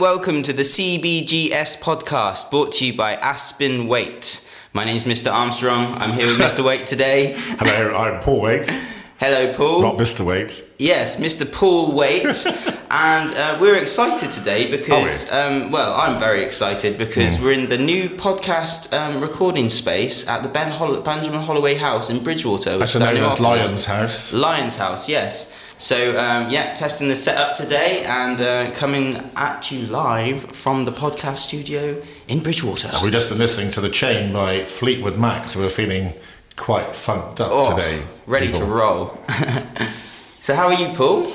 And 0.00 0.06
welcome 0.16 0.42
to 0.44 0.54
the 0.54 0.62
CBGS 0.62 1.78
podcast 1.82 2.50
brought 2.50 2.72
to 2.72 2.86
you 2.86 2.94
by 2.96 3.16
Aspen 3.16 3.86
Waite. 3.86 4.48
My 4.72 4.82
name's 4.82 5.04
Mr. 5.04 5.30
Armstrong. 5.30 5.92
I'm 5.98 6.10
here 6.14 6.26
with 6.26 6.38
Mr. 6.40 6.64
Waite 6.64 6.86
today. 6.86 7.34
Hello, 7.36 7.94
I'm 7.94 8.18
Paul 8.20 8.40
Waite, 8.40 8.70
Hello, 9.18 9.52
Paul. 9.52 9.82
not 9.82 9.98
Mr. 9.98 10.24
Waite. 10.24 10.64
Yes, 10.78 11.20
Mr. 11.20 11.44
Paul 11.52 11.92
Waite. 11.92 12.46
and 12.90 13.34
uh, 13.36 13.58
we're 13.60 13.76
excited 13.76 14.30
today 14.30 14.70
because, 14.70 15.30
um, 15.32 15.70
well, 15.70 15.92
I'm 15.92 16.18
very 16.18 16.44
excited 16.44 16.96
because 16.96 17.36
Hmm. 17.36 17.44
we're 17.44 17.52
in 17.52 17.68
the 17.68 17.76
new 17.76 18.08
podcast 18.08 18.94
um, 18.96 19.20
recording 19.20 19.68
space 19.68 20.26
at 20.26 20.42
the 20.42 20.48
ben 20.48 20.70
Hol- 20.70 21.02
Benjamin 21.02 21.42
Holloway 21.42 21.74
House 21.74 22.08
in 22.08 22.24
Bridgwater. 22.24 22.82
is 22.82 22.98
known 22.98 23.18
as. 23.18 23.38
Lion's 23.38 23.84
House. 23.84 24.32
Lion's 24.32 24.76
House, 24.76 25.10
yes. 25.10 25.54
So, 25.80 26.10
um, 26.18 26.50
yeah, 26.50 26.74
testing 26.74 27.08
the 27.08 27.16
setup 27.16 27.54
today 27.56 28.04
and 28.04 28.38
uh, 28.38 28.70
coming 28.72 29.16
at 29.34 29.70
you 29.70 29.86
live 29.86 30.42
from 30.54 30.84
the 30.84 30.92
podcast 30.92 31.38
studio 31.38 32.02
in 32.28 32.40
Bridgwater. 32.40 32.90
We've 33.02 33.10
just 33.10 33.30
been 33.30 33.38
listening 33.38 33.70
to 33.72 33.80
The 33.80 33.88
Chain 33.88 34.30
by 34.30 34.66
Fleetwood 34.66 35.16
Mac, 35.18 35.48
so 35.48 35.58
we're 35.60 35.70
feeling 35.70 36.12
quite 36.56 36.94
funked 36.94 37.40
up 37.40 37.48
Oh, 37.50 37.70
today. 37.74 38.02
ready 38.26 38.48
people. 38.48 38.60
to 38.60 38.66
roll. 38.66 39.18
so, 40.42 40.54
how 40.54 40.66
are 40.66 40.74
you, 40.74 40.92
Paul? 40.94 41.32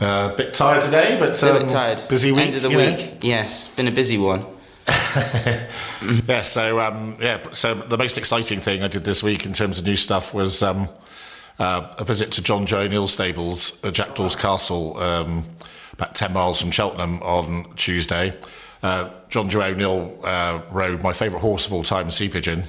Uh, 0.00 0.30
a 0.32 0.34
bit 0.34 0.54
tired 0.54 0.80
today, 0.82 1.18
but 1.20 1.40
A 1.42 1.52
um, 1.54 1.60
bit 1.60 1.68
tired. 1.68 2.02
Busy 2.08 2.32
week. 2.32 2.46
End 2.46 2.54
of 2.54 2.62
the 2.62 2.70
you 2.70 2.78
know. 2.78 2.96
week. 2.96 3.18
Yes, 3.20 3.68
been 3.76 3.88
a 3.88 3.92
busy 3.92 4.16
one. 4.16 4.46
Yeah, 6.28 6.42
so 6.42 6.78
um, 6.78 7.14
yeah, 7.20 7.42
so 7.52 7.74
the 7.74 7.96
most 7.98 8.16
exciting 8.18 8.60
thing 8.60 8.82
I 8.82 8.88
did 8.88 9.04
this 9.04 9.22
week 9.22 9.44
in 9.46 9.52
terms 9.54 9.78
of 9.78 9.86
new 9.86 9.96
stuff 9.96 10.32
was 10.34 10.62
um, 10.62 10.88
uh, 11.58 11.92
a 11.98 12.04
visit 12.04 12.32
to 12.32 12.42
Jonjo 12.42 12.84
O'Neill 12.84 13.08
stables 13.08 13.82
at 13.84 13.94
Jackdaw's 13.94 14.36
Castle, 14.36 14.98
um, 14.98 15.44
about 15.92 16.14
ten 16.14 16.32
miles 16.32 16.60
from 16.60 16.70
Cheltenham 16.70 17.22
on 17.22 17.72
Tuesday. 17.76 18.38
Uh, 18.82 19.10
Jonjo 19.28 19.62
O'Neill 19.62 20.18
uh, 20.22 20.60
rode 20.70 21.02
my 21.02 21.12
favourite 21.12 21.40
horse 21.40 21.66
of 21.66 21.72
all 21.72 21.82
time, 21.82 22.10
Sea 22.10 22.28
Pigeon. 22.28 22.64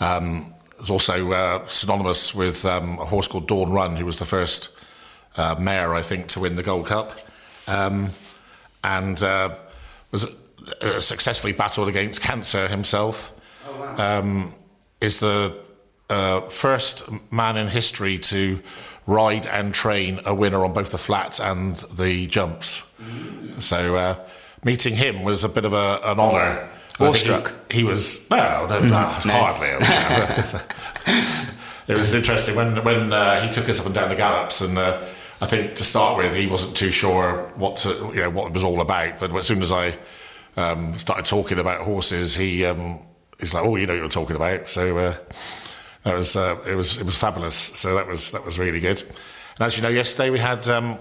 Um, 0.00 0.54
it 0.72 0.80
was 0.82 0.90
also 0.90 1.32
uh, 1.32 1.66
synonymous 1.66 2.34
with 2.34 2.64
um, 2.64 2.98
a 3.00 3.04
horse 3.04 3.26
called 3.26 3.48
Dawn 3.48 3.70
Run, 3.72 3.96
who 3.96 4.06
was 4.06 4.18
the 4.18 4.24
first 4.24 4.76
uh, 5.36 5.56
mare, 5.58 5.94
I 5.94 6.02
think, 6.02 6.28
to 6.28 6.40
win 6.40 6.56
the 6.56 6.62
Gold 6.62 6.86
Cup, 6.86 7.18
um, 7.66 8.10
and 8.84 9.20
uh, 9.22 9.56
was 10.12 10.26
uh, 10.80 11.00
successfully 11.00 11.52
battled 11.52 11.88
against 11.88 12.22
cancer 12.22 12.68
himself. 12.68 13.34
Um, 13.96 14.54
is 15.00 15.20
the 15.20 15.56
uh, 16.10 16.40
first 16.48 17.08
man 17.32 17.56
in 17.56 17.68
history 17.68 18.18
to 18.18 18.60
ride 19.06 19.46
and 19.46 19.72
train 19.74 20.20
a 20.24 20.34
winner 20.34 20.64
on 20.64 20.72
both 20.72 20.90
the 20.90 20.98
flats 20.98 21.40
and 21.40 21.76
the 21.76 22.26
jumps. 22.26 22.90
So 23.58 23.96
uh, 23.96 24.26
meeting 24.64 24.96
him 24.96 25.22
was 25.22 25.44
a 25.44 25.48
bit 25.48 25.64
of 25.64 25.72
a, 25.72 26.00
an 26.04 26.20
honour. 26.20 26.68
Awestruck. 27.00 27.54
He, 27.70 27.78
he 27.78 27.84
was 27.84 28.28
no, 28.28 28.66
no, 28.66 28.80
no, 28.80 28.96
hardly. 28.96 29.68
it 31.88 31.96
was 31.96 32.12
interesting 32.12 32.56
when 32.56 32.82
when 32.82 33.12
uh, 33.12 33.40
he 33.40 33.48
took 33.50 33.68
us 33.68 33.78
up 33.78 33.86
and 33.86 33.94
down 33.94 34.08
the 34.08 34.16
gallops, 34.16 34.60
and 34.60 34.76
uh, 34.76 35.04
I 35.40 35.46
think 35.46 35.76
to 35.76 35.84
start 35.84 36.18
with 36.18 36.34
he 36.34 36.48
wasn't 36.48 36.76
too 36.76 36.90
sure 36.90 37.52
what 37.54 37.76
to, 37.78 38.10
you 38.12 38.22
know 38.22 38.30
what 38.30 38.48
it 38.48 38.52
was 38.52 38.64
all 38.64 38.80
about. 38.80 39.20
But 39.20 39.32
as 39.36 39.46
soon 39.46 39.62
as 39.62 39.70
I 39.70 39.96
um, 40.56 40.98
started 40.98 41.24
talking 41.24 41.60
about 41.60 41.82
horses, 41.82 42.34
he 42.34 42.64
um, 42.64 42.98
he's 43.38 43.54
like, 43.54 43.64
"Oh, 43.64 43.76
you 43.76 43.86
know 43.86 43.92
what 43.92 44.00
you're 44.00 44.08
talking 44.08 44.34
about." 44.34 44.68
So 44.68 45.14
that 46.04 46.14
was 46.14 46.36
uh, 46.36 46.58
it 46.66 46.74
was 46.74 46.98
it 46.98 47.04
was 47.04 47.16
fabulous. 47.16 47.56
So 47.56 47.94
that 47.94 48.06
was 48.06 48.30
that 48.32 48.44
was 48.44 48.58
really 48.58 48.80
good. 48.80 49.02
And 49.02 49.66
as 49.66 49.76
you 49.76 49.82
know, 49.82 49.88
yesterday 49.88 50.30
we 50.30 50.38
had 50.38 50.68
um, 50.68 50.98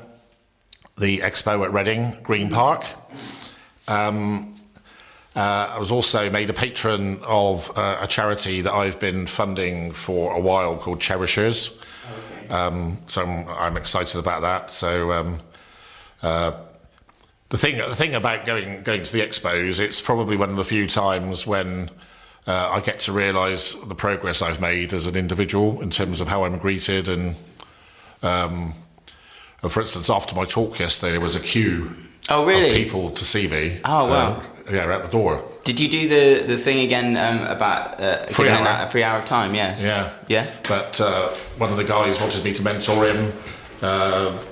the 0.97 1.19
expo 1.19 1.63
at 1.63 1.72
Reading 1.72 2.17
Green 2.23 2.49
Park. 2.49 2.83
Um, 3.88 4.51
uh, 5.35 5.73
I 5.75 5.77
was 5.77 5.91
also 5.91 6.31
made 6.31 6.49
a 6.49 6.53
patron 6.53 7.19
of 7.22 7.72
uh, 7.77 7.99
a 8.01 8.07
charity 8.07 8.61
that 8.61 8.73
I've 8.73 8.99
been 8.99 9.27
funding 9.27 9.91
for 9.91 10.35
a 10.35 10.39
while 10.39 10.75
called 10.77 10.99
Cherishers. 10.99 11.79
Um, 12.49 12.97
so 13.05 13.23
I'm, 13.23 13.47
I'm 13.47 13.77
excited 13.77 14.17
about 14.17 14.41
that. 14.41 14.72
So 14.72 15.11
um, 15.11 15.38
uh, 16.23 16.53
the 17.49 17.57
thing 17.57 17.77
the 17.77 17.95
thing 17.95 18.16
about 18.16 18.45
going 18.45 18.81
going 18.81 19.03
to 19.03 19.13
the 19.13 19.22
expos, 19.22 19.79
it's 19.79 20.01
probably 20.01 20.38
one 20.38 20.49
of 20.49 20.55
the 20.55 20.63
few 20.63 20.88
times 20.88 21.45
when 21.45 21.91
uh, 22.47 22.69
I 22.72 22.80
get 22.80 23.00
to 23.00 23.12
realise 23.12 23.74
the 23.74 23.96
progress 23.96 24.41
I've 24.41 24.62
made 24.62 24.94
as 24.94 25.06
an 25.06 25.16
individual 25.16 25.81
in 25.81 25.90
terms 25.90 26.22
of 26.22 26.28
how 26.28 26.44
I'm 26.44 26.58
greeted 26.58 27.09
and. 27.09 27.35
Um, 28.24 28.74
for 29.68 29.80
instance, 29.81 30.09
after 30.09 30.35
my 30.35 30.46
talk 30.46 30.80
yesterday, 30.80 31.12
there 31.13 31.22
was 31.22 31.35
a 31.35 31.40
queue 31.40 31.96
Oh, 32.30 32.47
of 32.47 32.74
people 32.74 33.12
to 33.12 33.24
see 33.25 33.47
me. 33.47 33.80
Oh, 33.85 34.09
wow. 34.09 34.31
Uh, 34.34 34.44
yeah, 34.72 34.94
at 34.94 35.03
the 35.03 35.09
door. 35.09 35.44
Did 35.63 35.80
you 35.80 35.88
do 35.88 36.08
the, 36.08 36.46
the 36.46 36.58
thing 36.58 36.85
again 36.85 37.16
um, 37.16 37.47
about 37.47 38.00
uh, 38.02 38.25
Free 38.25 38.46
giving 38.46 38.62
an 38.62 38.68
hour. 38.68 38.85
a 38.85 38.90
free 38.90 39.03
hour 39.03 39.18
of 39.19 39.25
time? 39.25 39.56
Yes. 39.56 39.84
Yeah. 39.84 40.12
Yeah. 40.28 40.52
But 40.68 41.00
uh, 41.00 41.29
one 41.58 41.72
of 41.72 41.78
the 41.78 41.85
guys 41.85 42.19
wanted 42.19 42.44
me 42.44 42.53
to 42.53 42.64
mentor 42.64 43.06
him. 43.08 43.34
Uh, 43.81 44.44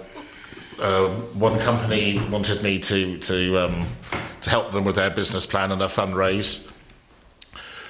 uh, 0.79 1.09
one 1.33 1.59
company 1.59 2.19
wanted 2.29 2.61
me 2.63 2.79
to 2.79 3.17
to 3.19 3.57
um, 3.57 3.85
to 4.41 4.49
help 4.49 4.71
them 4.71 4.83
with 4.85 4.95
their 4.95 5.09
business 5.09 5.45
plan 5.45 5.71
and 5.71 5.79
their 5.81 5.87
fundraise. 5.89 6.69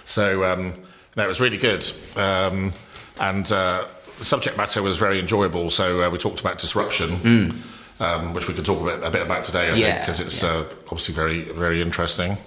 So 0.06 0.44
um, 0.44 0.74
no, 1.18 1.24
it 1.26 1.28
was 1.28 1.40
really 1.42 1.58
good, 1.58 1.90
um, 2.16 2.72
and 3.20 3.52
uh, 3.52 3.86
the 4.20 4.26
subject 4.26 4.56
matter 4.58 4.82
was 4.82 4.98
very 4.98 5.20
enjoyable. 5.20 5.70
So 5.70 6.02
uh, 6.04 6.10
we 6.10 6.18
talked 6.18 6.40
about 6.40 6.60
disruption, 6.60 7.64
um, 8.00 8.34
which 8.34 8.48
we 8.48 8.54
could 8.54 8.66
talk 8.66 8.82
a 8.82 8.86
bit, 8.86 9.04
a 9.04 9.10
bit 9.12 9.22
about 9.22 9.44
today, 9.44 9.68
I 9.68 9.72
think, 9.72 10.00
because 10.02 10.20
it's 10.20 10.44
uh, 10.44 10.66
obviously 10.86 11.14
very 11.16 11.44
very 11.52 11.82
interesting. 11.82 12.38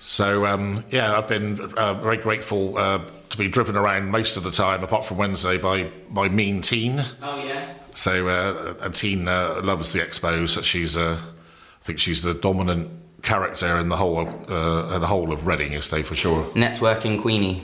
So 0.00 0.46
um, 0.46 0.84
yeah, 0.90 1.16
I've 1.16 1.28
been 1.28 1.60
uh, 1.74 1.94
very 1.94 2.16
grateful 2.16 2.78
uh, 2.78 3.00
to 3.30 3.38
be 3.38 3.48
driven 3.48 3.76
around 3.76 4.10
most 4.10 4.36
of 4.36 4.42
the 4.44 4.50
time, 4.50 4.82
apart 4.82 5.04
from 5.04 5.16
Wednesday, 5.18 5.58
by 5.58 5.90
by 6.10 6.28
Mean 6.28 6.62
Teen. 6.62 7.04
Oh 7.22 7.44
yeah. 7.44 7.74
So 7.94 8.28
uh, 8.28 8.74
and 8.80 8.94
Teen 8.94 9.28
uh, 9.28 9.60
loves 9.62 9.92
the 9.92 10.00
expos. 10.00 10.50
So 10.50 10.62
she's 10.62 10.96
uh, 10.96 11.18
I 11.20 11.84
think 11.84 11.98
she's 11.98 12.22
the 12.22 12.34
dominant 12.34 12.90
character 13.28 13.78
in 13.78 13.90
the 13.90 13.96
whole 13.96 14.26
uh, 14.48 14.94
in 14.94 15.00
the 15.02 15.06
whole 15.06 15.30
of 15.32 15.46
Reading 15.46 15.72
yesterday 15.72 16.02
for 16.02 16.14
sure. 16.14 16.44
Networking 16.54 17.20
Queenie. 17.20 17.62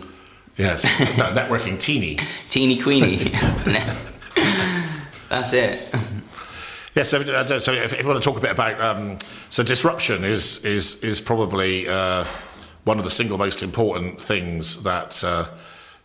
Yes, 0.57 0.85
no, 1.19 1.25
networking 1.25 1.81
teeny. 1.81 2.19
Teeny 2.51 2.79
Queenie. 2.81 3.17
That's 5.31 5.53
it. 5.55 5.95
Yeah, 6.95 7.03
so, 7.03 7.19
uh, 7.19 7.59
so 7.61 7.73
if, 7.73 7.93
if 7.93 8.03
you 8.03 8.07
want 8.07 8.23
to 8.23 8.29
talk 8.29 8.39
a 8.39 8.41
bit 8.41 8.53
about 8.53 8.81
um, 8.81 9.19
so 9.49 9.63
disruption 9.63 10.23
is 10.23 10.65
is 10.65 11.03
is 11.03 11.21
probably 11.21 11.89
uh, 11.89 12.25
one 12.85 12.99
of 12.99 13.05
the 13.05 13.11
single 13.11 13.39
most 13.39 13.63
important 13.63 14.21
things 14.21 14.83
that 14.83 15.25
uh, 15.25 15.49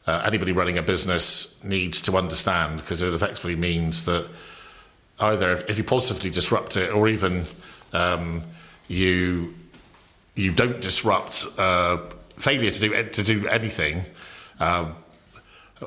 uh, 0.08 0.24
anybody 0.26 0.53
running 0.53 0.78
a 0.78 0.81
business 0.81 1.62
needs 1.66 2.02
to 2.02 2.18
understand 2.18 2.78
because 2.80 3.03
it 3.03 3.14
effectively 3.14 3.58
means 3.58 4.06
that 4.06 4.26
either 5.20 5.52
if, 5.52 5.70
if 5.70 5.78
you 5.78 5.84
positively 5.84 6.30
disrupt 6.31 6.78
it 6.78 6.91
or 6.91 7.09
even 7.09 7.44
um, 7.91 8.41
you 8.89 9.53
you 10.35 10.51
don't 10.51 10.81
disrupt 10.81 11.45
uh, 11.57 11.97
failure 12.35 12.72
to 12.72 12.79
do 12.79 13.03
to 13.09 13.23
do 13.23 13.47
anything. 13.47 14.01
Um, 14.59 14.95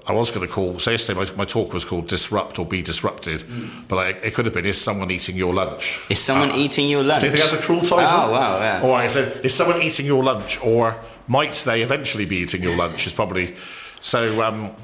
I 0.08 0.12
was 0.12 0.30
going 0.30 0.46
to 0.46 0.50
call. 0.50 0.78
So 0.78 0.90
yesterday, 0.90 1.20
my, 1.20 1.30
my 1.36 1.44
talk 1.44 1.74
was 1.74 1.84
called 1.84 2.08
"Disrupt 2.08 2.58
or 2.58 2.64
Be 2.64 2.80
Disrupted," 2.80 3.44
but 3.88 3.96
I, 3.96 4.08
it 4.26 4.32
could 4.32 4.46
have 4.46 4.54
been 4.54 4.64
"Is 4.64 4.80
someone 4.80 5.10
eating 5.10 5.36
your 5.36 5.52
lunch?" 5.52 6.00
Is 6.08 6.18
someone 6.18 6.52
eating 6.52 6.88
your 6.88 7.02
lunch? 7.02 7.20
Do 7.20 7.26
you 7.26 7.32
think 7.32 7.50
that's 7.50 7.60
a 7.60 7.62
cruel 7.62 7.82
title? 7.82 8.08
Oh 8.08 8.32
wow, 8.32 8.58
yeah. 8.58 8.80
Or 8.82 8.96
I 8.96 9.08
said, 9.08 9.44
"Is 9.44 9.54
someone 9.54 9.82
eating 9.82 10.06
your 10.06 10.22
lunch?" 10.22 10.62
Or 10.64 10.98
might 11.28 11.52
they 11.66 11.82
eventually 11.82 12.24
be 12.24 12.36
eating 12.36 12.62
your 12.62 12.76
lunch? 12.76 13.06
Is 13.06 13.12
probably 13.12 13.54
so. 14.00 14.42
Um, 14.42 14.74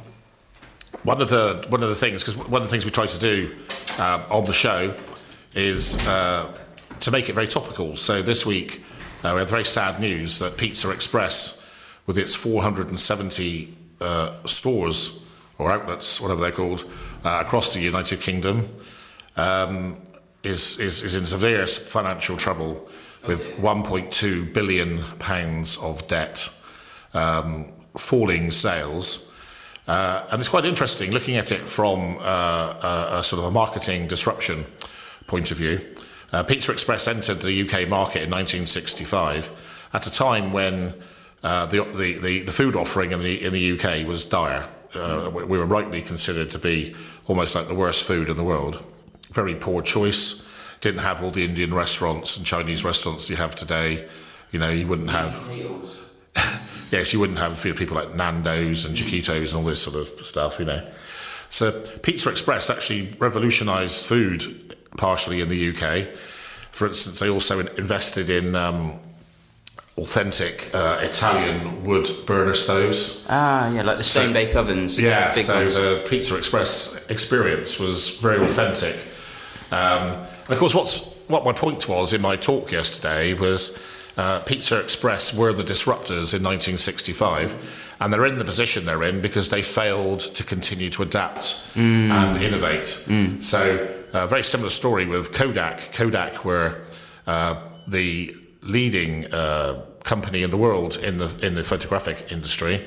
one 1.04 1.22
of 1.22 1.28
the 1.31 1.64
one 1.69 1.82
of 1.82 1.88
the 1.88 1.94
things 1.94 2.22
because 2.25 2.37
one 2.37 2.60
of 2.60 2.69
the 2.69 2.70
things 2.70 2.84
we 2.84 2.90
try 2.90 3.06
to 3.06 3.19
do 3.19 3.54
uh, 3.98 4.25
on 4.31 4.44
the 4.44 4.52
show 4.52 4.93
is 5.54 5.96
uh, 6.06 6.52
to 7.00 7.10
make 7.10 7.28
it 7.28 7.34
very 7.34 7.48
topical. 7.48 7.96
So 7.96 8.22
this 8.22 8.44
week 8.44 8.82
uh, 9.24 9.32
we 9.34 9.40
had 9.40 9.50
very 9.50 9.64
sad 9.64 10.00
news 10.00 10.38
that 10.38 10.56
Pizza 10.56 10.90
Express, 10.90 11.66
with 12.06 12.16
its 12.16 12.34
470 12.34 13.76
uh, 14.00 14.46
stores 14.46 15.24
or 15.58 15.72
outlets, 15.72 16.20
whatever 16.20 16.40
they're 16.40 16.52
called, 16.52 16.84
uh, 17.24 17.42
across 17.44 17.74
the 17.74 17.80
United 17.80 18.20
Kingdom, 18.20 18.68
um, 19.36 19.96
is, 20.42 20.78
is 20.78 21.02
is 21.02 21.14
in 21.14 21.26
severe 21.26 21.66
financial 21.66 22.36
trouble 22.36 22.88
with 23.26 23.56
1.2 23.58 24.52
billion 24.52 25.02
pounds 25.18 25.76
of 25.78 26.06
debt, 26.06 26.48
um, 27.14 27.66
falling 27.96 28.50
sales. 28.50 29.32
Uh, 29.88 30.26
and 30.30 30.40
it's 30.40 30.48
quite 30.48 30.64
interesting 30.64 31.10
looking 31.10 31.36
at 31.36 31.50
it 31.50 31.60
from 31.60 32.18
uh, 32.20 32.22
a, 32.22 33.18
a 33.18 33.24
sort 33.24 33.40
of 33.40 33.46
a 33.46 33.50
marketing 33.50 34.06
disruption 34.06 34.64
point 35.26 35.50
of 35.50 35.56
view. 35.56 35.80
Uh, 36.32 36.42
Pizza 36.42 36.72
Express 36.72 37.08
entered 37.08 37.40
the 37.40 37.62
UK 37.62 37.88
market 37.88 38.22
in 38.22 38.30
1965 38.30 39.50
at 39.92 40.06
a 40.06 40.12
time 40.12 40.52
when 40.52 40.94
uh, 41.42 41.66
the, 41.66 41.84
the, 42.20 42.42
the, 42.42 42.52
food 42.52 42.76
offering 42.76 43.12
in 43.12 43.20
the, 43.20 43.42
in 43.42 43.52
the 43.52 43.72
UK 43.72 44.06
was 44.06 44.25
dire. 44.25 44.69
Uh, 44.94 45.30
we 45.32 45.44
we 45.44 45.58
were 45.58 45.66
rightly 45.66 46.02
considered 46.02 46.50
to 46.50 46.58
be 46.58 46.94
almost 47.26 47.54
like 47.54 47.69
the 47.69 47.75
worst 47.75 48.02
food 48.02 48.28
in 48.28 48.36
the 48.36 48.44
world. 48.44 48.82
Very 49.30 49.54
poor 49.54 49.82
choice. 49.82 50.46
didn't 50.80 51.00
have 51.00 51.22
all 51.22 51.30
the 51.30 51.44
Indian 51.44 51.75
restaurants 51.75 52.36
and 52.36 52.46
Chinese 52.46 52.84
restaurants 52.84 53.28
you 53.28 53.36
have 53.36 53.54
today. 53.54 54.08
You 54.50 54.58
know, 54.58 54.70
you 54.70 54.86
wouldn't 54.86 55.10
have. 55.10 55.46
yes, 56.90 57.12
you 57.12 57.20
wouldn't 57.20 57.38
have 57.38 57.62
you 57.64 57.72
know, 57.72 57.78
people 57.78 57.96
like 57.96 58.14
Nando's 58.14 58.84
and 58.84 58.96
Chiquitos 58.96 59.52
and 59.52 59.58
all 59.58 59.64
this 59.64 59.82
sort 59.82 59.96
of 59.96 60.26
stuff. 60.26 60.58
You 60.58 60.64
know, 60.64 60.90
so 61.50 61.70
Pizza 62.02 62.31
Express 62.31 62.70
actually 62.70 63.14
revolutionised 63.19 64.06
food 64.06 64.68
partially 64.98 65.40
in 65.40 65.48
the 65.48 65.70
UK. 65.70 66.08
For 66.70 66.86
instance, 66.86 67.20
they 67.20 67.30
also 67.30 67.60
invested 67.60 68.28
in 68.28 68.54
um, 68.54 69.00
authentic 69.98 70.72
uh, 70.74 71.00
Italian 71.02 71.84
wood 71.84 72.08
burner 72.26 72.54
stoves. 72.54 73.26
Ah, 73.28 73.70
yeah, 73.70 73.82
like 73.82 73.96
the 73.96 74.04
stone 74.04 74.32
bake 74.32 74.54
ovens. 74.54 75.00
Yeah, 75.02 75.32
so 75.32 75.62
ones. 75.62 75.74
the 75.74 76.04
Pizza 76.08 76.36
Express 76.36 77.08
experience 77.08 77.80
was 77.80 78.18
very 78.18 78.44
authentic. 78.44 78.96
Um, 79.70 80.12
and 80.12 80.50
of 80.50 80.58
course, 80.58 80.74
what's 80.74 81.04
what 81.26 81.44
my 81.44 81.52
point 81.52 81.88
was 81.88 82.12
in 82.12 82.20
my 82.20 82.36
talk 82.36 82.72
yesterday 82.72 83.34
was 83.34 83.78
uh, 84.16 84.40
Pizza 84.40 84.80
Express 84.80 85.34
were 85.34 85.52
the 85.52 85.62
disruptors 85.62 86.34
in 86.34 86.42
1965, 86.42 87.94
and 88.00 88.12
they're 88.12 88.26
in 88.26 88.38
the 88.38 88.44
position 88.44 88.84
they're 88.84 89.02
in 89.02 89.20
because 89.20 89.50
they 89.50 89.62
failed 89.62 90.20
to 90.20 90.44
continue 90.44 90.90
to 90.90 91.02
adapt 91.02 91.66
and 91.74 92.42
innovate. 92.42 92.88
So, 93.40 93.94
a 94.12 94.26
very 94.26 94.44
similar 94.44 94.70
story 94.70 95.06
with 95.06 95.32
Kodak. 95.32 95.93
Kodak 95.93 96.44
were 96.44 96.81
uh, 97.26 97.62
the 97.87 98.34
leading 98.62 99.32
uh, 99.32 99.84
company 100.05 100.43
in 100.43 100.50
the 100.50 100.56
world 100.56 100.96
in 100.96 101.19
the 101.19 101.46
in 101.46 101.55
the 101.55 101.62
photographic 101.62 102.32
industry. 102.32 102.84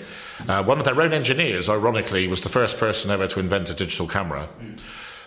Uh, 0.47 0.63
one 0.63 0.79
of 0.79 0.85
their 0.85 0.99
own 0.99 1.13
engineers, 1.13 1.69
ironically, 1.69 2.27
was 2.27 2.41
the 2.41 2.49
first 2.49 2.79
person 2.79 3.11
ever 3.11 3.27
to 3.27 3.39
invent 3.39 3.69
a 3.69 3.75
digital 3.75 4.07
camera. 4.07 4.49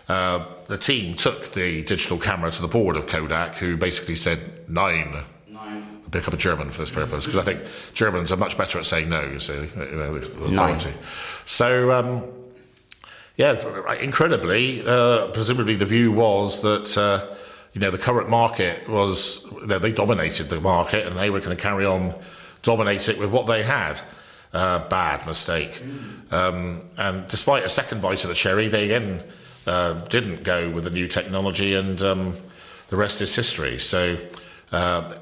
Uh, 0.09 0.45
the 0.67 0.77
team 0.77 1.15
took 1.15 1.53
the 1.53 1.83
digital 1.85 2.19
camera 2.19 2.51
to 2.51 2.61
the 2.61 2.69
board 2.69 2.97
of 2.97 3.07
Kodak, 3.07 3.57
who 3.57 3.77
basically 3.77 4.17
said 4.17 4.69
nine. 4.69 5.23
Nine. 5.49 5.87
I 6.07 6.11
pick 6.11 6.27
up 6.29 6.35
a 6.35 6.37
German 6.37 6.71
for 6.71 6.81
this 6.83 6.91
purpose 6.91 7.27
because 7.27 7.41
I 7.41 7.45
think 7.45 7.65
Germans 7.95 8.33
are 8.33 8.37
much 8.37 8.59
better 8.59 8.79
at 8.79 8.85
saying 8.85 9.09
no. 9.09 9.39
So 9.39 9.63
you 9.63 9.97
know, 9.97 10.15
authority. 10.17 10.91
So 11.47 11.91
um, 11.93 12.44
yeah, 13.37 13.95
incredibly, 13.95 14.87
uh, 14.87 15.29
presumably 15.29 15.75
the 15.75 15.87
view 15.87 16.13
was 16.13 16.63
that 16.63 16.97
uh, 16.97 17.35
you 17.73 17.81
know 17.81 17.91
the 17.91 17.99
current 17.99 18.29
market 18.29 18.89
was 18.89 19.45
you 19.53 19.67
know, 19.67 19.79
they 19.79 19.93
dominated 19.93 20.45
the 20.45 20.61
market 20.61 21.07
and 21.07 21.19
they 21.19 21.31
were 21.31 21.41
going 21.41 21.57
to 21.57 21.63
carry 21.63 21.85
on 21.85 22.15
dominate 22.63 23.09
it 23.09 23.19
with 23.19 23.31
what 23.31 23.47
they 23.47 23.63
had. 23.63 24.01
Uh, 24.53 24.89
bad 24.89 25.27
mistake. 25.27 25.83
Um, 26.31 26.83
and 26.97 27.27
despite 27.27 27.65
a 27.65 27.69
second 27.69 28.01
bite 28.01 28.23
of 28.23 28.29
the 28.29 28.37
cherry, 28.37 28.69
they 28.69 28.85
again 28.85 29.21
uh, 29.67 29.95
didn't 30.05 30.45
go 30.45 30.71
with 30.71 30.85
the 30.85 30.91
new 30.91 31.09
technology, 31.09 31.75
and 31.75 32.01
um, 32.03 32.37
the 32.89 32.97
rest 32.97 33.21
is 33.21 33.35
history. 33.35 33.81
So, 33.81 34.17
uh, 34.71 35.17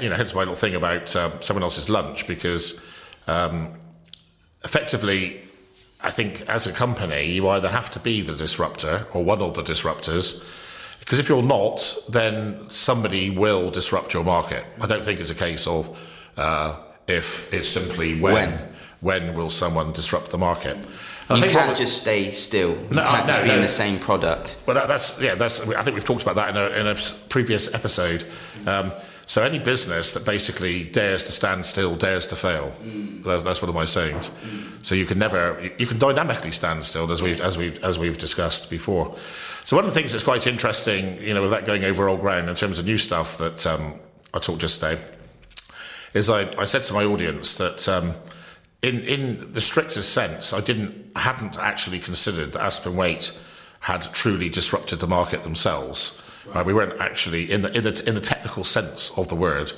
you 0.00 0.08
know, 0.08 0.16
hence 0.16 0.34
my 0.34 0.40
little 0.40 0.54
thing 0.54 0.74
about 0.74 1.14
uh, 1.14 1.38
someone 1.40 1.62
else's 1.62 1.90
lunch 1.90 2.26
because 2.26 2.82
um, 3.26 3.74
effectively, 4.64 5.42
I 6.02 6.10
think 6.10 6.42
as 6.48 6.66
a 6.66 6.72
company, 6.72 7.32
you 7.32 7.48
either 7.48 7.68
have 7.68 7.90
to 7.92 8.00
be 8.00 8.20
the 8.22 8.34
disruptor 8.34 9.06
or 9.12 9.24
one 9.24 9.42
of 9.42 9.54
the 9.54 9.62
disruptors. 9.62 10.44
Because 11.00 11.18
if 11.18 11.28
you're 11.28 11.42
not, 11.42 11.96
then 12.08 12.68
somebody 12.70 13.30
will 13.30 13.70
disrupt 13.70 14.14
your 14.14 14.24
market. 14.24 14.64
I 14.80 14.86
don't 14.86 15.02
think 15.02 15.20
it's 15.20 15.30
a 15.30 15.34
case 15.34 15.66
of 15.66 15.96
uh, 16.36 16.76
if, 17.06 17.52
it's 17.52 17.68
simply 17.68 18.20
when. 18.20 18.34
When. 18.34 18.68
When 19.00 19.34
will 19.34 19.48
someone 19.50 19.92
disrupt 19.92 20.30
the 20.32 20.38
market? 20.38 20.84
I 21.30 21.36
You 21.36 21.48
can't 21.48 21.76
just 21.76 21.98
stay 22.00 22.30
still. 22.32 22.70
You 22.70 22.96
No, 22.96 23.04
can't 23.04 23.26
just 23.28 23.40
no, 23.40 23.44
be 23.44 23.50
in 23.52 23.60
the 23.62 23.68
same 23.68 23.98
product. 24.00 24.56
well, 24.66 24.74
that, 24.74 24.88
that's 24.88 25.20
yeah. 25.20 25.36
That's 25.36 25.60
I 25.68 25.82
think 25.82 25.94
we've 25.94 26.04
talked 26.04 26.22
about 26.22 26.34
that 26.34 26.48
in 26.50 26.56
a, 26.56 26.68
in 26.80 26.86
a 26.88 26.96
previous 27.28 27.72
episode. 27.74 28.24
Um, 28.66 28.90
so 29.28 29.42
any 29.42 29.58
business 29.58 30.14
that 30.14 30.24
basically 30.24 30.84
dares 30.84 31.22
to 31.24 31.32
stand 31.32 31.66
still 31.66 31.96
dares 31.96 32.26
to 32.28 32.34
fail. 32.34 32.72
That's, 33.22 33.44
that's 33.44 33.60
one 33.60 33.68
of 33.68 33.74
my 33.74 33.84
sayings. 33.84 34.30
So 34.82 34.94
you 34.94 35.04
can 35.04 35.18
never 35.18 35.70
you, 35.76 35.86
can 35.86 35.98
dynamically 35.98 36.50
stand 36.50 36.82
still 36.86 37.12
as 37.12 37.20
we've 37.20 37.38
as 37.38 37.58
we 37.58 37.78
as 37.82 37.98
we've 37.98 38.16
discussed 38.16 38.70
before. 38.70 39.14
So 39.64 39.76
one 39.76 39.84
of 39.84 39.92
the 39.92 40.00
things 40.00 40.12
that's 40.12 40.24
quite 40.24 40.46
interesting, 40.46 41.20
you 41.20 41.34
know, 41.34 41.42
with 41.42 41.50
that 41.50 41.66
going 41.66 41.84
over 41.84 42.08
old 42.08 42.20
ground 42.20 42.48
in 42.48 42.54
terms 42.54 42.78
of 42.78 42.86
new 42.86 42.96
stuff 42.96 43.36
that 43.36 43.66
um, 43.66 43.96
I 44.32 44.38
talked 44.38 44.62
just 44.62 44.80
today, 44.80 44.98
is 46.14 46.30
I, 46.30 46.50
I 46.58 46.64
said 46.64 46.84
to 46.84 46.94
my 46.94 47.04
audience 47.04 47.54
that 47.58 47.86
um, 47.86 48.14
in 48.80 49.00
in 49.00 49.52
the 49.52 49.60
strictest 49.60 50.14
sense, 50.14 50.54
I 50.54 50.62
didn't 50.62 51.10
hadn't 51.16 51.58
actually 51.58 51.98
considered 51.98 52.52
that 52.54 52.62
Aspen 52.62 52.96
Waite 52.96 53.38
had 53.80 54.04
truly 54.14 54.48
disrupted 54.48 55.00
the 55.00 55.06
market 55.06 55.42
themselves. 55.42 56.22
Uh, 56.54 56.62
we 56.66 56.72
weren't 56.72 57.00
actually 57.00 57.50
in 57.50 57.62
the 57.62 57.70
in 57.76 57.84
the 57.84 58.08
in 58.08 58.14
the 58.14 58.20
technical 58.20 58.64
sense 58.64 59.10
of 59.18 59.28
the 59.28 59.34
word. 59.34 59.72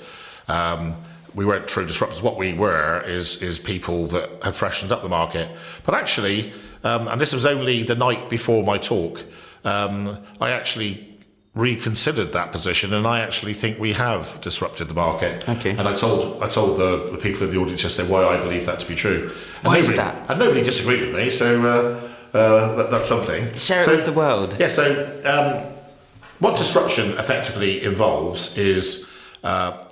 Um, 0.48 0.94
we 1.34 1.44
weren't 1.44 1.68
true 1.68 1.86
disruptors. 1.86 2.22
What 2.22 2.36
we 2.36 2.52
were 2.52 3.02
is 3.06 3.42
is 3.42 3.58
people 3.58 4.06
that 4.08 4.28
had 4.42 4.54
freshened 4.54 4.92
up 4.92 5.02
the 5.02 5.08
market. 5.08 5.48
But 5.84 5.94
actually, 5.94 6.52
um, 6.84 7.08
and 7.08 7.20
this 7.20 7.32
was 7.32 7.46
only 7.46 7.82
the 7.84 7.94
night 7.94 8.28
before 8.30 8.62
my 8.64 8.78
talk, 8.78 9.24
um, 9.64 10.18
I 10.40 10.50
actually 10.50 11.06
reconsidered 11.54 12.32
that 12.32 12.52
position, 12.52 12.94
and 12.94 13.06
I 13.06 13.20
actually 13.20 13.54
think 13.54 13.78
we 13.80 13.92
have 13.92 14.40
disrupted 14.40 14.86
the 14.88 14.94
market. 14.94 15.48
Okay. 15.48 15.70
And 15.70 15.86
I 15.88 15.94
told 15.94 16.42
I 16.42 16.48
told 16.48 16.78
the, 16.78 17.10
the 17.10 17.18
people 17.18 17.42
in 17.46 17.50
the 17.54 17.60
audience 17.60 17.82
yesterday 17.82 18.08
why 18.08 18.24
I 18.24 18.36
believe 18.40 18.66
that 18.66 18.78
to 18.80 18.88
be 18.88 18.94
true. 18.94 19.32
And 19.58 19.66
Why 19.66 19.78
is 19.78 19.90
nobody- 19.90 19.96
that? 20.18 20.30
And 20.30 20.38
nobody 20.38 20.62
disagreed 20.62 21.00
with 21.00 21.14
me, 21.14 21.30
so 21.30 21.46
uh, 21.62 22.36
uh, 22.38 22.74
that, 22.76 22.90
that's 22.92 23.08
something. 23.08 23.52
Share 23.54 23.80
it 23.80 23.84
So- 23.84 23.96
with 23.96 24.04
the 24.04 24.12
world. 24.12 24.56
yeah, 24.60 24.68
so 24.68 24.84
um, 25.24 25.72
what 26.40 26.58
disruption 26.58 27.12
effectively 27.18 27.82
involves 27.84 28.58
is 28.58 29.08
uh, 29.44 29.84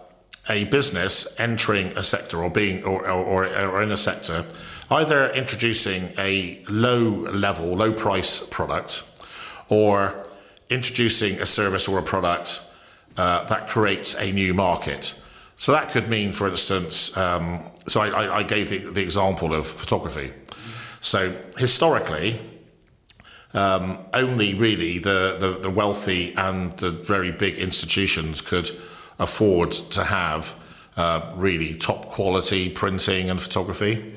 a 0.49 0.65
business 0.65 1.39
entering 1.39 1.97
a 1.97 2.03
sector 2.03 2.43
or 2.43 2.51
being 2.51 2.83
or, 2.85 3.09
or, 3.09 3.47
or 3.47 3.83
in 3.83 3.93
a 3.93 3.97
sector, 3.97 4.45
either 4.91 5.31
introducing 5.33 6.11
a 6.19 6.63
low 6.69 7.03
level, 7.09 7.69
low 7.75 7.93
price 7.93 8.47
product, 8.49 9.05
or 9.69 10.25
introducing 10.71 11.41
a 11.41 11.47
service 11.47 11.87
or 11.87 11.99
a 11.99 12.03
product 12.03 12.63
uh, 13.19 13.45
that 13.45 13.69
creates 13.69 14.15
a 14.15 14.33
new 14.33 14.55
market. 14.55 15.21
So 15.59 15.73
that 15.73 15.91
could 15.91 16.09
mean, 16.09 16.33
for 16.33 16.49
instance, 16.49 17.17
um, 17.17 17.63
so 17.87 18.01
I, 18.01 18.39
I, 18.39 18.43
gave 18.43 18.71
the, 18.71 18.79
the 18.79 19.03
example 19.03 19.55
of 19.55 19.67
photography. 19.67 20.33
So 21.01 21.35
historically, 21.57 22.39
um, 23.59 24.01
only 24.15 24.55
really 24.55 24.99
the, 24.99 25.37
the, 25.41 25.59
the 25.63 25.71
wealthy 25.71 26.33
and 26.37 26.77
the 26.77 26.91
very 26.93 27.33
big 27.33 27.59
institutions 27.59 28.41
could 28.41 28.71
afford 29.19 29.73
to 29.73 30.05
have 30.05 30.55
uh, 30.97 31.33
really 31.35 31.75
top 31.75 32.09
quality 32.09 32.71
printing 32.71 33.31
and 33.31 33.43
photography. 33.43 34.15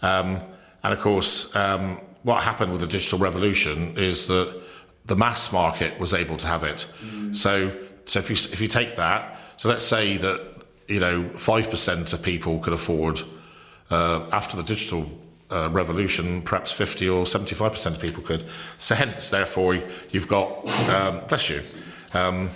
Um, 0.00 0.38
and 0.82 0.94
of 0.94 1.00
course, 1.00 1.54
um, 1.54 2.00
what 2.22 2.42
happened 2.42 2.72
with 2.72 2.80
the 2.80 2.86
digital 2.86 3.18
revolution 3.18 3.98
is 3.98 4.26
that 4.28 4.62
the 5.04 5.16
mass 5.16 5.52
market 5.52 6.00
was 6.00 6.14
able 6.14 6.38
to 6.38 6.46
have 6.46 6.64
it. 6.64 6.86
So, 7.34 7.76
so 8.06 8.18
if 8.20 8.30
you 8.30 8.36
if 8.52 8.60
you 8.60 8.68
take 8.68 8.96
that, 8.96 9.38
so 9.58 9.68
let's 9.68 9.84
say 9.84 10.16
that 10.16 10.40
you 10.88 11.00
know 11.00 11.28
five 11.36 11.68
percent 11.68 12.12
of 12.12 12.22
people 12.22 12.58
could 12.60 12.72
afford 12.72 13.20
uh, 13.90 14.28
after 14.32 14.56
the 14.56 14.62
digital 14.62 15.06
uh, 15.52 15.68
revolution, 15.70 16.42
perhaps 16.42 16.72
50 16.72 17.08
or 17.08 17.24
75% 17.24 17.86
of 17.86 18.00
people 18.00 18.22
could. 18.22 18.44
So, 18.78 18.94
hence, 18.94 19.30
therefore, 19.30 19.74
you've 20.10 20.28
got, 20.28 20.68
um, 20.88 21.20
bless 21.28 21.50
you, 21.50 21.60
um, 22.14 22.50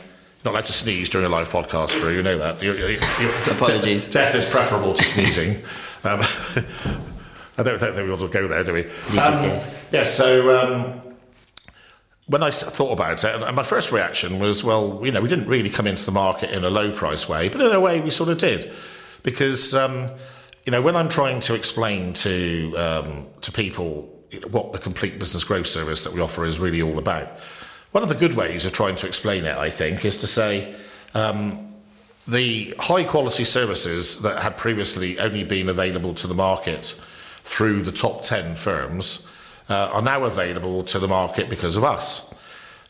not 0.45 0.53
allowed 0.53 0.65
to 0.67 0.73
sneeze 0.73 1.11
during 1.11 1.27
a 1.27 1.29
live 1.29 1.49
podcast, 1.49 1.99
Drew, 2.01 2.15
you 2.15 2.23
know 2.23 2.39
that. 2.39 2.63
You, 2.63 2.73
you, 2.73 2.87
you, 3.21 3.31
Apologies. 3.51 4.09
Death 4.09 4.35
is 4.35 4.47
preferable 4.47 4.95
to 4.95 5.05
sneezing. 5.05 5.57
um, 6.05 6.21
I 7.59 7.63
don't 7.63 7.79
think 7.79 7.97
we 7.97 8.11
ought 8.11 8.19
to 8.19 8.29
go 8.29 8.47
there, 8.47 8.65
do 8.65 8.73
we? 8.73 8.85
Um, 8.85 9.43
death. 9.43 9.89
yeah, 9.93 10.05
so 10.05 10.57
um, 10.57 12.43
I 12.43 12.51
thought 12.51 12.93
about 12.93 13.25
it, 13.25 13.43
and 13.43 13.57
my 13.57 13.63
first 13.63 13.93
reaction 13.93 14.39
was, 14.39 14.63
well, 14.63 15.01
you 15.03 15.11
know, 15.11 15.21
we 15.21 15.29
didn't 15.29 15.49
really 15.49 15.71
come 15.71 15.87
into 15.87 16.05
the 16.05 16.13
market 16.13 16.51
in 16.51 16.65
a 16.65 16.71
low 16.71 16.93
price 16.93 17.29
way, 17.29 17.49
but 17.49 17.61
in 17.61 17.73
a 17.73 17.81
way 17.81 18.01
we 18.01 18.11
sort 18.11 18.29
of 18.29 18.39
did. 18.39 18.73
Because, 19.23 19.75
um, 19.75 20.07
you 20.67 20.73
know, 20.73 20.83
when 20.83 20.97
I'm 20.97 21.09
trying 21.09 21.41
to 21.43 21.55
explain 21.55 22.13
to, 22.15 22.75
um, 22.77 23.27
to 23.43 23.53
people 23.53 24.13
what 24.51 24.73
the 24.73 24.81
complete 24.81 25.19
business 25.21 25.45
growth 25.45 25.69
service 25.69 26.03
that 26.03 26.13
we 26.13 26.21
offer 26.21 26.45
is 26.45 26.59
really 26.59 26.83
all 26.83 26.99
about, 26.99 27.39
one 27.93 28.03
of 28.03 28.09
the 28.09 28.17
good 28.17 28.35
ways 28.35 28.65
of 28.65 28.73
trying 28.73 28.97
to 28.97 29.07
explain 29.07 29.45
it, 29.45 29.57
I 29.57 29.71
think, 29.71 30.05
is 30.05 30.17
to 30.19 30.27
say, 30.27 30.75
um, 31.15 31.73
the 32.27 32.75
high 32.81 33.05
quality 33.05 33.45
services 33.45 34.23
that 34.23 34.43
had 34.43 34.57
previously 34.57 35.21
only 35.21 35.45
been 35.45 35.69
available 35.69 36.13
to 36.15 36.27
the 36.27 36.35
market 36.35 37.01
through 37.45 37.85
the 37.85 37.93
top 37.93 38.23
10 38.23 38.57
firms 38.57 39.29
uh, 39.69 39.91
are 39.93 40.03
now 40.03 40.25
available 40.25 40.83
to 40.83 40.99
the 40.99 41.07
market 41.07 41.49
because 41.49 41.77
of 41.77 41.85
us. 41.85 42.35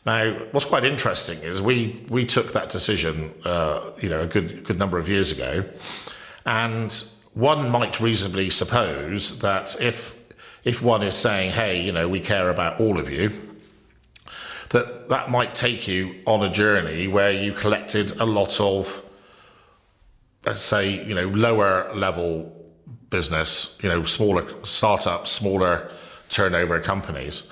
Now, 0.03 0.33
what's 0.49 0.65
quite 0.65 0.83
interesting 0.83 1.37
is 1.39 1.61
we, 1.61 2.03
we 2.09 2.25
took 2.25 2.53
that 2.53 2.69
decision, 2.69 3.35
uh, 3.45 3.91
you 3.99 4.09
know, 4.09 4.21
a 4.21 4.25
good, 4.25 4.63
good 4.63 4.79
number 4.79 4.97
of 4.97 5.07
years 5.07 5.31
ago, 5.31 5.63
and 6.43 6.91
one 7.37 7.69
might 7.69 7.99
reasonably 7.99 8.49
suppose 8.49 9.39
that 9.39 9.79
if, 9.79 10.19
if 10.63 10.81
one 10.81 11.03
is 11.03 11.15
saying, 11.15 11.51
hey, 11.51 11.83
you 11.83 11.91
know, 11.91 12.09
we 12.09 12.19
care 12.19 12.49
about 12.49 12.81
all 12.81 12.99
of 12.99 13.09
you, 13.11 13.31
that 14.69 15.07
that 15.09 15.29
might 15.29 15.53
take 15.53 15.87
you 15.87 16.15
on 16.25 16.43
a 16.43 16.49
journey 16.49 17.07
where 17.07 17.31
you 17.31 17.53
collected 17.53 18.19
a 18.19 18.25
lot 18.25 18.59
of, 18.59 19.07
let's 20.47 20.63
say, 20.63 21.05
you 21.05 21.13
know, 21.13 21.27
lower 21.27 21.93
level 21.93 22.51
business, 23.11 23.77
you 23.83 23.87
know, 23.87 24.03
smaller 24.03 24.45
startups, 24.63 25.31
smaller 25.31 25.91
turnover 26.29 26.79
companies. 26.79 27.47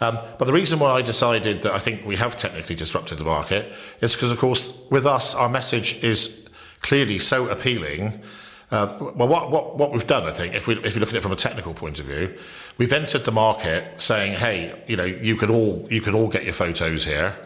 Um, 0.00 0.18
but 0.38 0.46
the 0.46 0.52
reason 0.52 0.78
why 0.78 0.92
I 0.92 1.02
decided 1.02 1.60
that 1.62 1.72
I 1.72 1.78
think 1.78 2.06
we 2.06 2.16
have 2.16 2.36
technically 2.36 2.74
disrupted 2.74 3.18
the 3.18 3.24
market 3.24 3.70
is 4.00 4.14
because, 4.14 4.32
of 4.32 4.38
course, 4.38 4.78
with 4.90 5.04
us, 5.04 5.34
our 5.34 5.50
message 5.50 6.02
is 6.02 6.48
clearly 6.80 7.18
so 7.18 7.48
appealing. 7.48 8.22
Uh, 8.70 9.12
well, 9.14 9.28
what, 9.28 9.50
what, 9.50 9.76
what 9.76 9.92
we've 9.92 10.06
done, 10.06 10.24
I 10.24 10.32
think, 10.32 10.54
if, 10.54 10.66
we, 10.66 10.76
if 10.82 10.94
you 10.94 11.00
look 11.00 11.10
at 11.10 11.14
it 11.14 11.22
from 11.22 11.32
a 11.32 11.36
technical 11.36 11.72
point 11.72 12.00
of 12.00 12.06
view, 12.06 12.36
we've 12.78 12.92
entered 12.92 13.24
the 13.24 13.32
market 13.32 14.02
saying, 14.02 14.34
hey, 14.34 14.82
you 14.88 14.96
know, 14.96 15.04
you 15.04 15.36
could 15.36 15.50
all, 15.50 15.86
you 15.88 16.00
could 16.00 16.14
all 16.14 16.28
get 16.28 16.42
your 16.44 16.52
photos 16.52 17.04
here. 17.04 17.36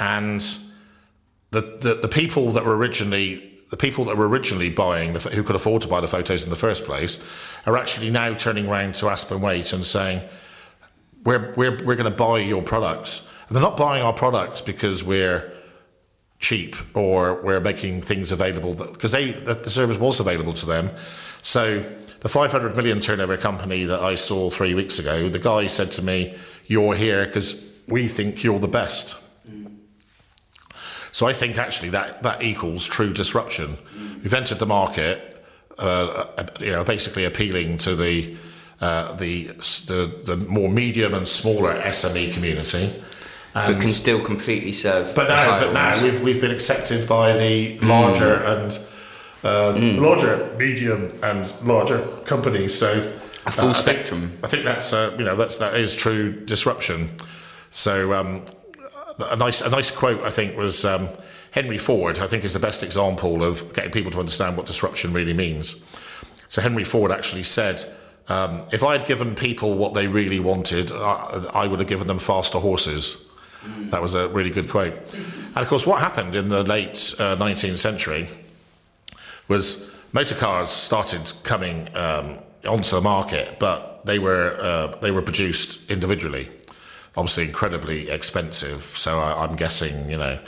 And 0.00 0.40
the, 1.52 1.60
the, 1.60 1.98
the 2.02 2.08
people 2.08 2.50
that 2.52 2.64
were 2.64 2.76
originally 2.76 3.46
the 3.70 3.76
people 3.76 4.04
that 4.06 4.16
were 4.16 4.28
originally 4.28 4.68
buying, 4.68 5.14
who 5.14 5.44
could 5.44 5.54
afford 5.54 5.80
to 5.82 5.88
buy 5.88 6.00
the 6.00 6.08
photos 6.08 6.42
in 6.42 6.50
the 6.50 6.56
first 6.56 6.84
place, 6.84 7.24
are 7.66 7.76
actually 7.76 8.10
now 8.10 8.34
turning 8.34 8.66
around 8.66 8.96
to 8.96 9.08
Aspen 9.08 9.40
Waite 9.40 9.72
and 9.72 9.86
saying, 9.86 10.24
we're, 11.24 11.54
we're, 11.54 11.76
we're 11.84 11.94
going 11.94 12.10
to 12.10 12.16
buy 12.16 12.40
your 12.40 12.62
products. 12.62 13.30
And 13.46 13.56
they're 13.56 13.62
not 13.62 13.76
buying 13.76 14.02
our 14.02 14.12
products 14.12 14.60
because 14.60 15.04
we're 15.04 15.52
cheap 16.40 16.74
or 16.96 17.40
we're 17.42 17.60
making 17.60 18.00
things 18.00 18.32
available 18.32 18.74
because 18.74 19.12
they 19.12 19.30
the, 19.32 19.70
service 19.70 19.98
was 19.98 20.18
available 20.18 20.54
to 20.54 20.66
them. 20.66 20.90
So 21.42 21.80
the 22.20 22.28
500 22.28 22.74
million 22.74 23.00
turnover 23.00 23.36
company 23.36 23.84
that 23.84 24.00
I 24.00 24.14
saw 24.14 24.50
three 24.50 24.74
weeks 24.74 24.98
ago, 24.98 25.28
the 25.28 25.38
guy 25.38 25.68
said 25.68 25.92
to 25.92 26.02
me, 26.02 26.36
"You're 26.66 26.94
here 26.94 27.26
because 27.26 27.72
we 27.86 28.08
think 28.08 28.42
you're 28.42 28.58
the 28.58 28.68
best." 28.68 29.22
So 31.12 31.26
I 31.26 31.32
think 31.32 31.58
actually 31.58 31.90
that 31.90 32.22
that 32.22 32.42
equals 32.42 32.88
true 32.88 33.12
disruption. 33.12 33.76
We've 34.22 34.34
entered 34.34 34.58
the 34.58 34.66
market, 34.66 35.44
uh, 35.78 36.26
you 36.60 36.70
know, 36.70 36.84
basically 36.84 37.24
appealing 37.24 37.78
to 37.78 37.96
the, 37.96 38.36
uh, 38.80 39.14
the 39.16 39.48
the 39.86 40.20
the 40.24 40.36
more 40.36 40.70
medium 40.70 41.14
and 41.14 41.26
smaller 41.26 41.74
SME 41.80 42.32
community. 42.32 42.92
And 43.54 43.74
but 43.74 43.80
can 43.80 43.90
still 43.90 44.24
completely 44.24 44.72
serve. 44.72 45.12
But 45.16 45.28
now, 45.28 45.58
but 45.58 45.72
now 45.72 46.00
we've, 46.02 46.22
we've 46.22 46.40
been 46.40 46.52
accepted 46.52 47.08
by 47.08 47.32
the 47.32 47.78
larger 47.80 48.36
mm. 48.36 48.56
and 48.56 48.72
uh, 49.42 49.72
mm. 49.74 50.00
larger, 50.00 50.54
medium, 50.56 51.10
and 51.22 51.52
larger 51.62 51.98
companies. 52.26 52.78
So 52.78 53.12
a 53.46 53.50
full 53.50 53.70
uh, 53.70 53.72
spectrum. 53.72 54.24
I 54.24 54.28
think, 54.28 54.44
I 54.44 54.48
think 54.48 54.64
that's 54.64 54.92
uh, 54.92 55.16
you 55.18 55.24
know 55.24 55.36
that's 55.36 55.56
that 55.58 55.74
is 55.74 55.96
true 55.96 56.32
disruption. 56.32 57.08
So 57.70 58.12
um, 58.12 58.44
a 59.18 59.36
nice 59.36 59.60
a 59.60 59.70
nice 59.70 59.90
quote 59.90 60.22
I 60.22 60.30
think 60.30 60.56
was 60.56 60.84
um, 60.84 61.08
Henry 61.50 61.78
Ford. 61.78 62.18
I 62.18 62.26
think 62.26 62.44
is 62.44 62.52
the 62.52 62.60
best 62.60 62.82
example 62.82 63.42
of 63.42 63.72
getting 63.72 63.90
people 63.90 64.10
to 64.12 64.18
understand 64.20 64.56
what 64.56 64.66
disruption 64.66 65.12
really 65.12 65.34
means. 65.34 65.84
So 66.48 66.62
Henry 66.62 66.84
Ford 66.84 67.10
actually 67.10 67.44
said. 67.44 67.84
Um, 68.28 68.62
if 68.70 68.84
I 68.84 68.96
had 68.96 69.08
given 69.08 69.34
people 69.34 69.76
what 69.76 69.92
they 69.92 70.06
really 70.06 70.38
wanted, 70.38 70.92
I, 70.92 71.50
I 71.52 71.66
would 71.66 71.80
have 71.80 71.88
given 71.88 72.06
them 72.06 72.20
faster 72.20 72.60
horses. 72.60 73.28
Mm. 73.62 73.90
That 73.90 74.02
was 74.02 74.14
a 74.14 74.28
really 74.28 74.50
good 74.50 74.68
quote. 74.68 74.94
And 75.50 75.58
of 75.58 75.68
course, 75.68 75.84
what 75.84 75.98
happened 75.98 76.36
in 76.36 76.48
the 76.48 76.62
late 76.62 77.12
uh, 77.18 77.34
19th 77.34 77.78
century 77.78 78.28
was 79.48 79.90
motor 80.12 80.36
cars 80.36 80.70
started 80.70 81.32
coming 81.42 81.88
um, 81.96 82.38
onto 82.64 82.94
the 82.94 83.00
market, 83.00 83.58
but 83.58 84.06
they 84.06 84.20
were 84.20 84.56
uh, 84.60 84.96
they 85.00 85.10
were 85.10 85.22
produced 85.22 85.90
individually 85.90 86.48
obviously 87.16 87.44
incredibly 87.44 88.08
expensive. 88.10 88.82
So 88.96 89.20
I, 89.20 89.44
am 89.44 89.56
guessing, 89.56 90.10
you 90.10 90.16
know, 90.16 90.38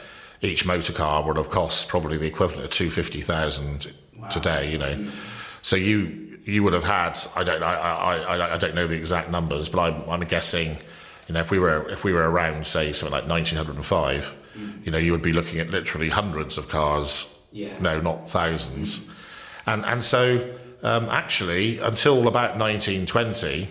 each 0.40 0.66
motor 0.66 0.92
car 0.92 1.22
would 1.24 1.36
have 1.36 1.50
cost 1.50 1.88
probably 1.88 2.16
the 2.16 2.26
equivalent 2.26 2.64
of 2.64 2.70
two 2.70 2.90
fifty 2.90 3.20
thousand 3.20 3.92
wow. 4.18 4.28
today. 4.28 4.70
You 4.70 4.78
know, 4.78 5.10
so 5.62 5.76
you 5.76 6.38
you 6.44 6.62
would 6.62 6.72
have 6.72 6.84
had 6.84 7.18
I 7.36 7.44
don't 7.44 7.62
I, 7.62 7.74
I, 7.74 8.54
I 8.54 8.58
don't 8.58 8.74
know 8.74 8.86
the 8.86 8.96
exact 8.96 9.30
numbers, 9.30 9.68
but 9.68 9.80
I'm, 9.80 10.10
I'm 10.10 10.20
guessing. 10.28 10.76
You 11.28 11.34
know, 11.34 11.40
if 11.40 11.50
we 11.50 11.58
were 11.58 11.88
if 11.88 12.04
we 12.04 12.12
were 12.12 12.28
around, 12.28 12.66
say 12.66 12.92
something 12.92 13.12
like 13.12 13.28
1905, 13.28 14.34
mm. 14.56 14.84
you 14.84 14.92
know, 14.92 14.98
you 14.98 15.12
would 15.12 15.22
be 15.22 15.32
looking 15.32 15.60
at 15.60 15.70
literally 15.70 16.08
hundreds 16.08 16.58
of 16.58 16.68
cars. 16.68 17.38
Yeah. 17.52 17.78
No, 17.80 18.00
not 18.00 18.28
thousands. 18.28 18.98
Mm. 18.98 19.10
And 19.66 19.84
and 19.84 20.04
so 20.04 20.50
um, 20.82 21.08
actually, 21.08 21.78
until 21.78 22.26
about 22.26 22.58
1920 22.58 23.68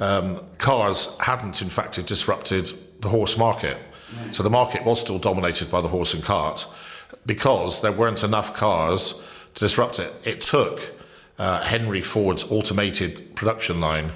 um, 0.00 0.40
cars 0.58 1.16
hadn't, 1.20 1.62
in 1.62 1.68
fact, 1.68 2.04
disrupted 2.06 2.72
the 3.00 3.08
horse 3.08 3.38
market. 3.38 3.78
Right. 4.18 4.34
So 4.34 4.42
the 4.42 4.50
market 4.50 4.84
was 4.84 5.00
still 5.00 5.18
dominated 5.18 5.70
by 5.70 5.80
the 5.80 5.88
horse 5.88 6.14
and 6.14 6.22
cart 6.22 6.66
because 7.26 7.82
there 7.82 7.92
weren't 7.92 8.24
enough 8.24 8.54
cars 8.54 9.22
to 9.54 9.60
disrupt 9.60 9.98
it. 9.98 10.12
It 10.24 10.40
took 10.40 10.94
uh, 11.38 11.62
Henry 11.62 12.02
Ford's 12.02 12.50
automated 12.50 13.34
production 13.34 13.80
line 13.80 14.12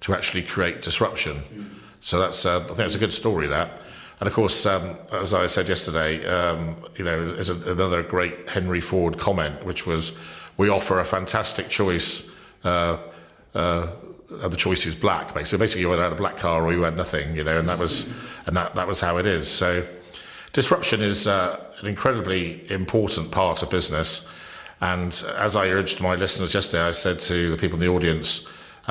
to 0.00 0.14
actually 0.14 0.42
create 0.42 0.82
disruption. 0.82 1.36
Mm. 1.36 1.70
So 2.00 2.20
that's, 2.20 2.46
uh, 2.46 2.60
I 2.60 2.64
think 2.64 2.76
that's 2.78 2.94
a 2.94 2.98
good 2.98 3.12
story. 3.12 3.46
That, 3.48 3.80
and 4.20 4.26
of 4.26 4.34
course, 4.34 4.66
um, 4.66 4.96
as 5.12 5.34
I 5.34 5.46
said 5.46 5.68
yesterday, 5.68 6.24
um, 6.26 6.76
you 6.96 7.04
know, 7.04 7.22
is 7.22 7.50
another 7.50 8.02
great 8.02 8.48
Henry 8.48 8.80
Ford 8.80 9.18
comment, 9.18 9.64
which 9.64 9.86
was, 9.86 10.18
"We 10.56 10.68
offer 10.68 10.98
a 10.98 11.04
fantastic 11.04 11.68
choice." 11.68 12.30
Uh, 12.64 12.98
uh 13.54 13.88
the 14.28 14.56
choice 14.56 14.84
is 14.84 14.94
black. 14.94 15.32
Basically, 15.32 15.64
basically 15.64 15.80
you 15.82 15.92
either 15.92 16.02
had 16.02 16.12
a 16.12 16.16
black 16.16 16.36
car 16.36 16.62
or 16.62 16.72
you 16.72 16.82
had 16.82 16.96
nothing, 16.96 17.34
you 17.34 17.44
know, 17.44 17.58
and 17.58 17.68
that 17.68 17.78
was 17.78 18.12
and 18.46 18.56
that 18.56 18.74
that 18.74 18.86
was 18.86 19.00
how 19.00 19.16
it 19.16 19.26
is. 19.26 19.50
So, 19.50 19.84
disruption 20.52 21.00
is 21.00 21.26
uh, 21.26 21.58
an 21.80 21.86
incredibly 21.86 22.70
important 22.70 23.30
part 23.30 23.62
of 23.62 23.70
business. 23.70 24.30
And 24.80 25.10
as 25.36 25.56
I 25.56 25.68
urged 25.68 26.00
my 26.00 26.14
listeners 26.14 26.54
yesterday, 26.54 26.82
I 26.82 26.92
said 26.92 27.20
to 27.20 27.50
the 27.50 27.56
people 27.56 27.76
in 27.76 27.80
the 27.80 27.92
audience, 27.92 28.48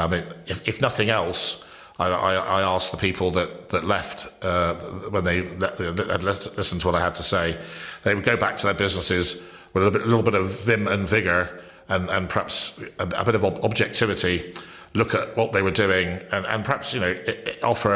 mean, 0.07 0.23
if, 0.45 0.67
if 0.67 0.81
nothing 0.81 1.09
else, 1.09 1.66
I, 1.99 2.09
I, 2.09 2.33
I, 2.35 2.61
asked 2.61 2.91
the 2.91 2.97
people 2.97 3.31
that, 3.31 3.69
that 3.69 3.83
left 3.83 4.27
uh, 4.43 4.75
when 5.09 5.23
they 5.23 5.43
had 5.45 6.23
listened 6.23 6.81
to 6.81 6.87
what 6.87 6.95
I 6.95 6.99
had 6.99 7.15
to 7.15 7.23
say, 7.23 7.57
they 8.03 8.13
would 8.13 8.23
go 8.23 8.37
back 8.37 8.57
to 8.57 8.67
their 8.67 8.75
businesses 8.75 9.49
with 9.73 9.87
a, 9.87 9.91
bit, 9.91 10.01
a 10.03 10.05
little 10.05 10.23
bit 10.23 10.35
of 10.35 10.59
vim 10.61 10.87
and 10.87 11.07
vigour 11.07 11.59
and, 11.89 12.09
and 12.09 12.29
perhaps 12.29 12.79
a, 12.99 13.03
a 13.03 13.25
bit 13.25 13.35
of 13.35 13.43
objectivity 13.43 14.53
look 14.93 15.13
at 15.13 15.35
what 15.35 15.51
they 15.51 15.61
were 15.61 15.71
doing 15.71 16.19
and, 16.31 16.45
and 16.45 16.65
perhaps 16.65 16.93
you 16.93 16.99
know 16.99 17.07
it, 17.09 17.27
it 17.47 17.63
offer 17.63 17.93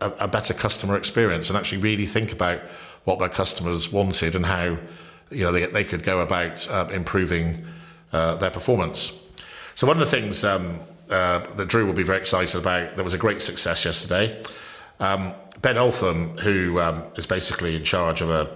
a, 0.00 0.10
a, 0.20 0.28
better 0.28 0.54
customer 0.54 0.96
experience 0.96 1.50
and 1.50 1.58
actually 1.58 1.78
really 1.78 2.06
think 2.06 2.32
about 2.32 2.60
what 3.04 3.18
their 3.18 3.28
customers 3.28 3.92
wanted 3.92 4.34
and 4.34 4.46
how 4.46 4.78
you 5.30 5.44
know 5.44 5.52
they, 5.52 5.66
they 5.66 5.84
could 5.84 6.02
go 6.02 6.20
about 6.20 6.68
uh, 6.70 6.88
improving 6.92 7.64
uh, 8.12 8.36
their 8.36 8.50
performance. 8.50 9.26
So 9.74 9.86
one 9.86 10.00
of 10.00 10.00
the 10.00 10.20
things 10.20 10.44
um, 10.44 10.80
uh, 11.10 11.40
that 11.56 11.68
Drew 11.68 11.86
will 11.86 11.94
be 11.94 12.02
very 12.02 12.18
excited 12.18 12.58
about, 12.60 12.96
there 12.96 13.04
was 13.04 13.14
a 13.14 13.18
great 13.18 13.42
success 13.42 13.84
yesterday. 13.84 14.42
Um, 15.00 15.32
ben 15.60 15.76
Eltham, 15.76 16.38
who 16.38 16.80
um, 16.80 17.02
is 17.16 17.26
basically 17.26 17.76
in 17.76 17.84
charge 17.84 18.20
of 18.20 18.30
a 18.30 18.50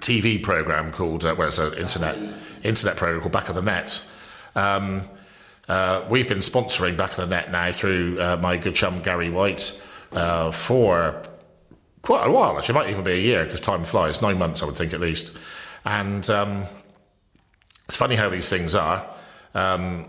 TV 0.00 0.42
program 0.42 0.92
called, 0.92 1.24
uh, 1.24 1.34
well, 1.36 1.48
it's 1.48 1.58
an 1.58 1.74
internet 1.74 2.16
internet 2.62 2.96
program 2.96 3.20
called 3.20 3.32
Back 3.32 3.48
of 3.48 3.54
the 3.54 3.62
Net. 3.62 4.02
Um, 4.54 5.02
uh, 5.68 6.04
we've 6.08 6.28
been 6.28 6.38
sponsoring 6.38 6.96
Back 6.96 7.10
of 7.10 7.16
the 7.16 7.26
Net 7.26 7.50
now 7.50 7.72
through 7.72 8.20
uh, 8.20 8.36
my 8.40 8.56
good 8.56 8.74
chum 8.74 9.02
Gary 9.02 9.30
White 9.30 9.80
uh, 10.12 10.50
for 10.50 11.22
quite 12.02 12.26
a 12.26 12.30
while. 12.30 12.56
Actually, 12.56 12.78
it 12.78 12.78
might 12.82 12.90
even 12.90 13.04
be 13.04 13.12
a 13.12 13.20
year 13.20 13.44
because 13.44 13.60
time 13.60 13.84
flies. 13.84 14.22
Nine 14.22 14.38
months, 14.38 14.62
I 14.62 14.66
would 14.66 14.76
think, 14.76 14.92
at 14.92 15.00
least. 15.00 15.36
And 15.84 16.28
um, 16.30 16.64
it's 17.86 17.96
funny 17.96 18.16
how 18.16 18.28
these 18.28 18.48
things 18.48 18.74
are. 18.74 19.06
Um, 19.54 20.06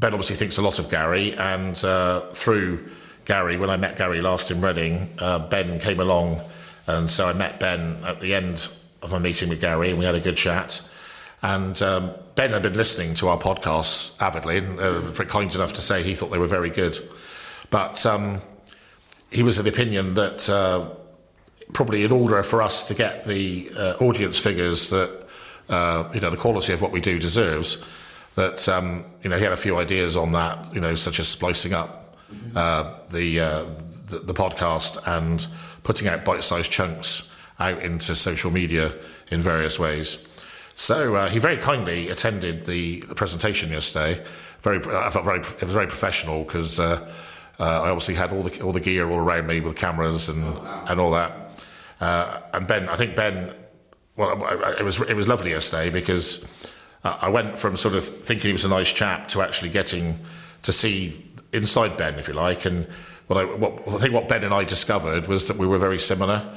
ben 0.00 0.14
obviously 0.14 0.36
thinks 0.36 0.56
a 0.56 0.62
lot 0.62 0.78
of 0.78 0.90
Gary, 0.90 1.34
and 1.34 1.82
uh, 1.84 2.22
through 2.32 2.88
Gary, 3.26 3.56
when 3.58 3.68
I 3.68 3.76
met 3.76 3.96
Gary 3.96 4.22
last 4.22 4.50
in 4.50 4.60
Reading, 4.60 5.12
uh, 5.18 5.38
Ben 5.38 5.78
came 5.78 6.00
along, 6.00 6.40
and 6.86 7.10
so 7.10 7.28
I 7.28 7.34
met 7.34 7.60
Ben 7.60 8.02
at 8.04 8.20
the 8.20 8.34
end 8.34 8.68
of 9.02 9.12
my 9.12 9.18
meeting 9.18 9.50
with 9.50 9.60
Gary, 9.60 9.90
and 9.90 9.98
we 9.98 10.06
had 10.06 10.14
a 10.14 10.20
good 10.20 10.36
chat. 10.36 10.82
And 11.42 11.80
um, 11.82 12.12
Ben 12.34 12.50
had 12.50 12.62
been 12.62 12.74
listening 12.74 13.14
to 13.16 13.28
our 13.28 13.38
podcasts 13.38 14.20
avidly, 14.22 14.58
and 14.58 14.80
uh, 14.80 15.24
kind 15.24 15.54
enough 15.54 15.74
to 15.74 15.82
say 15.82 16.02
he 16.02 16.14
thought 16.14 16.30
they 16.30 16.38
were 16.38 16.46
very 16.46 16.70
good. 16.70 16.98
But 17.68 18.04
um, 18.06 18.40
he 19.30 19.42
was 19.42 19.58
of 19.58 19.64
the 19.64 19.70
opinion 19.70 20.14
that 20.14 20.48
uh, 20.48 20.90
probably 21.72 22.04
in 22.04 22.12
order 22.12 22.42
for 22.42 22.62
us 22.62 22.88
to 22.88 22.94
get 22.94 23.26
the 23.26 23.70
uh, 23.76 23.94
audience 24.00 24.38
figures 24.38 24.90
that 24.90 25.26
uh, 25.68 26.10
you 26.14 26.20
know 26.20 26.30
the 26.30 26.36
quality 26.36 26.72
of 26.72 26.82
what 26.82 26.90
we 26.90 27.00
do 27.00 27.18
deserves, 27.18 27.84
that 28.34 28.68
um, 28.68 29.04
you 29.22 29.30
know 29.30 29.36
he 29.36 29.44
had 29.44 29.52
a 29.52 29.56
few 29.56 29.76
ideas 29.76 30.16
on 30.16 30.32
that, 30.32 30.74
you 30.74 30.80
know, 30.80 30.94
such 30.94 31.20
as 31.20 31.28
splicing 31.28 31.72
up 31.72 32.16
uh, 32.54 32.94
the, 33.10 33.40
uh, 33.40 33.64
the 34.08 34.18
the 34.20 34.34
podcast 34.34 34.98
and 35.06 35.46
putting 35.82 36.08
out 36.08 36.24
bite-sized 36.24 36.70
chunks 36.70 37.34
out 37.58 37.82
into 37.82 38.14
social 38.14 38.50
media 38.50 38.94
in 39.30 39.40
various 39.40 39.78
ways. 39.78 40.26
So 40.74 41.14
uh, 41.14 41.28
he 41.28 41.38
very 41.38 41.56
kindly 41.58 42.08
attended 42.08 42.64
the, 42.64 43.00
the 43.00 43.14
presentation 43.14 43.70
yesterday. 43.70 44.24
Very, 44.62 44.78
I 44.78 45.10
felt 45.10 45.24
very, 45.24 45.40
it 45.40 45.62
was 45.62 45.72
very 45.72 45.86
professional 45.86 46.44
because 46.44 46.78
uh, 46.78 47.12
Uh, 47.60 47.84
I 47.84 47.90
obviously 47.90 48.16
had 48.16 48.32
all 48.32 48.42
the 48.42 48.62
all 48.62 48.72
the 48.72 48.80
gear 48.80 49.10
all 49.10 49.20
around 49.20 49.46
me 49.46 49.60
with 49.60 49.76
cameras 49.76 50.30
and 50.30 50.44
and 50.88 50.98
all 50.98 51.10
that. 51.12 51.30
Uh, 52.00 52.40
and 52.54 52.66
Ben, 52.66 52.88
I 52.88 52.96
think 52.96 53.14
Ben, 53.14 53.52
well, 54.16 54.30
it 54.78 54.84
was 54.84 54.98
it 55.00 55.14
was 55.14 55.26
lovely 55.26 55.50
yesterday 55.50 55.90
because 55.90 56.46
uh, 57.04 57.18
I 57.20 57.28
went 57.28 57.58
from 57.58 57.76
sort 57.76 57.94
of 57.94 58.04
thinking 58.04 58.48
he 58.48 58.52
was 58.52 58.64
a 58.64 58.68
nice 58.68 58.92
chap 58.92 59.28
to 59.28 59.42
actually 59.42 59.70
getting 59.70 60.18
to 60.62 60.72
see 60.72 61.26
inside 61.52 61.96
Ben, 61.96 62.18
if 62.18 62.28
you 62.28 62.34
like. 62.34 62.64
And 62.64 62.86
what 63.26 63.38
I, 63.38 63.44
what, 63.44 63.88
I 63.88 63.98
think 63.98 64.12
what 64.12 64.28
Ben 64.28 64.44
and 64.44 64.52
I 64.52 64.64
discovered 64.64 65.26
was 65.26 65.48
that 65.48 65.56
we 65.56 65.66
were 65.66 65.78
very 65.78 65.98
similar. 65.98 66.54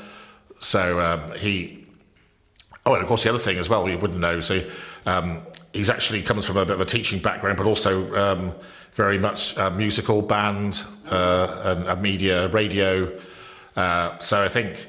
So 0.59 0.99
um, 0.99 1.31
he, 1.37 1.85
oh, 2.85 2.93
and 2.93 3.01
of 3.01 3.07
course 3.07 3.23
the 3.23 3.29
other 3.29 3.39
thing 3.39 3.57
as 3.57 3.69
well, 3.69 3.83
we 3.83 3.95
wouldn't 3.95 4.19
know. 4.19 4.39
So 4.39 4.61
um, 5.05 5.41
he's 5.73 5.89
actually 5.89 6.21
comes 6.21 6.45
from 6.45 6.57
a 6.57 6.65
bit 6.65 6.75
of 6.75 6.81
a 6.81 6.85
teaching 6.85 7.19
background, 7.19 7.57
but 7.57 7.65
also 7.65 8.15
um, 8.15 8.51
very 8.93 9.17
much 9.17 9.57
uh, 9.57 9.69
musical, 9.71 10.21
band, 10.21 10.83
uh, 11.09 11.85
and, 11.87 12.01
media, 12.01 12.47
radio. 12.49 13.11
Uh, 13.75 14.17
so 14.19 14.43
I 14.43 14.49
think 14.49 14.87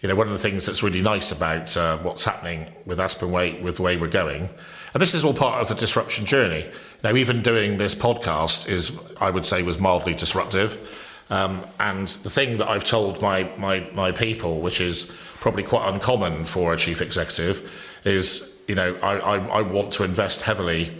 you 0.00 0.08
know 0.08 0.14
one 0.14 0.26
of 0.26 0.32
the 0.32 0.38
things 0.38 0.66
that's 0.66 0.82
really 0.82 1.00
nice 1.00 1.32
about 1.32 1.74
uh, 1.76 1.96
what's 1.98 2.24
happening 2.24 2.66
with 2.84 3.00
Aspen 3.00 3.30
Waite, 3.30 3.62
with 3.62 3.76
the 3.76 3.82
way 3.82 3.96
we're 3.96 4.08
going, 4.08 4.48
and 4.96 5.02
this 5.02 5.12
is 5.12 5.26
all 5.26 5.34
part 5.34 5.60
of 5.60 5.68
the 5.68 5.74
disruption 5.74 6.24
journey. 6.24 6.66
Now, 7.04 7.14
even 7.14 7.42
doing 7.42 7.76
this 7.76 7.94
podcast 7.94 8.66
is, 8.66 8.98
I 9.20 9.28
would 9.28 9.44
say, 9.44 9.62
was 9.62 9.78
mildly 9.78 10.14
disruptive. 10.14 10.80
Um, 11.28 11.60
and 11.78 12.08
the 12.08 12.30
thing 12.30 12.56
that 12.56 12.70
I've 12.70 12.84
told 12.84 13.20
my, 13.20 13.42
my, 13.58 13.90
my 13.92 14.10
people, 14.10 14.60
which 14.60 14.80
is 14.80 15.14
probably 15.34 15.64
quite 15.64 15.86
uncommon 15.92 16.46
for 16.46 16.72
a 16.72 16.78
chief 16.78 17.02
executive, 17.02 17.70
is 18.06 18.56
you 18.66 18.74
know 18.74 18.96
I, 19.02 19.18
I, 19.18 19.36
I 19.58 19.60
want 19.60 19.92
to 19.92 20.02
invest 20.02 20.40
heavily 20.40 20.90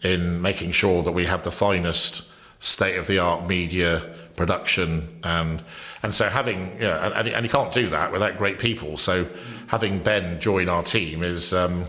in 0.00 0.40
making 0.40 0.72
sure 0.72 1.02
that 1.02 1.12
we 1.12 1.26
have 1.26 1.42
the 1.42 1.50
finest 1.52 2.30
state 2.58 2.96
of 2.96 3.06
the 3.06 3.18
art 3.18 3.46
media 3.46 4.14
production 4.34 5.20
and 5.24 5.62
and 6.02 6.14
so 6.14 6.30
having 6.30 6.80
yeah 6.80 7.12
and, 7.18 7.28
and 7.28 7.44
you 7.44 7.50
can't 7.50 7.70
do 7.70 7.90
that 7.90 8.12
without 8.12 8.38
great 8.38 8.58
people. 8.58 8.96
So 8.96 9.26
having 9.66 10.02
Ben 10.02 10.40
join 10.40 10.70
our 10.70 10.82
team 10.82 11.22
is. 11.22 11.52
Um, 11.52 11.84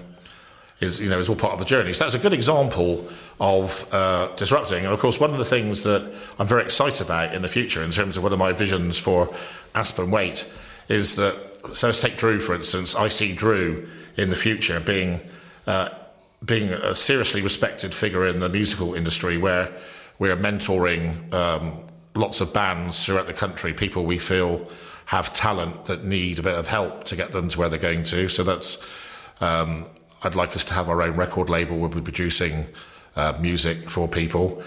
is 0.83 0.99
you 0.99 1.09
know 1.09 1.19
is 1.19 1.29
all 1.29 1.35
part 1.35 1.53
of 1.53 1.59
the 1.59 1.65
journey. 1.65 1.93
So 1.93 2.03
that's 2.03 2.15
a 2.15 2.19
good 2.19 2.33
example 2.33 3.09
of 3.39 3.91
uh, 3.93 4.35
disrupting. 4.35 4.83
And 4.83 4.93
of 4.93 4.99
course, 4.99 5.19
one 5.19 5.31
of 5.31 5.37
the 5.37 5.45
things 5.45 5.83
that 5.83 6.13
I'm 6.37 6.47
very 6.47 6.63
excited 6.63 7.01
about 7.01 7.33
in 7.33 7.41
the 7.41 7.47
future, 7.47 7.83
in 7.83 7.91
terms 7.91 8.17
of 8.17 8.23
one 8.23 8.33
of 8.33 8.39
my 8.39 8.51
visions 8.51 8.99
for 8.99 9.33
Aspen 9.73 10.11
Waite, 10.11 10.51
is 10.87 11.15
that. 11.15 11.35
So 11.73 11.87
let's 11.87 12.01
take 12.01 12.17
Drew 12.17 12.39
for 12.39 12.55
instance. 12.55 12.93
I 12.93 13.07
see 13.07 13.33
Drew 13.33 13.87
in 14.17 14.27
the 14.27 14.35
future 14.35 14.79
being 14.81 15.21
uh, 15.65 15.89
being 16.43 16.73
a 16.73 16.93
seriously 16.93 17.41
respected 17.41 17.93
figure 17.93 18.27
in 18.27 18.39
the 18.39 18.49
musical 18.49 18.93
industry, 18.93 19.37
where 19.37 19.71
we're 20.19 20.35
mentoring 20.35 21.33
um, 21.33 21.79
lots 22.15 22.41
of 22.41 22.53
bands 22.53 23.05
throughout 23.05 23.27
the 23.27 23.33
country, 23.33 23.73
people 23.73 24.03
we 24.05 24.19
feel 24.19 24.69
have 25.05 25.33
talent 25.33 25.85
that 25.85 26.05
need 26.05 26.39
a 26.39 26.43
bit 26.43 26.55
of 26.55 26.67
help 26.67 27.03
to 27.05 27.15
get 27.15 27.31
them 27.31 27.49
to 27.49 27.59
where 27.59 27.69
they're 27.69 27.79
going 27.79 28.03
to. 28.03 28.29
So 28.29 28.43
that's 28.43 28.87
um, 29.41 29.85
I'd 30.23 30.35
like 30.35 30.55
us 30.55 30.65
to 30.65 30.73
have 30.73 30.89
our 30.89 31.01
own 31.01 31.15
record 31.15 31.49
label. 31.49 31.77
We'll 31.77 31.89
be 31.89 32.01
producing 32.01 32.65
uh, 33.15 33.37
music 33.39 33.89
for 33.89 34.07
people. 34.07 34.63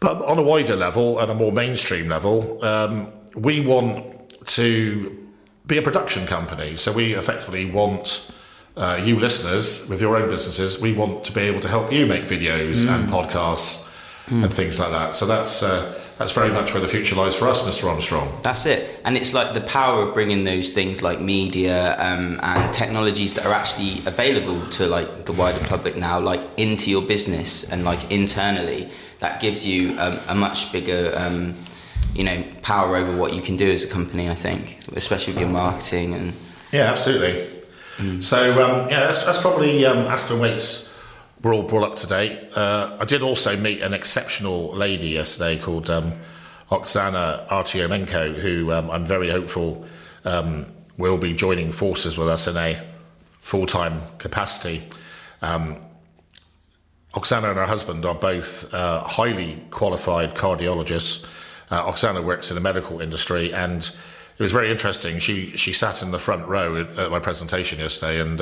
But 0.00 0.22
on 0.24 0.38
a 0.38 0.42
wider 0.42 0.76
level 0.76 1.18
and 1.18 1.30
a 1.30 1.34
more 1.34 1.52
mainstream 1.52 2.08
level, 2.08 2.64
um, 2.64 3.12
we 3.34 3.60
want 3.60 4.30
to 4.46 5.28
be 5.66 5.78
a 5.78 5.82
production 5.82 6.26
company. 6.26 6.76
So 6.76 6.92
we 6.92 7.14
effectively 7.14 7.70
want 7.70 8.30
uh, 8.76 9.00
you 9.02 9.18
listeners 9.18 9.88
with 9.88 10.00
your 10.00 10.16
own 10.16 10.28
businesses, 10.28 10.80
we 10.80 10.92
want 10.92 11.24
to 11.24 11.32
be 11.32 11.40
able 11.40 11.60
to 11.60 11.68
help 11.68 11.92
you 11.92 12.06
make 12.06 12.22
videos 12.22 12.86
mm. 12.86 12.94
and 12.94 13.08
podcasts 13.08 13.92
mm. 14.26 14.44
and 14.44 14.54
things 14.54 14.78
like 14.78 14.90
that. 14.90 15.14
So 15.14 15.26
that's. 15.26 15.62
Uh, 15.62 16.04
that's 16.18 16.32
very 16.32 16.50
much 16.50 16.72
where 16.72 16.80
the 16.80 16.88
future 16.88 17.14
lies 17.14 17.36
for 17.36 17.46
us, 17.46 17.66
Mr. 17.66 17.88
Armstrong. 17.88 18.28
That's 18.42 18.66
it. 18.66 19.00
And 19.04 19.16
it's 19.16 19.34
like 19.34 19.54
the 19.54 19.60
power 19.60 20.02
of 20.02 20.14
bringing 20.14 20.42
those 20.42 20.72
things 20.72 21.00
like 21.00 21.20
media 21.20 21.96
um, 22.00 22.40
and 22.42 22.74
technologies 22.74 23.36
that 23.36 23.46
are 23.46 23.52
actually 23.52 24.04
available 24.04 24.68
to 24.70 24.86
like 24.86 25.26
the 25.26 25.32
wider 25.32 25.64
public 25.66 25.96
now, 25.96 26.18
like 26.18 26.40
into 26.56 26.90
your 26.90 27.02
business 27.02 27.70
and 27.70 27.84
like 27.84 28.10
internally. 28.10 28.90
That 29.20 29.40
gives 29.40 29.66
you 29.66 29.98
um, 29.98 30.18
a 30.28 30.34
much 30.34 30.72
bigger, 30.72 31.12
um, 31.16 31.54
you 32.14 32.24
know, 32.24 32.44
power 32.62 32.96
over 32.96 33.16
what 33.16 33.34
you 33.34 33.40
can 33.40 33.56
do 33.56 33.70
as 33.70 33.84
a 33.84 33.88
company. 33.88 34.28
I 34.28 34.34
think, 34.34 34.78
especially 34.96 35.34
with 35.34 35.42
your 35.42 35.50
marketing 35.50 36.14
and. 36.14 36.32
Yeah, 36.72 36.90
absolutely. 36.90 37.46
Mm. 37.96 38.22
So 38.22 38.52
um, 38.52 38.88
yeah, 38.90 39.00
that's, 39.00 39.24
that's 39.24 39.40
probably 39.40 39.84
um, 39.84 39.98
Aspen 39.98 40.38
Waite's 40.38 40.87
we're 41.42 41.54
all 41.54 41.62
brought 41.62 41.84
up 41.84 41.96
to 41.96 42.06
date. 42.06 42.56
Uh, 42.56 42.96
I 43.00 43.04
did 43.04 43.22
also 43.22 43.56
meet 43.56 43.80
an 43.82 43.94
exceptional 43.94 44.74
lady 44.74 45.10
yesterday 45.10 45.58
called 45.58 45.88
um, 45.88 46.12
Oksana 46.70 47.46
Artyomenko, 47.48 48.34
who 48.34 48.72
um, 48.72 48.90
I'm 48.90 49.06
very 49.06 49.30
hopeful 49.30 49.86
um, 50.24 50.66
will 50.96 51.18
be 51.18 51.32
joining 51.32 51.70
forces 51.70 52.18
with 52.18 52.28
us 52.28 52.46
in 52.48 52.56
a 52.56 52.84
full 53.40 53.66
time 53.66 54.00
capacity. 54.18 54.82
Um, 55.40 55.76
Oksana 57.14 57.50
and 57.50 57.58
her 57.58 57.66
husband 57.66 58.04
are 58.04 58.14
both 58.14 58.72
uh, 58.74 59.00
highly 59.04 59.62
qualified 59.70 60.34
cardiologists. 60.34 61.26
Uh, 61.70 61.90
Oksana 61.90 62.22
works 62.22 62.50
in 62.50 62.54
the 62.56 62.60
medical 62.60 63.00
industry, 63.00 63.52
and 63.52 63.82
it 63.82 64.42
was 64.42 64.52
very 64.52 64.70
interesting. 64.70 65.18
She 65.18 65.56
she 65.56 65.72
sat 65.72 66.02
in 66.02 66.10
the 66.10 66.18
front 66.18 66.46
row 66.48 66.82
at 66.96 67.10
my 67.10 67.18
presentation 67.18 67.78
yesterday, 67.78 68.20
and 68.20 68.40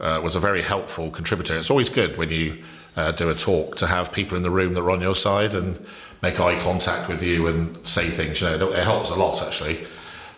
uh, 0.00 0.20
was 0.22 0.34
a 0.34 0.40
very 0.40 0.62
helpful 0.62 1.10
contributor. 1.10 1.56
It's 1.58 1.70
always 1.70 1.88
good 1.88 2.16
when 2.16 2.30
you 2.30 2.62
uh, 2.96 3.12
do 3.12 3.28
a 3.28 3.34
talk 3.34 3.76
to 3.76 3.86
have 3.86 4.12
people 4.12 4.36
in 4.36 4.42
the 4.42 4.50
room 4.50 4.74
that 4.74 4.80
are 4.80 4.90
on 4.90 5.00
your 5.00 5.14
side 5.14 5.54
and 5.54 5.84
make 6.22 6.40
eye 6.40 6.58
contact 6.58 7.08
with 7.08 7.22
you 7.22 7.46
and 7.46 7.84
say 7.86 8.10
things. 8.10 8.40
You 8.40 8.56
know, 8.58 8.72
it 8.72 8.84
helps 8.84 9.10
a 9.10 9.16
lot 9.16 9.42
actually. 9.42 9.86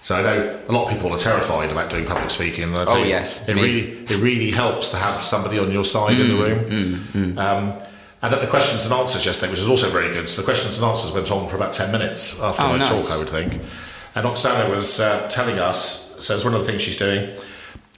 So 0.01 0.17
I 0.17 0.23
know 0.23 0.61
a 0.69 0.73
lot 0.73 0.87
of 0.87 0.93
people 0.93 1.13
are 1.13 1.19
terrified 1.19 1.71
about 1.71 1.91
doing 1.91 2.07
public 2.07 2.31
speaking. 2.31 2.73
Oh 2.77 3.03
yes, 3.03 3.49
it 3.49 3.57
Me. 3.57 3.63
really 3.63 3.91
it 4.05 4.19
really 4.19 4.51
helps 4.51 4.91
to 4.91 4.97
have 4.97 5.23
somebody 5.23 5.59
on 5.59 5.73
your 5.73 5.85
side 5.85 6.17
mm, 6.17 6.21
in 6.21 6.29
the 6.29 6.35
mm, 6.35 6.47
room. 6.47 6.71
Mm, 6.71 7.35
mm. 7.35 7.39
Um, 7.39 7.83
and 8.23 8.35
at 8.35 8.41
the 8.41 8.47
questions 8.47 8.85
and 8.85 8.95
answers 8.95 9.27
yesterday, 9.27 9.51
which 9.51 9.61
is 9.61 9.69
also 9.69 9.89
very 9.91 10.13
good. 10.13 10.29
So 10.29 10.41
the 10.41 10.45
questions 10.45 10.79
and 10.79 10.87
answers 10.87 11.13
went 11.13 11.31
on 11.31 11.47
for 11.49 11.57
about 11.57 11.73
ten 11.73 11.91
minutes 11.91 12.41
after 12.41 12.63
oh, 12.63 12.69
my 12.69 12.79
nice. 12.79 12.89
talk, 12.89 13.11
I 13.11 13.19
would 13.19 13.29
think. 13.29 13.61
And 14.15 14.27
Oksana 14.27 14.71
was 14.71 15.01
uh, 15.01 15.29
telling 15.29 15.59
us, 15.59 16.25
says 16.25 16.45
one 16.45 16.55
of 16.55 16.61
the 16.61 16.67
things 16.67 16.83
she's 16.83 16.97
doing 16.97 17.37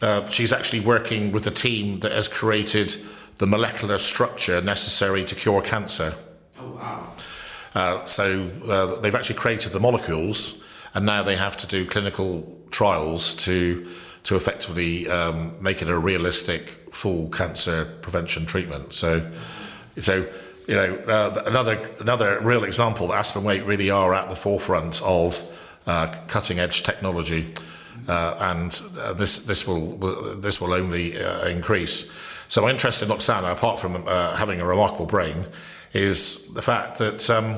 uh, 0.01 0.29
she's 0.31 0.53
actually 0.53 0.81
working 0.81 1.33
with 1.33 1.47
a 1.47 1.51
team 1.51 2.01
that 2.01 2.13
has 2.13 2.29
created 2.29 2.95
the 3.39 3.47
molecular 3.47 3.99
structure 3.99 4.61
necessary 4.61 5.25
to 5.25 5.35
cure 5.35 5.63
cancer. 5.63 6.15
Oh, 6.59 6.71
wow. 6.73 7.07
Uh, 7.75 8.05
so 8.05 8.51
uh, 8.69 9.01
they've 9.01 9.15
actually 9.15 9.37
created 9.37 9.73
the 9.73 9.81
molecules, 9.81 10.63
and 10.95 11.07
now 11.07 11.23
they 11.23 11.37
have 11.37 11.57
to 11.59 11.67
do 11.67 11.87
clinical 11.87 12.59
trials 12.71 13.35
to 13.35 13.89
to 14.23 14.37
effectively 14.37 15.09
um, 15.09 15.55
make 15.63 15.81
it 15.81 15.89
a 15.89 15.99
realistic 15.99 16.69
full 16.93 17.29
cancer 17.31 17.87
prevention 18.03 18.45
treatment. 18.45 18.93
So, 18.93 19.31
so 19.99 20.27
you 20.67 20.75
know, 20.75 20.95
uh, 21.07 21.43
another 21.47 21.91
another 22.01 22.41
real 22.41 22.65
example 22.65 23.07
that 23.09 23.15
Aspen 23.15 23.45
Waite 23.45 23.65
really 23.65 23.91
are 23.91 24.13
at 24.13 24.29
the 24.29 24.37
forefront 24.37 25.01
of 25.03 25.41
uh, 25.87 26.15
cutting 26.29 26.59
edge 26.59 26.83
technology 26.83 27.55
uh, 28.09 28.37
and 28.41 28.81
uh, 28.99 29.13
this 29.13 29.45
this 29.47 29.67
will 29.67 29.97
this 30.37 30.61
will 30.61 30.73
only 30.73 31.23
uh, 31.23 31.47
increase. 31.47 32.13
So 32.49 32.63
my 32.63 32.71
interest 32.71 33.03
in 33.03 33.09
Oksana, 33.09 33.53
apart 33.53 33.79
from 33.79 34.05
uh, 34.07 34.37
having 34.37 34.61
a 34.61 34.67
remarkable 34.67 35.07
brain, 35.07 35.47
is 35.93 36.53
the 36.55 36.63
fact 36.63 36.99
that. 36.99 37.29
Um, 37.31 37.57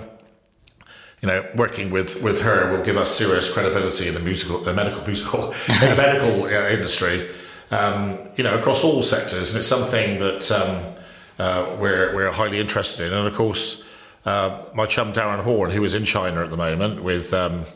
you 1.21 1.29
know, 1.29 1.49
working 1.55 1.93
with, 1.93 2.21
with 2.21 2.41
her 2.41 2.77
will 2.77 2.85
give 2.85 2.97
us 2.97 3.17
serious 3.17 3.55
credibility 3.55 4.09
in 4.09 4.15
the 4.15 4.19
musical, 4.19 4.59
the 4.59 4.75
medical 4.75 5.07
musical, 5.07 5.45
in 5.69 5.91
the 5.91 5.95
medical 5.97 6.47
uh, 6.47 6.69
industry. 6.69 7.29
Um, 7.71 8.19
you 8.35 8.43
know, 8.43 8.59
across 8.59 8.83
all 8.83 9.05
sectors, 9.05 9.51
and 9.51 9.59
it's 9.59 9.69
something 9.69 10.19
that 10.19 10.51
um, 10.51 10.95
uh, 11.39 11.77
we're 11.79 12.13
we're 12.13 12.33
highly 12.33 12.59
interested 12.59 13.07
in. 13.07 13.13
And 13.13 13.29
of 13.29 13.35
course, 13.37 13.85
my 14.27 14.87
chum 14.89 15.13
Darren 15.13 15.45
Horn, 15.45 15.71
who 15.71 15.85
is 15.85 15.95
in 15.95 16.05
China 16.05 16.43
at 16.43 16.51
the 16.51 16.57
moment 16.57 17.05
with 17.05 17.33
um, 17.33 17.67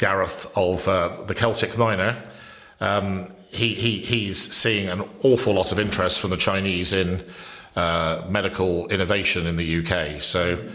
Gareth 0.00 0.50
of 0.56 0.88
uh, 0.88 1.24
the 1.24 1.34
Celtic 1.34 1.76
Miner, 1.76 2.20
um, 2.80 3.32
he, 3.50 3.74
he, 3.74 3.98
he's 3.98 4.38
seeing 4.38 4.88
an 4.88 5.02
awful 5.22 5.52
lot 5.52 5.72
of 5.72 5.78
interest 5.78 6.20
from 6.20 6.30
the 6.30 6.36
Chinese 6.36 6.92
in 6.92 7.22
uh, 7.76 8.22
medical 8.28 8.88
innovation 8.88 9.46
in 9.46 9.56
the 9.56 9.84
UK. 9.84 10.22
So 10.22 10.66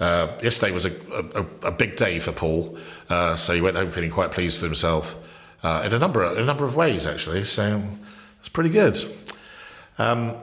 uh, 0.00 0.38
yesterday 0.42 0.72
was 0.72 0.86
a, 0.86 0.92
a, 1.12 1.68
a, 1.68 1.70
big 1.70 1.96
day 1.96 2.18
for 2.18 2.32
Paul. 2.32 2.78
Uh, 3.10 3.36
so 3.36 3.54
he 3.54 3.60
went 3.60 3.76
home 3.76 3.90
feeling 3.90 4.10
quite 4.10 4.30
pleased 4.30 4.56
with 4.56 4.70
himself 4.70 5.16
uh, 5.62 5.82
in 5.84 5.92
a 5.92 5.98
number 5.98 6.22
of, 6.22 6.38
in 6.38 6.42
a 6.42 6.46
number 6.46 6.64
of 6.64 6.74
ways 6.74 7.06
actually. 7.06 7.44
So 7.44 7.82
it's 8.38 8.48
pretty 8.48 8.70
good. 8.70 8.96
Um, 9.98 10.36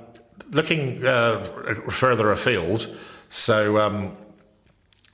looking 0.52 1.04
uh, 1.04 1.43
further 1.89 2.32
afield, 2.32 2.95
so 3.30 3.80
um, 3.80 4.15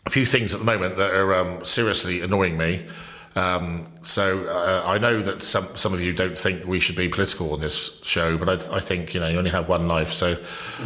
a 0.06 0.10
few 0.10 0.26
things 0.26 0.54
at 0.54 0.60
the 0.60 0.66
moment 0.66 0.98
that 0.98 1.12
are 1.12 1.34
um, 1.34 1.64
seriously 1.64 2.20
annoying 2.22 2.58
me. 2.58 2.86
Um, 3.36 3.86
so 4.04 4.46
uh, 4.46 4.84
I 4.86 5.00
know 5.00 5.22
that 5.24 5.42
some 5.42 5.66
some 5.76 5.94
of 5.94 6.02
you 6.02 6.14
don't 6.14 6.38
think 6.38 6.68
we 6.68 6.80
should 6.80 6.96
be 6.96 7.10
political 7.10 7.54
on 7.54 7.62
this 7.62 8.00
show, 8.04 8.38
but 8.38 8.48
I, 8.48 8.78
I, 8.78 8.80
think 8.80 9.16
you 9.16 9.20
know 9.20 9.28
you 9.28 9.38
only 9.40 9.50
have 9.50 9.68
one 9.68 9.88
life. 9.88 10.14
So 10.14 10.38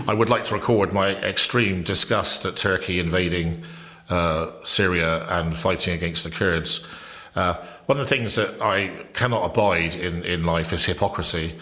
I 0.07 0.13
would 0.13 0.29
like 0.29 0.45
to 0.45 0.53
record 0.53 0.93
my 0.93 1.09
extreme 1.17 1.83
disgust 1.83 2.45
at 2.45 2.55
Turkey 2.55 2.99
invading 2.99 3.63
uh, 4.09 4.51
Syria 4.63 5.25
and 5.27 5.55
fighting 5.55 5.93
against 5.93 6.23
the 6.23 6.31
Kurds. 6.31 6.87
Uh, 7.35 7.55
one 7.85 7.99
of 7.99 8.07
the 8.07 8.15
things 8.15 8.35
that 8.35 8.61
I 8.61 9.05
cannot 9.13 9.45
abide 9.45 9.95
in, 9.95 10.23
in 10.23 10.43
life 10.43 10.71
is 10.73 10.85
hypocrisy. 10.85 11.53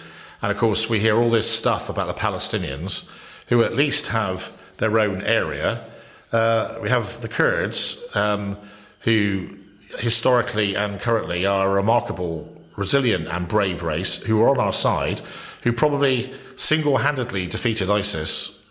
And 0.42 0.52
of 0.52 0.58
course, 0.58 0.90
we 0.90 1.00
hear 1.00 1.18
all 1.18 1.30
this 1.30 1.50
stuff 1.50 1.90
about 1.90 2.08
the 2.08 2.14
Palestinians, 2.14 3.10
who 3.48 3.64
at 3.64 3.74
least 3.74 4.08
have 4.08 4.56
their 4.78 5.00
own 5.00 5.22
area. 5.24 5.84
Uh, 6.32 6.78
we 6.82 6.90
have 6.90 7.22
the 7.22 7.28
Kurds, 7.28 8.06
um, 8.16 8.58
who 9.02 9.50
historically 10.00 10.76
and 10.76 11.00
currently 11.00 11.46
are 11.46 11.68
a 11.68 11.74
remarkable, 11.74 12.62
resilient, 12.76 13.28
and 13.28 13.48
brave 13.48 13.84
race 13.84 14.24
who 14.24 14.42
are 14.42 14.50
on 14.50 14.60
our 14.60 14.74
side, 14.74 15.22
who 15.64 15.72
probably 15.72 16.34
single 16.56 16.98
handedly 16.98 17.48
defeated 17.48 17.90
ISIS, 17.90 18.66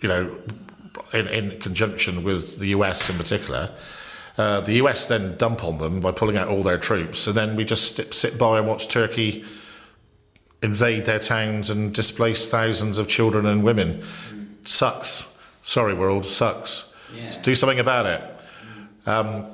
you 0.00 0.08
know, 0.08 0.36
in, 1.12 1.28
in 1.28 1.60
conjunction 1.60 2.24
with 2.24 2.58
the 2.58 2.68
US 2.68 3.08
in 3.08 3.16
particular. 3.16 3.70
Uh, 4.36 4.60
the 4.60 4.74
US 4.74 5.06
then 5.06 5.36
dump 5.36 5.62
on 5.62 5.78
them 5.78 6.00
by 6.00 6.10
pulling 6.10 6.36
out 6.36 6.48
all 6.48 6.62
their 6.62 6.78
troops, 6.78 7.26
and 7.26 7.36
then 7.36 7.56
we 7.56 7.64
just 7.64 7.96
sit, 7.96 8.12
sit 8.12 8.38
by 8.38 8.58
and 8.58 8.66
watch 8.66 8.88
Turkey 8.88 9.44
invade 10.64 11.04
their 11.04 11.18
towns 11.18 11.68
and 11.68 11.94
displace 11.94 12.48
thousands 12.48 12.98
of 12.98 13.06
children 13.06 13.44
and 13.46 13.62
women. 13.62 14.02
Sucks. 14.64 15.38
Sorry, 15.62 15.94
world, 15.94 16.24
sucks. 16.24 16.94
Yeah. 17.14 17.30
Do 17.42 17.54
something 17.54 17.78
about 17.78 18.06
it. 18.06 18.22
Um, 19.06 19.46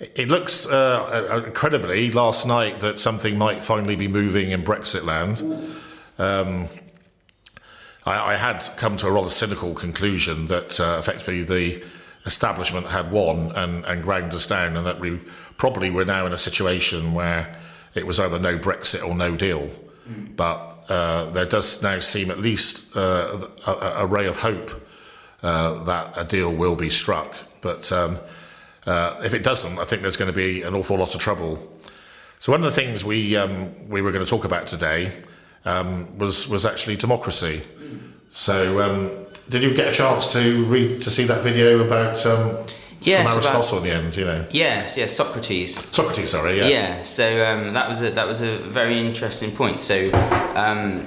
it 0.00 0.28
looks 0.28 0.66
uh, 0.66 1.42
incredibly 1.46 2.10
last 2.12 2.46
night 2.46 2.80
that 2.80 3.00
something 3.00 3.36
might 3.36 3.64
finally 3.64 3.96
be 3.96 4.08
moving 4.08 4.50
in 4.50 4.62
Brexit 4.62 5.04
land. 5.04 5.40
Um, 6.18 6.68
I, 8.06 8.32
I, 8.32 8.36
had 8.36 8.60
come 8.76 8.96
to 8.98 9.06
a 9.06 9.10
rather 9.10 9.28
cynical 9.28 9.74
conclusion 9.74 10.46
that 10.48 10.78
uh, 10.80 10.96
effectively 10.98 11.42
the 11.42 11.84
establishment 12.26 12.86
had 12.86 13.10
won 13.10 13.52
and, 13.52 13.84
and 13.84 14.02
ground 14.02 14.34
us 14.34 14.46
down, 14.46 14.76
and 14.76 14.86
that 14.86 15.00
we 15.00 15.20
probably 15.56 15.90
were 15.90 16.04
now 16.04 16.26
in 16.26 16.32
a 16.32 16.38
situation 16.38 17.14
where 17.14 17.56
it 17.94 18.06
was 18.06 18.20
either 18.20 18.38
no 18.38 18.58
Brexit 18.58 19.06
or 19.06 19.14
no 19.14 19.36
deal. 19.36 19.68
But 20.36 20.84
uh, 20.88 21.30
there 21.30 21.44
does 21.44 21.82
now 21.82 21.98
seem 21.98 22.30
at 22.30 22.38
least 22.38 22.96
uh, 22.96 23.46
a, 23.66 23.72
a, 23.72 24.06
ray 24.06 24.26
of 24.26 24.38
hope 24.38 24.70
uh, 25.42 25.84
that 25.84 26.14
a 26.16 26.24
deal 26.24 26.50
will 26.54 26.76
be 26.76 26.88
struck. 26.88 27.34
But 27.60 27.92
um, 27.92 28.18
uh, 28.88 29.20
if 29.22 29.34
it 29.34 29.42
doesn't, 29.42 29.78
I 29.78 29.84
think 29.84 30.00
there's 30.00 30.16
going 30.16 30.32
to 30.32 30.36
be 30.36 30.62
an 30.62 30.74
awful 30.74 30.96
lot 30.96 31.14
of 31.14 31.20
trouble. 31.20 31.58
So 32.38 32.52
one 32.52 32.64
of 32.64 32.74
the 32.74 32.80
things 32.80 33.04
we 33.04 33.36
um, 33.36 33.88
we 33.88 34.00
were 34.00 34.12
going 34.12 34.24
to 34.24 34.30
talk 34.30 34.44
about 34.44 34.66
today 34.66 35.12
um, 35.64 36.18
was 36.18 36.48
was 36.48 36.64
actually 36.64 36.96
democracy. 36.96 37.60
So 38.30 38.80
um, 38.80 39.26
did 39.50 39.62
you 39.62 39.74
get 39.74 39.88
a 39.88 39.92
chance 39.92 40.32
to 40.32 40.64
read 40.64 41.02
to 41.02 41.10
see 41.10 41.24
that 41.24 41.42
video 41.42 41.84
about? 41.84 42.24
Um, 42.24 42.64
yes, 43.02 43.34
from 43.34 43.42
Aristotle 43.42 43.78
about, 43.78 43.88
in 43.88 43.98
the 43.98 44.04
end, 44.04 44.16
you 44.16 44.24
know. 44.24 44.46
Yes, 44.50 44.96
yes, 44.96 45.14
Socrates. 45.14 45.84
Socrates, 45.94 46.30
sorry, 46.30 46.58
yeah. 46.58 46.68
Yeah, 46.68 47.02
so 47.02 47.26
um, 47.46 47.74
that 47.74 47.88
was 47.88 48.00
a 48.00 48.10
that 48.10 48.26
was 48.26 48.40
a 48.40 48.56
very 48.56 48.98
interesting 48.98 49.50
point. 49.50 49.82
So 49.82 50.10
um, 50.54 51.04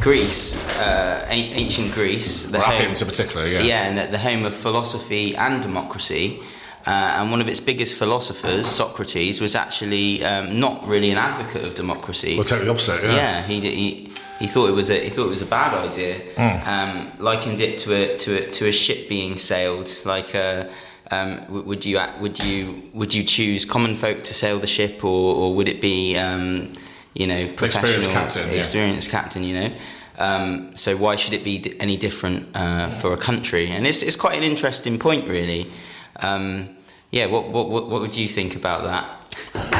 Greece, 0.00 0.56
uh, 0.78 1.26
ancient 1.28 1.92
Greece, 1.92 2.46
the 2.46 2.58
Athens 2.58 3.00
home, 3.00 3.08
in 3.08 3.14
particular, 3.14 3.46
yeah. 3.46 3.60
Yeah, 3.60 3.88
and 3.88 4.14
the 4.14 4.18
home 4.18 4.46
of 4.46 4.54
philosophy 4.54 5.36
and 5.36 5.60
democracy. 5.60 6.40
Uh, 6.86 7.14
and 7.16 7.30
one 7.30 7.40
of 7.40 7.48
its 7.48 7.60
biggest 7.60 7.96
philosophers, 7.96 8.66
Socrates, 8.66 9.40
was 9.40 9.54
actually 9.54 10.24
um, 10.24 10.58
not 10.58 10.86
really 10.86 11.10
an 11.10 11.18
advocate 11.18 11.64
of 11.64 11.74
democracy. 11.74 12.36
Well, 12.36 12.44
totally 12.44 12.70
opposite. 12.70 13.04
Yeah, 13.04 13.14
yeah 13.14 13.42
he, 13.42 13.60
he 13.60 14.12
he 14.40 14.48
thought 14.48 14.68
it 14.68 14.72
was 14.72 14.90
a 14.90 14.98
he 14.98 15.08
thought 15.08 15.26
it 15.26 15.30
was 15.30 15.42
a 15.42 15.46
bad 15.46 15.72
idea. 15.88 16.18
Mm. 16.34 16.66
Um, 16.66 17.12
likened 17.18 17.60
it 17.60 17.78
to 17.78 17.94
a 17.94 18.16
to 18.18 18.42
a 18.42 18.50
to 18.50 18.66
a 18.66 18.72
ship 18.72 19.08
being 19.08 19.36
sailed. 19.36 19.88
Like, 20.04 20.34
uh, 20.34 20.64
um, 21.12 21.66
would 21.66 21.86
you 21.86 22.00
would 22.18 22.42
you 22.42 22.90
would 22.92 23.14
you 23.14 23.22
choose 23.22 23.64
common 23.64 23.94
folk 23.94 24.24
to 24.24 24.34
sail 24.34 24.58
the 24.58 24.66
ship, 24.66 25.04
or, 25.04 25.36
or 25.36 25.54
would 25.54 25.68
it 25.68 25.80
be 25.80 26.16
um, 26.16 26.72
you 27.14 27.28
know 27.28 27.46
professional 27.54 28.00
experienced 28.00 28.10
captain? 28.10 28.50
Experienced 28.50 29.08
yeah. 29.08 29.20
captain, 29.20 29.44
you 29.44 29.54
know. 29.60 29.72
Um, 30.18 30.76
so 30.76 30.96
why 30.96 31.16
should 31.16 31.32
it 31.32 31.44
be 31.44 31.76
any 31.78 31.96
different 31.96 32.48
uh, 32.56 32.90
for 32.90 33.12
a 33.12 33.16
country? 33.16 33.68
And 33.70 33.86
it's 33.86 34.02
it's 34.02 34.16
quite 34.16 34.36
an 34.36 34.42
interesting 34.42 34.98
point, 34.98 35.28
really. 35.28 35.70
Um, 36.16 36.76
yeah, 37.10 37.26
what, 37.26 37.50
what, 37.50 37.68
what 37.68 38.00
would 38.00 38.16
you 38.16 38.26
think 38.26 38.56
about 38.56 38.84
that? 38.84 39.22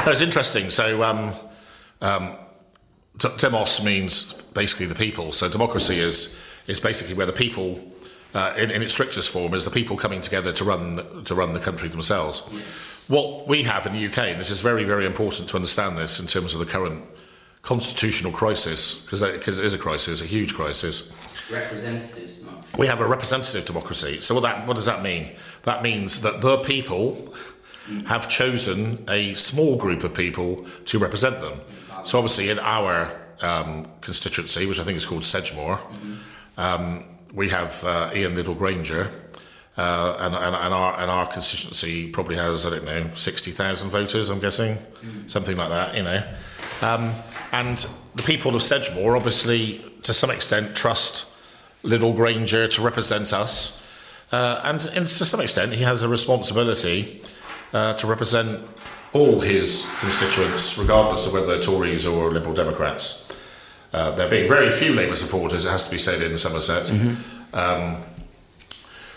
That's 0.05 0.21
interesting. 0.21 0.71
So, 0.71 1.03
um, 1.03 1.33
um, 2.01 2.37
demos 3.39 3.83
means 3.83 4.35
basically 4.55 4.87
the 4.87 4.95
people. 4.95 5.33
So, 5.33 5.49
democracy 5.49 5.99
is 5.99 6.39
is 6.67 6.79
basically 6.79 7.15
where 7.15 7.27
the 7.27 7.33
people, 7.33 7.81
uh, 8.35 8.55
in, 8.57 8.71
in, 8.71 8.83
its 8.83 8.95
strictest 8.95 9.31
form, 9.31 9.53
is 9.55 9.65
the 9.65 9.71
people 9.71 9.97
coming 9.97 10.21
together 10.21 10.53
to 10.53 10.65
run 10.65 11.25
to 11.25 11.35
run 11.35 11.53
the 11.53 11.61
country 11.61 11.89
themselves. 11.89 12.43
Yes. 12.53 13.05
What 13.09 13.49
we 13.49 13.63
have 13.65 13.87
in 13.87 13.95
the 13.95 14.07
UK, 14.07 14.19
and 14.19 14.41
this 14.41 14.51
is 14.51 14.61
very 14.61 14.85
very 14.85 15.07
important 15.07 15.49
to 15.49 15.57
understand 15.57 15.97
this 15.97 16.21
in 16.21 16.27
terms 16.27 16.55
of 16.55 16.61
the 16.61 16.67
current 16.67 17.05
constitutional 17.63 18.33
crisis, 18.33 19.05
because 19.05 19.23
it 19.23 19.49
is 19.49 19.73
a 19.73 19.79
crisis, 19.79 20.21
a 20.21 20.27
huge 20.27 20.55
crisis. 20.55 21.13
Representative 21.51 22.42
we 22.79 22.87
have 22.87 23.01
a 23.01 23.07
representative 23.07 23.65
democracy. 23.65 24.21
So 24.21 24.35
what 24.35 24.43
that 24.43 24.67
what 24.67 24.77
does 24.77 24.87
that 24.87 25.03
mean? 25.03 25.33
That 25.65 25.83
means 25.83 26.23
that 26.23 26.41
the 26.41 26.59
people 26.59 27.35
have 28.07 28.29
chosen 28.29 29.05
a 29.09 29.35
small 29.35 29.77
group 29.77 30.05
of 30.05 30.15
people 30.15 30.65
to 30.87 30.99
represent 30.99 31.41
them. 31.41 31.61
So 32.05 32.19
obviously, 32.19 32.49
in 32.49 32.59
our 32.59 33.17
um, 33.41 33.89
constituency, 34.01 34.67
which 34.67 34.79
I 34.79 34.85
think 34.85 34.97
is 34.97 35.05
called 35.05 35.23
Sedgemoor, 35.23 35.81
um, 36.57 37.05
we 37.33 37.49
have 37.49 37.83
uh, 37.85 38.11
Ian 38.15 38.35
Liddell-Grainger. 38.35 39.11
Uh, 39.75 40.17
and, 40.21 40.35
and, 40.35 40.55
and, 40.55 40.75
our, 40.75 41.01
and 41.01 41.11
our 41.11 41.27
constituency 41.27 42.11
probably 42.11 42.37
has, 42.37 42.67
I 42.67 42.71
don't 42.71 42.85
know, 42.85 43.11
60,000 43.15 43.89
voters, 43.89 44.29
I'm 44.29 44.39
guessing, 44.39 44.77
mm. 45.03 45.31
something 45.31 45.57
like 45.57 45.71
that, 45.71 45.97
you 45.97 46.03
know. 46.03 46.23
Um, 46.83 47.15
and 47.53 47.79
the 48.15 48.23
people 48.23 48.55
of 48.55 48.61
Sedgemoor 48.61 49.17
obviously, 49.17 49.83
to 50.03 50.13
some 50.13 50.31
extent, 50.31 50.77
trust 50.77 51.32
Liddell-Grainger 51.83 52.69
to 52.69 52.83
represent 52.83 53.33
us. 53.33 53.85
Uh, 54.31 54.61
and, 54.65 54.91
and, 54.95 55.07
to 55.07 55.25
some 55.25 55.41
extent, 55.41 55.75
he 55.75 55.83
has 55.83 56.03
a 56.03 56.09
responsibility 56.09 57.21
uh, 57.73 57.95
to 57.95 58.07
represent 58.07 58.67
all 59.13 59.41
his 59.41 59.91
constituents, 60.01 60.79
regardless 60.79 61.27
of 61.27 61.35
whether 61.35 61.47
they're 61.47 61.61
Tories 61.61 62.07
or 62.07 62.31
Liberal 62.31 62.55
Democrats. 62.55 63.29
Uh, 63.93 64.11
there 64.13 64.29
being 64.31 64.49
very 64.49 64.71
few 64.71 64.95
Labour 64.95 65.17
supporters, 65.17 65.67
it 65.67 65.71
has 65.71 65.85
to 65.85 65.91
be 65.91 65.99
said, 65.99 66.23
in 66.23 66.39
Somerset. 66.39 66.85
Mm-hmm. 66.85 67.55
Um, 67.55 68.03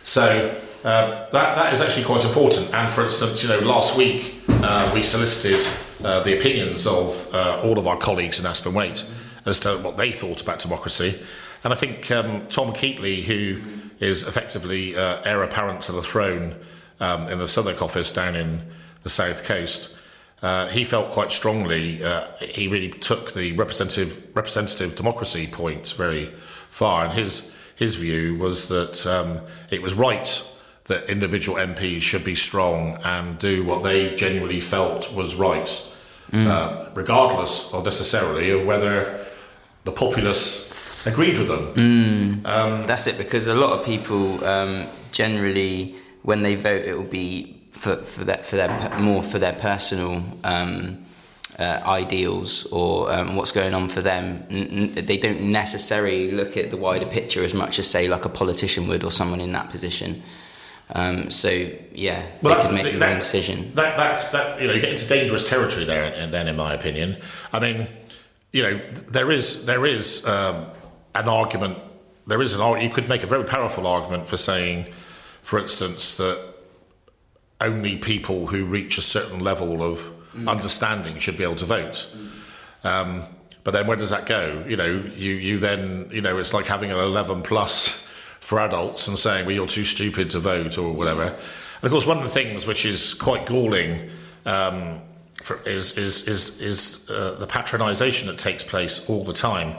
so 0.03 0.49
uh, 0.83 1.29
that, 1.29 1.55
that 1.55 1.73
is 1.73 1.81
actually 1.81 2.03
quite 2.03 2.25
important. 2.25 2.73
And 2.73 2.91
for 2.91 3.05
instance, 3.05 3.41
you 3.41 3.49
know, 3.49 3.59
last 3.59 3.97
week 3.97 4.43
uh, 4.49 4.91
we 4.93 5.01
solicited 5.01 5.65
uh, 6.03 6.21
the 6.23 6.37
opinions 6.37 6.85
of 6.85 7.33
all 7.33 7.79
of 7.79 7.87
our 7.87 7.97
colleagues 7.97 8.37
in 8.37 8.45
Aspen 8.45 8.73
Waite 8.73 9.05
as 9.45 9.59
to 9.61 9.77
what 9.77 9.95
they 9.95 10.11
thought 10.11 10.41
about 10.41 10.59
democracy. 10.59 11.21
And 11.65 11.73
I 11.73 11.77
think 11.77 12.11
um, 12.11 12.45
Tom 12.47 12.73
Keatley, 12.73 13.23
who 13.23 13.59
is 13.99 14.27
effectively 14.27 14.95
uh, 14.95 15.23
heir 15.23 15.41
apparent 15.41 15.81
to 15.81 15.91
the 15.91 16.03
throne 16.03 16.55
um, 16.99 17.27
in 17.27 17.39
the 17.39 17.47
Southwark 17.47 17.81
office 17.81 18.13
down 18.13 18.35
in 18.35 18.61
the 19.01 19.09
south 19.09 19.43
coast, 19.45 19.97
uh, 20.43 20.67
he 20.67 20.85
felt 20.85 21.09
quite 21.09 21.31
strongly. 21.31 22.03
Uh, 22.03 22.27
he 22.37 22.67
really 22.67 22.89
took 22.89 23.33
the 23.33 23.53
representative 23.53 24.27
representative 24.35 24.95
democracy 24.95 25.47
point 25.47 25.89
very 25.97 26.31
far, 26.69 27.05
and 27.05 27.13
his 27.13 27.51
his 27.75 27.95
view 27.95 28.35
was 28.35 28.67
that 28.67 29.07
um, 29.07 29.41
it 29.71 29.81
was 29.81 29.95
right 29.95 30.47
that 30.83 31.09
individual 31.09 31.57
MPs 31.57 32.03
should 32.03 32.23
be 32.23 32.35
strong 32.35 32.99
and 33.03 33.39
do 33.39 33.63
what 33.63 33.81
they 33.81 34.13
genuinely 34.13 34.61
felt 34.61 35.11
was 35.15 35.33
right, 35.33 35.91
mm. 36.31 36.45
uh, 36.45 36.91
regardless 36.93 37.73
or 37.73 37.81
necessarily 37.81 38.51
of 38.51 38.63
whether 38.67 39.25
the 39.83 39.91
populace 39.91 40.75
agreed 41.05 41.37
with 41.37 41.47
them. 41.47 41.73
Mm, 41.73 42.45
um, 42.45 42.83
that's 42.83 43.07
it, 43.07 43.17
because 43.17 43.47
a 43.47 43.55
lot 43.55 43.79
of 43.79 43.85
people 43.85 44.43
um, 44.45 44.85
generally, 45.11 45.95
when 46.23 46.43
they 46.43 46.55
vote, 46.55 46.83
it 46.85 46.95
will 46.97 47.03
be 47.03 47.61
for, 47.71 47.97
for, 47.97 48.23
that, 48.25 48.45
for 48.45 48.55
their 48.55 48.99
more 48.99 49.21
for 49.21 49.39
their 49.39 49.53
personal 49.53 50.23
um, 50.43 51.05
uh, 51.59 51.81
ideals 51.85 52.65
or 52.71 53.11
um, 53.11 53.35
what's 53.35 53.51
going 53.51 53.73
on 53.73 53.89
for 53.89 54.01
them. 54.01 54.45
N- 54.49 54.93
n- 54.97 55.05
they 55.05 55.17
don't 55.17 55.41
necessarily 55.41 56.31
look 56.31 56.57
at 56.57 56.71
the 56.71 56.77
wider 56.77 57.05
picture 57.05 57.43
as 57.43 57.53
much 57.53 57.79
as, 57.79 57.89
say, 57.89 58.07
like 58.07 58.25
a 58.25 58.29
politician 58.29 58.87
would 58.87 59.03
or 59.03 59.11
someone 59.11 59.41
in 59.41 59.51
that 59.53 59.69
position. 59.69 60.21
Um, 60.93 61.31
so 61.31 61.49
yeah, 61.93 62.23
well, 62.41 62.55
they 62.55 62.61
could 62.63 62.73
make 62.75 62.93
the, 62.93 62.99
wrong 62.99 63.15
decision. 63.15 63.73
That, 63.73 63.97
that, 63.97 64.31
that, 64.31 64.61
you 64.61 64.67
know, 64.67 64.73
you 64.73 64.81
get 64.81 64.91
into 64.91 65.07
dangerous 65.07 65.47
territory 65.47 65.85
there. 65.85 66.27
Then, 66.27 66.47
in 66.47 66.55
my 66.55 66.73
opinion, 66.73 67.17
I 67.51 67.59
mean, 67.59 67.87
you 68.53 68.61
know, 68.61 68.79
there 69.07 69.31
is 69.31 69.65
there 69.65 69.85
is 69.85 70.25
um, 70.27 70.67
an 71.15 71.27
argument. 71.27 71.77
There 72.27 72.41
is 72.41 72.53
an 72.53 72.61
argument. 72.61 72.89
you 72.89 72.93
could 72.93 73.09
make 73.09 73.23
a 73.23 73.27
very 73.27 73.43
powerful 73.43 73.87
argument 73.87 74.27
for 74.27 74.37
saying, 74.37 74.87
for 75.41 75.59
instance, 75.59 76.17
that 76.17 76.39
only 77.61 77.97
people 77.97 78.47
who 78.47 78.65
reach 78.65 78.97
a 78.97 79.01
certain 79.01 79.39
level 79.39 79.81
of 79.83 80.11
mm. 80.35 80.49
understanding 80.49 81.17
should 81.19 81.37
be 81.37 81.43
able 81.43 81.55
to 81.55 81.65
vote. 81.65 82.13
Mm. 82.83 82.85
Um, 82.85 83.23
but 83.63 83.71
then 83.71 83.87
where 83.87 83.97
does 83.97 84.11
that 84.11 84.25
go? 84.27 84.63
You 84.67 84.77
know, 84.77 84.85
you 85.15 85.33
you 85.33 85.57
then 85.57 86.09
you 86.11 86.21
know 86.21 86.37
it's 86.37 86.53
like 86.53 86.67
having 86.67 86.91
an 86.91 86.99
eleven 86.99 87.41
plus 87.41 88.05
for 88.39 88.59
adults 88.59 89.07
and 89.07 89.17
saying, 89.17 89.45
well, 89.45 89.55
you're 89.55 89.67
too 89.67 89.83
stupid 89.83 90.29
to 90.29 90.39
vote 90.39 90.77
or 90.77 90.93
whatever. 90.93 91.23
And 91.23 91.83
of 91.83 91.91
course, 91.91 92.05
one 92.05 92.17
of 92.17 92.23
the 92.23 92.29
things 92.29 92.67
which 92.67 92.85
is 92.85 93.15
quite 93.15 93.47
galling 93.47 94.11
um, 94.45 95.01
for, 95.41 95.61
is 95.67 95.97
is 95.97 96.27
is, 96.27 96.61
is 96.61 97.09
uh, 97.09 97.35
the 97.39 97.47
patronisation 97.47 98.27
that 98.27 98.37
takes 98.37 98.63
place 98.63 99.09
all 99.09 99.23
the 99.23 99.33
time 99.33 99.77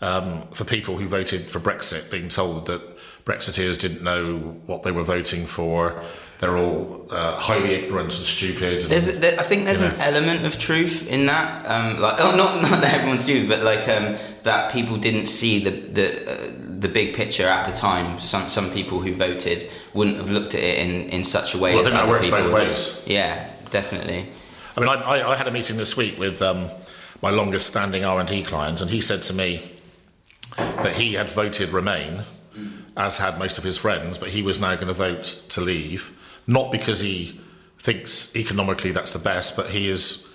um, 0.00 0.46
for 0.52 0.64
people 0.64 0.98
who 0.98 1.08
voted 1.08 1.42
for 1.50 1.58
Brexit, 1.60 2.10
being 2.10 2.28
told 2.28 2.66
that 2.66 2.82
Brexiteers 3.24 3.78
didn't 3.78 4.02
know 4.02 4.36
what 4.66 4.82
they 4.82 4.92
were 4.92 5.02
voting 5.04 5.46
for. 5.46 6.02
They're 6.38 6.56
all 6.58 7.06
uh, 7.10 7.34
highly 7.36 7.72
ignorant 7.72 8.14
and 8.14 8.26
stupid. 8.26 8.82
And, 8.82 8.90
There's, 8.90 9.18
there, 9.20 9.40
I 9.40 9.42
think 9.42 9.64
there's 9.64 9.80
an 9.80 9.96
know. 9.96 10.04
element 10.04 10.44
of 10.44 10.58
truth 10.58 11.08
in 11.08 11.24
that. 11.26 11.64
Um, 11.66 11.98
like, 11.98 12.16
oh, 12.18 12.36
not 12.36 12.60
not 12.70 12.82
that 12.82 12.92
everyone's 12.92 13.22
stupid, 13.24 13.48
but 13.48 13.62
like 13.62 13.88
um, 13.88 14.16
that 14.42 14.70
people 14.70 14.98
didn't 14.98 15.26
see 15.26 15.64
the 15.64 15.70
the 15.70 16.30
uh, 16.30 16.52
the 16.78 16.88
big 16.88 17.14
picture 17.14 17.48
at 17.48 17.66
the 17.66 17.72
time. 17.74 18.20
Some 18.20 18.50
some 18.50 18.70
people 18.70 19.00
who 19.00 19.14
voted 19.14 19.66
wouldn't 19.94 20.18
have 20.18 20.30
looked 20.30 20.54
at 20.54 20.60
it 20.62 20.78
in, 20.78 21.08
in 21.08 21.24
such 21.24 21.54
a 21.54 21.58
way 21.58 21.70
Well, 21.74 21.78
I 21.78 21.82
as 21.84 21.88
think 21.88 22.00
that 22.00 22.02
other 22.02 22.12
works 22.12 22.26
people. 22.26 22.42
both 22.42 22.52
ways. 22.52 23.02
Yeah, 23.06 23.50
definitely. 23.70 24.26
I 24.76 24.80
mean, 24.80 24.88
I, 24.90 24.94
I, 24.94 25.32
I 25.32 25.36
had 25.36 25.48
a 25.48 25.50
meeting 25.50 25.78
this 25.78 25.96
week 25.96 26.18
with 26.18 26.42
um, 26.42 26.68
my 27.22 27.30
longest-standing 27.30 28.04
R 28.04 28.20
and 28.20 28.28
D 28.28 28.42
client, 28.42 28.82
and 28.82 28.90
he 28.90 29.00
said 29.00 29.22
to 29.22 29.32
me 29.32 29.72
that 30.56 30.94
he 30.94 31.14
had 31.14 31.30
voted 31.30 31.70
Remain, 31.70 32.22
as 32.96 33.18
had 33.18 33.38
most 33.38 33.58
of 33.58 33.64
his 33.64 33.76
friends, 33.76 34.18
but 34.18 34.30
he 34.30 34.42
was 34.42 34.58
now 34.60 34.74
going 34.74 34.88
to 34.88 34.94
vote 34.94 35.24
to 35.50 35.60
leave, 35.60 36.16
not 36.46 36.72
because 36.72 37.00
he 37.00 37.40
thinks 37.78 38.34
economically 38.34 38.90
that's 38.90 39.12
the 39.12 39.18
best, 39.18 39.56
but 39.56 39.70
he 39.70 39.88
is 39.88 40.26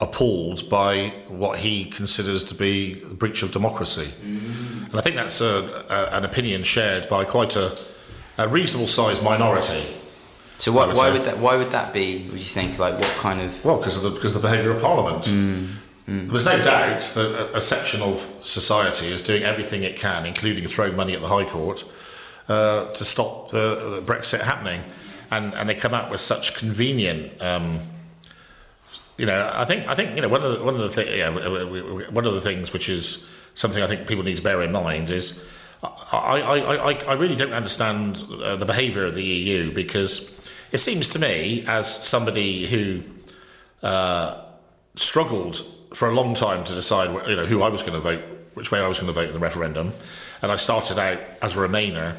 appalled 0.00 0.68
by 0.70 1.08
what 1.26 1.58
he 1.58 1.84
considers 1.84 2.44
to 2.44 2.54
be 2.54 3.02
a 3.02 3.14
breach 3.14 3.42
of 3.42 3.50
democracy. 3.50 4.12
Mm. 4.22 4.90
And 4.90 4.94
I 4.94 5.00
think 5.00 5.16
that's 5.16 5.40
a, 5.40 5.84
a, 5.88 6.16
an 6.16 6.24
opinion 6.24 6.62
shared 6.62 7.08
by 7.08 7.24
quite 7.24 7.56
a, 7.56 7.76
a 8.36 8.48
reasonable-sized 8.48 9.22
minority. 9.24 9.84
So 10.58 10.72
would 10.72 10.88
why 10.88 10.94
say. 10.94 11.12
would 11.12 11.24
that 11.24 11.38
why 11.38 11.56
would 11.56 11.70
that 11.70 11.92
be? 11.92 12.18
Would 12.30 12.32
you 12.32 12.38
think 12.40 12.78
like 12.80 12.94
what 12.94 13.10
kind 13.18 13.40
of 13.40 13.64
Well, 13.64 13.78
because 13.78 13.96
of 13.96 14.02
the 14.02 14.10
because 14.10 14.34
of 14.34 14.42
the 14.42 14.48
behaviour 14.48 14.72
of 14.72 14.82
Parliament. 14.82 15.24
Mm. 15.24 15.74
There's 16.08 16.46
no 16.46 16.56
doubt 16.62 17.02
that 17.02 17.50
a, 17.54 17.60
section 17.60 18.00
of 18.00 18.16
society 18.42 19.08
is 19.08 19.20
doing 19.20 19.42
everything 19.42 19.82
it 19.82 19.96
can, 19.96 20.24
including 20.24 20.66
throwing 20.66 20.96
money 20.96 21.12
at 21.14 21.20
the 21.20 21.28
High 21.28 21.44
Court, 21.44 21.84
uh, 22.48 22.90
to 22.92 23.04
stop 23.04 23.50
the, 23.50 24.02
Brexit 24.06 24.40
happening, 24.40 24.80
and 25.30 25.52
and 25.52 25.68
they 25.68 25.74
come 25.74 25.92
out 25.92 26.10
with 26.10 26.20
such 26.22 26.56
convenient. 26.56 27.40
Um, 27.42 27.80
you 29.18 29.26
know, 29.26 29.50
I 29.54 29.66
think 29.66 29.86
I 29.86 29.94
think 29.94 30.16
you 30.16 30.22
know 30.22 30.28
one 30.28 30.42
of 30.42 30.58
the, 30.58 30.64
one 30.64 30.74
of 30.76 30.80
the 30.80 30.88
thi- 30.88 31.18
yeah, 31.18 31.28
one 32.08 32.24
of 32.24 32.32
the 32.32 32.40
things 32.40 32.72
which 32.72 32.88
is 32.88 33.28
something 33.54 33.82
I 33.82 33.86
think 33.86 34.06
people 34.08 34.24
need 34.24 34.38
to 34.38 34.42
bear 34.42 34.62
in 34.62 34.72
mind 34.72 35.10
is 35.10 35.44
I 35.82 36.40
I, 36.40 36.58
I, 36.60 36.90
I- 36.92 37.04
I 37.08 37.12
really 37.14 37.36
don't 37.36 37.52
understand 37.52 38.24
uh, 38.42 38.56
the 38.56 38.64
behaviour 38.64 39.04
of 39.04 39.14
the 39.14 39.24
EU 39.24 39.72
because 39.74 40.30
it 40.72 40.78
seems 40.78 41.06
to 41.10 41.18
me 41.18 41.64
as 41.66 41.86
somebody 41.86 42.66
who 42.66 43.02
uh, 43.86 44.42
struggled 44.96 45.62
for 45.94 46.08
a 46.08 46.14
long 46.14 46.34
time 46.34 46.64
to 46.64 46.74
decide 46.74 47.28
you 47.28 47.36
know 47.36 47.46
who 47.46 47.62
I 47.62 47.68
was 47.68 47.82
going 47.82 47.94
to 47.94 48.00
vote 48.00 48.22
which 48.54 48.70
way 48.70 48.80
I 48.80 48.88
was 48.88 48.98
going 48.98 49.12
to 49.12 49.12
vote 49.12 49.28
in 49.28 49.32
the 49.32 49.38
referendum 49.38 49.92
and 50.42 50.50
I 50.52 50.56
started 50.56 50.98
out 50.98 51.18
as 51.42 51.56
a 51.56 51.60
Remainer 51.60 52.16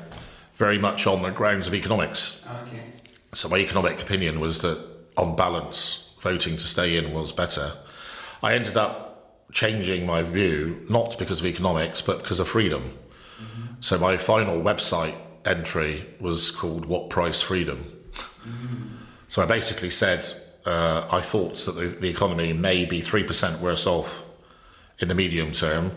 very 0.53 0.77
much 0.77 1.05
on 1.07 1.21
the 1.21 1.31
grounds 1.31 1.67
of 1.67 1.73
economics 1.73 2.45
Okay. 2.63 2.83
so 3.33 3.49
my 3.49 3.57
economic 3.57 4.01
opinion 4.01 4.39
was 4.39 4.61
that, 4.61 4.79
on 5.17 5.35
balance, 5.35 6.15
voting 6.21 6.53
to 6.55 6.67
stay 6.67 6.97
in 6.97 7.13
was 7.13 7.31
better. 7.31 7.73
I 8.41 8.53
ended 8.53 8.77
up 8.77 9.49
changing 9.51 10.05
my 10.05 10.21
view 10.23 10.85
not 10.89 11.17
because 11.17 11.39
of 11.39 11.45
economics, 11.45 12.01
but 12.01 12.19
because 12.21 12.39
of 12.39 12.47
freedom. 12.47 12.97
Mm-hmm. 13.41 13.73
So 13.81 13.97
my 13.97 14.17
final 14.17 14.61
website 14.61 15.15
entry 15.45 16.05
was 16.19 16.51
called 16.51 16.85
"What 16.85 17.09
Price 17.09 17.41
Freedom." 17.41 17.85
Mm-hmm. 18.13 18.97
So 19.27 19.41
I 19.41 19.45
basically 19.45 19.89
said 19.89 20.25
uh, 20.65 21.07
I 21.11 21.21
thought 21.21 21.55
that 21.65 21.73
the, 21.73 21.87
the 21.87 22.09
economy 22.09 22.53
may 22.53 22.85
be 22.85 23.01
three 23.01 23.23
percent 23.23 23.61
worse 23.61 23.87
off 23.87 24.23
in 24.99 25.07
the 25.07 25.15
medium 25.15 25.51
term, 25.51 25.91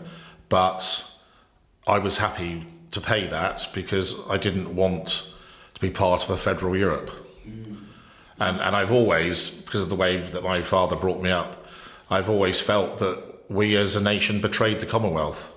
but 0.49 1.09
I 1.87 1.99
was 1.99 2.17
happy 2.17 2.65
to 2.91 3.01
pay 3.01 3.27
that 3.27 3.67
because 3.73 4.29
I 4.29 4.37
didn't 4.37 4.75
want 4.75 5.33
to 5.73 5.81
be 5.81 5.89
part 5.89 6.23
of 6.23 6.29
a 6.29 6.37
federal 6.37 6.75
Europe. 6.75 7.11
And, 8.39 8.59
and 8.61 8.75
I've 8.75 8.91
always, 8.91 9.61
because 9.61 9.83
of 9.83 9.89
the 9.89 9.95
way 9.95 10.17
that 10.17 10.43
my 10.43 10.61
father 10.61 10.95
brought 10.95 11.21
me 11.21 11.29
up, 11.29 11.65
I've 12.09 12.29
always 12.29 12.59
felt 12.59 12.97
that 12.99 13.21
we 13.49 13.75
as 13.75 13.95
a 13.95 14.01
nation 14.01 14.41
betrayed 14.41 14.79
the 14.79 14.85
Commonwealth. 14.85 15.52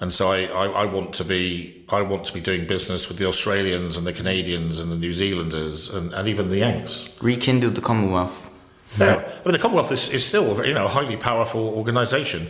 And 0.00 0.14
so 0.14 0.30
I, 0.30 0.44
I, 0.44 0.66
I 0.66 0.84
want 0.84 1.12
to 1.14 1.24
be 1.24 1.84
I 1.88 2.02
want 2.02 2.24
to 2.26 2.32
be 2.32 2.40
doing 2.40 2.66
business 2.66 3.08
with 3.08 3.18
the 3.18 3.26
Australians 3.26 3.96
and 3.96 4.06
the 4.06 4.12
Canadians 4.12 4.78
and 4.78 4.92
the 4.92 4.96
New 4.96 5.12
Zealanders 5.12 5.92
and, 5.92 6.12
and 6.12 6.28
even 6.28 6.50
the 6.50 6.58
Yanks. 6.58 7.18
Rekindled 7.20 7.74
the 7.74 7.80
Commonwealth. 7.80 8.52
Yeah. 8.98 9.16
I 9.16 9.44
mean, 9.44 9.52
the 9.52 9.58
Commonwealth 9.58 9.90
is, 9.90 10.12
is 10.12 10.24
still 10.24 10.60
a 10.60 10.66
you 10.66 10.74
know, 10.74 10.84
a 10.84 10.88
highly 10.88 11.16
powerful 11.16 11.68
organisation. 11.70 12.46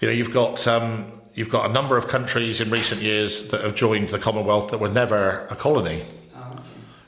You 0.00 0.08
know, 0.08 0.14
you've 0.14 0.32
got 0.32 0.66
um, 0.66 1.20
you've 1.34 1.50
got 1.50 1.70
a 1.70 1.72
number 1.72 1.96
of 1.96 2.08
countries 2.08 2.60
in 2.60 2.70
recent 2.70 3.00
years 3.00 3.48
that 3.50 3.60
have 3.62 3.76
joined 3.76 4.08
the 4.08 4.18
Commonwealth 4.18 4.70
that 4.72 4.80
were 4.80 4.90
never 4.90 5.46
a 5.48 5.56
colony. 5.56 6.04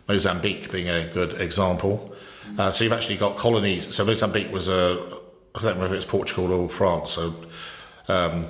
Mozambique 0.08 0.70
being 0.70 0.88
a 0.88 1.06
good 1.06 1.40
example. 1.40 2.14
Uh, 2.58 2.70
so 2.70 2.84
you've 2.84 2.92
actually 2.92 3.16
got 3.16 3.36
colonies. 3.36 3.94
So 3.94 4.04
Mozambique 4.04 4.52
was 4.52 4.68
a 4.68 5.18
I 5.54 5.62
don't 5.62 5.78
know 5.78 5.84
if 5.84 5.92
it's 5.92 6.06
Portugal 6.06 6.52
or 6.52 6.68
France. 6.68 7.12
So 7.12 7.34
um, 8.08 8.46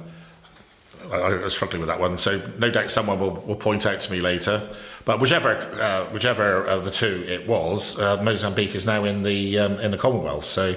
I, 1.16 1.34
was 1.44 1.54
struggling 1.54 1.80
with 1.80 1.88
that 1.88 2.00
one. 2.00 2.18
So 2.18 2.40
no 2.58 2.70
doubt 2.70 2.90
someone 2.90 3.20
will, 3.20 3.32
will 3.46 3.56
point 3.56 3.86
out 3.86 4.00
to 4.00 4.12
me 4.12 4.20
later. 4.20 4.68
But 5.04 5.20
whichever 5.20 5.56
uh, 5.56 6.06
whichever 6.06 6.64
of 6.64 6.84
the 6.84 6.90
two 6.90 7.24
it 7.26 7.46
was, 7.46 7.98
uh, 7.98 8.22
Mozambique 8.22 8.74
is 8.74 8.86
now 8.86 9.04
in 9.04 9.22
the 9.22 9.58
um, 9.58 9.80
in 9.80 9.90
the 9.90 9.98
Commonwealth. 9.98 10.44
So. 10.44 10.76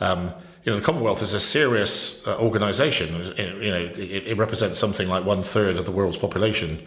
Um, 0.00 0.32
you 0.64 0.72
know, 0.72 0.80
the 0.80 0.84
Commonwealth 0.84 1.22
is 1.22 1.32
a 1.32 1.38
serious 1.38 2.26
uh, 2.26 2.38
organisation. 2.40 3.14
You 3.38 3.70
know, 3.70 3.88
it, 3.96 4.26
it 4.26 4.36
represents 4.36 4.80
something 4.80 5.08
like 5.08 5.24
one 5.24 5.44
third 5.44 5.78
of 5.78 5.86
the 5.86 5.92
world's 5.92 6.18
population. 6.18 6.84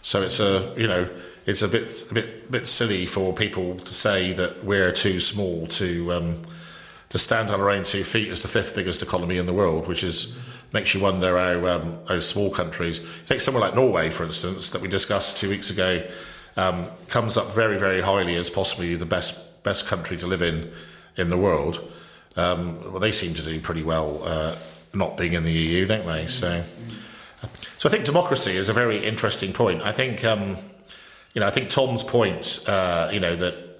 So 0.00 0.22
it's 0.22 0.40
a 0.40 0.72
you 0.76 0.88
know 0.88 1.08
it's 1.46 1.62
a 1.62 1.68
bit 1.68 2.10
a 2.10 2.14
bit 2.14 2.50
bit 2.50 2.66
silly 2.66 3.06
for 3.06 3.34
people 3.34 3.76
to 3.76 3.94
say 3.94 4.32
that 4.32 4.64
we're 4.64 4.92
too 4.92 5.20
small 5.20 5.66
to 5.66 6.12
um, 6.12 6.42
to 7.10 7.18
stand 7.18 7.50
on 7.50 7.60
our 7.60 7.70
own 7.70 7.84
two 7.84 8.04
feet 8.04 8.30
as 8.30 8.42
the 8.42 8.48
fifth 8.48 8.74
biggest 8.74 9.02
economy 9.02 9.36
in 9.36 9.46
the 9.46 9.52
world, 9.52 9.86
which 9.86 10.02
is 10.02 10.38
makes 10.72 10.94
you 10.94 11.00
wonder 11.00 11.36
how 11.36 11.66
um, 11.66 11.98
how 12.08 12.20
small 12.20 12.50
countries. 12.50 13.00
Take 13.26 13.40
somewhere 13.40 13.62
like 13.62 13.74
Norway, 13.74 14.10
for 14.10 14.24
instance, 14.24 14.70
that 14.70 14.80
we 14.80 14.88
discussed 14.88 15.38
two 15.38 15.48
weeks 15.48 15.70
ago, 15.70 16.08
um, 16.56 16.86
comes 17.08 17.36
up 17.36 17.52
very 17.52 17.78
very 17.78 18.02
highly 18.02 18.36
as 18.36 18.50
possibly 18.50 18.94
the 18.94 19.06
best 19.06 19.62
best 19.62 19.86
country 19.86 20.16
to 20.18 20.26
live 20.26 20.42
in 20.42 20.70
in 21.16 21.30
the 21.30 21.36
world. 21.36 21.92
Um, 22.36 22.80
well, 22.92 23.00
they 23.00 23.12
seem 23.12 23.34
to 23.34 23.42
do 23.42 23.60
pretty 23.60 23.82
well 23.82 24.22
uh, 24.24 24.56
not 24.94 25.16
being 25.16 25.32
in 25.32 25.44
the 25.44 25.52
EU, 25.52 25.86
don't 25.86 26.06
they? 26.06 26.26
So. 26.26 26.64
So 27.78 27.88
I 27.88 27.92
think 27.92 28.04
democracy 28.04 28.58
is 28.58 28.68
a 28.68 28.74
very 28.74 29.02
interesting 29.02 29.54
point. 29.54 29.80
I 29.80 29.90
think, 29.90 30.22
um, 30.22 30.58
you 31.32 31.40
know, 31.40 31.46
I 31.46 31.50
think 31.50 31.70
Tom's 31.70 32.02
point, 32.02 32.62
uh, 32.68 33.08
you 33.10 33.20
know, 33.20 33.34
that 33.36 33.70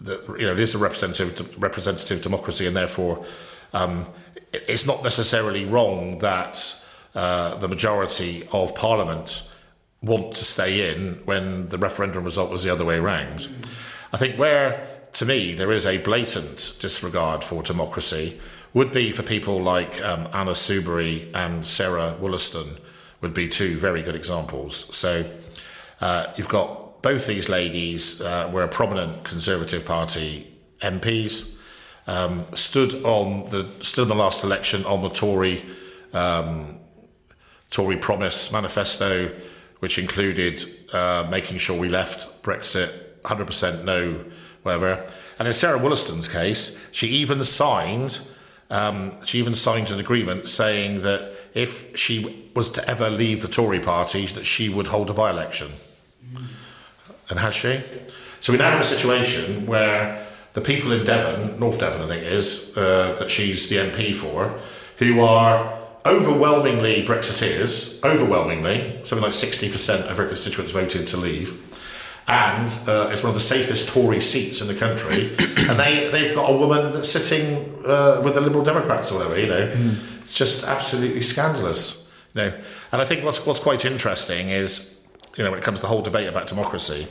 that 0.00 0.26
you 0.38 0.46
know 0.46 0.52
it 0.52 0.60
is 0.60 0.74
a 0.74 0.78
representative 0.78 1.60
representative 1.60 2.22
democracy, 2.22 2.66
and 2.66 2.76
therefore 2.76 3.24
um, 3.72 4.06
it's 4.52 4.86
not 4.86 5.02
necessarily 5.02 5.64
wrong 5.64 6.18
that 6.18 6.84
uh, 7.14 7.56
the 7.56 7.68
majority 7.68 8.46
of 8.52 8.74
Parliament 8.74 9.50
want 10.02 10.34
to 10.34 10.44
stay 10.44 10.92
in 10.92 11.20
when 11.24 11.68
the 11.68 11.78
referendum 11.78 12.24
result 12.24 12.50
was 12.50 12.62
the 12.62 12.70
other 12.70 12.84
way 12.84 12.96
around. 12.96 13.48
I 14.12 14.16
think 14.16 14.38
where, 14.38 14.86
to 15.14 15.26
me, 15.26 15.54
there 15.54 15.72
is 15.72 15.86
a 15.86 15.98
blatant 15.98 16.76
disregard 16.80 17.42
for 17.42 17.62
democracy 17.62 18.40
would 18.74 18.92
be 18.92 19.10
for 19.10 19.22
people 19.22 19.60
like 19.60 20.00
um, 20.02 20.28
Anna 20.32 20.52
Soubry 20.52 21.34
and 21.34 21.66
Sarah 21.66 22.16
Wollaston 22.20 22.78
would 23.20 23.34
be 23.34 23.48
two 23.48 23.76
very 23.78 24.02
good 24.02 24.14
examples. 24.14 24.94
So 24.94 25.24
uh, 26.00 26.26
you've 26.36 26.48
got 26.48 27.02
both 27.02 27.26
these 27.26 27.48
ladies 27.48 28.20
uh, 28.20 28.50
were 28.52 28.66
prominent 28.68 29.24
Conservative 29.24 29.84
Party 29.84 30.52
MPs, 30.80 31.57
um, 32.08 32.44
stood 32.54 33.04
on 33.04 33.48
the 33.50 33.70
stood 33.80 34.02
in 34.02 34.08
the 34.08 34.14
last 34.14 34.42
election 34.42 34.84
on 34.86 35.02
the 35.02 35.10
Tory 35.10 35.64
um, 36.12 36.78
Tory 37.70 37.98
Promise 37.98 38.50
manifesto, 38.50 39.30
which 39.78 39.98
included 39.98 40.64
uh, 40.92 41.28
making 41.30 41.58
sure 41.58 41.78
we 41.78 41.88
left 41.88 42.42
Brexit 42.42 42.90
100% 43.22 43.84
no, 43.84 44.24
whatever. 44.62 45.08
And 45.38 45.46
in 45.46 45.54
Sarah 45.54 45.78
Wollaston's 45.78 46.26
case, 46.26 46.84
she 46.90 47.08
even 47.08 47.44
signed 47.44 48.18
um, 48.70 49.24
she 49.24 49.38
even 49.38 49.54
signed 49.54 49.90
an 49.90 49.98
agreement 49.98 50.46
saying 50.48 51.02
that 51.02 51.32
if 51.54 51.96
she 51.96 52.50
was 52.54 52.68
to 52.72 52.86
ever 52.88 53.08
leave 53.08 53.40
the 53.40 53.48
Tory 53.48 53.80
party, 53.80 54.26
that 54.26 54.44
she 54.44 54.68
would 54.68 54.88
hold 54.88 55.08
a 55.08 55.14
by-election. 55.14 55.68
And 57.30 57.38
has 57.38 57.54
she? 57.54 57.80
So 58.40 58.52
we 58.52 58.58
now 58.58 58.70
have 58.70 58.80
a 58.80 58.84
situation 58.84 59.66
where 59.66 60.27
the 60.58 60.64
people 60.64 60.90
in 60.90 61.04
Devon, 61.04 61.58
North 61.60 61.78
Devon, 61.78 62.02
I 62.02 62.06
think 62.08 62.24
it 62.24 62.32
is, 62.32 62.76
uh, 62.76 63.14
that 63.20 63.30
she's 63.30 63.68
the 63.68 63.76
MP 63.76 64.14
for, 64.14 64.58
who 64.96 65.20
are 65.20 65.78
overwhelmingly 66.04 67.04
Brexiteers, 67.04 68.04
overwhelmingly, 68.04 68.98
something 69.04 69.22
like 69.22 69.32
60% 69.32 70.10
of 70.10 70.16
her 70.16 70.26
constituents 70.26 70.72
voted 70.72 71.06
to 71.08 71.16
leave. 71.16 71.64
and 72.26 72.68
uh, 72.88 73.08
it's 73.12 73.22
one 73.22 73.30
of 73.30 73.34
the 73.34 73.40
safest 73.40 73.88
Tory 73.88 74.20
seats 74.20 74.60
in 74.60 74.66
the 74.66 74.74
country, 74.74 75.30
and 75.68 75.78
they 75.78 76.10
they've 76.10 76.34
got 76.34 76.50
a 76.50 76.56
woman 76.56 76.92
that's 76.92 77.08
sitting 77.08 77.46
uh, 77.86 78.20
with 78.24 78.34
the 78.34 78.40
Liberal 78.40 78.64
Democrats 78.64 79.12
or 79.12 79.18
whatever. 79.18 79.40
You 79.40 79.46
know, 79.46 79.62
it's 80.20 80.34
just 80.34 80.66
absolutely 80.66 81.22
scandalous. 81.22 82.10
You 82.34 82.42
know, 82.42 82.58
and 82.92 83.00
I 83.00 83.04
think 83.04 83.24
what's 83.24 83.46
what's 83.46 83.60
quite 83.60 83.84
interesting 83.84 84.50
is, 84.50 85.00
you 85.36 85.44
know, 85.44 85.50
when 85.50 85.58
it 85.58 85.64
comes 85.64 85.78
to 85.78 85.82
the 85.82 85.88
whole 85.88 86.02
debate 86.02 86.28
about 86.28 86.48
democracy, 86.48 87.06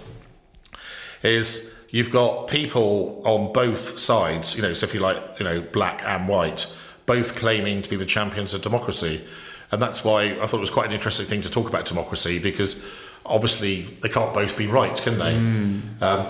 is 1.24 1.77
you've 1.90 2.12
got 2.12 2.48
people 2.48 3.22
on 3.26 3.54
both 3.54 3.98
sides. 4.00 4.56
You 4.56 4.62
know, 4.62 4.74
so 4.74 4.86
if 4.86 4.94
you 4.94 5.00
like, 5.00 5.22
you 5.40 5.46
know, 5.46 5.62
black 5.62 6.04
and 6.06 6.28
white, 6.28 6.74
both 7.06 7.36
claiming 7.36 7.82
to 7.82 7.90
be 7.90 7.96
the 7.96 8.06
champions 8.06 8.54
of 8.54 8.62
democracy, 8.62 9.26
and 9.72 9.82
that's 9.82 10.04
why 10.04 10.38
I 10.40 10.46
thought 10.46 10.58
it 10.58 10.62
was 10.62 10.70
quite 10.70 10.88
an 10.88 10.94
interesting 10.94 11.26
thing 11.26 11.42
to 11.42 11.52
talk 11.52 11.68
about 11.68 11.86
democracy 11.86 12.40
because 12.40 12.86
obviously 13.26 13.84
they 14.02 14.10
can't 14.10 14.34
both 14.34 14.58
be 14.58 14.68
right, 14.68 14.96
can 14.96 15.18
they? 15.18 15.34
Mm. 15.34 16.02
Um, 16.02 16.26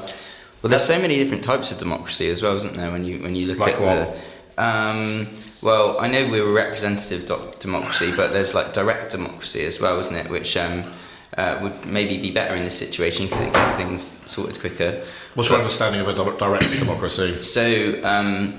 well, 0.61 0.69
there's 0.69 0.83
so 0.83 0.99
many 0.99 1.17
different 1.17 1.43
types 1.43 1.71
of 1.71 1.77
democracy 1.77 2.29
as 2.29 2.41
well, 2.41 2.55
isn't 2.55 2.75
there? 2.75 2.91
When 2.91 3.03
you 3.03 3.21
when 3.21 3.35
you 3.35 3.45
look 3.47 3.59
like 3.59 3.75
at 3.75 3.81
what? 3.81 4.15
the 4.15 4.21
um, 4.57 5.27
well, 5.61 5.99
I 5.99 6.07
know 6.07 6.29
we're 6.29 6.49
a 6.49 6.51
representative 6.51 7.27
doc- 7.27 7.59
democracy, 7.59 8.11
but 8.15 8.33
there's 8.33 8.55
like 8.55 8.73
direct 8.73 9.11
democracy 9.11 9.65
as 9.65 9.79
well, 9.79 9.99
isn't 9.99 10.15
it? 10.15 10.29
Which 10.29 10.57
um, 10.57 10.91
uh, 11.37 11.59
would 11.61 11.85
maybe 11.85 12.17
be 12.17 12.31
better 12.31 12.55
in 12.55 12.63
this 12.63 12.77
situation 12.77 13.27
because 13.27 13.41
it 13.47 13.53
gets 13.53 13.77
things 13.77 14.01
sorted 14.29 14.59
quicker. 14.59 15.03
What's 15.35 15.49
your 15.49 15.59
understanding 15.59 16.01
of 16.01 16.07
a 16.07 16.13
direct 16.37 16.79
democracy? 16.79 17.41
So, 17.43 18.01
um, 18.03 18.55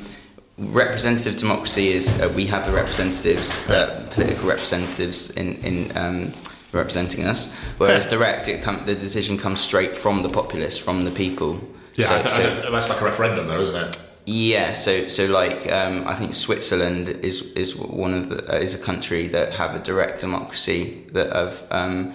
representative 0.56 1.36
democracy 1.36 1.88
is 1.88 2.20
uh, 2.20 2.32
we 2.34 2.46
have 2.46 2.66
the 2.66 2.72
representatives, 2.72 3.68
uh, 3.70 4.06
political 4.10 4.48
representatives 4.48 5.30
in 5.36 5.54
in 5.64 5.96
um, 5.96 6.32
representing 6.72 7.24
us. 7.26 7.52
Whereas 7.78 8.04
Yeah. 8.04 8.10
direct, 8.10 8.48
it 8.48 8.62
com- 8.62 8.84
the 8.84 8.94
decision 8.94 9.36
comes 9.38 9.60
straight 9.60 9.96
from 9.96 10.22
the 10.22 10.28
populace, 10.28 10.76
from 10.78 11.04
the 11.04 11.10
people. 11.10 11.60
Yeah, 11.94 12.06
So- 12.06 12.22
th- 12.22 12.34
so- 12.62 12.70
that's 12.70 12.88
like 12.88 13.00
a 13.00 13.04
referendum, 13.04 13.46
though, 13.48 13.60
isn't 13.60 13.76
it? 13.88 13.98
yeah, 14.26 14.72
so 14.72 15.08
so 15.08 15.24
like 15.26 15.66
um, 15.72 16.06
I 16.06 16.14
think 16.14 16.34
Switzerland 16.34 17.08
is 17.08 17.42
is 17.56 17.74
one 17.74 18.14
of 18.14 18.28
the, 18.28 18.38
uh, 18.54 18.58
is 18.66 18.74
a 18.74 18.78
country 18.78 19.26
that 19.28 19.52
have 19.54 19.74
a 19.74 19.78
direct 19.80 20.20
democracy 20.20 21.04
that 21.12 21.32
have 21.32 21.62
um, 21.70 22.12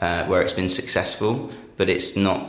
uh, 0.00 0.24
where 0.26 0.42
it's 0.42 0.52
been 0.52 0.68
successful, 0.68 1.50
but 1.76 1.88
it's 1.88 2.16
not. 2.16 2.46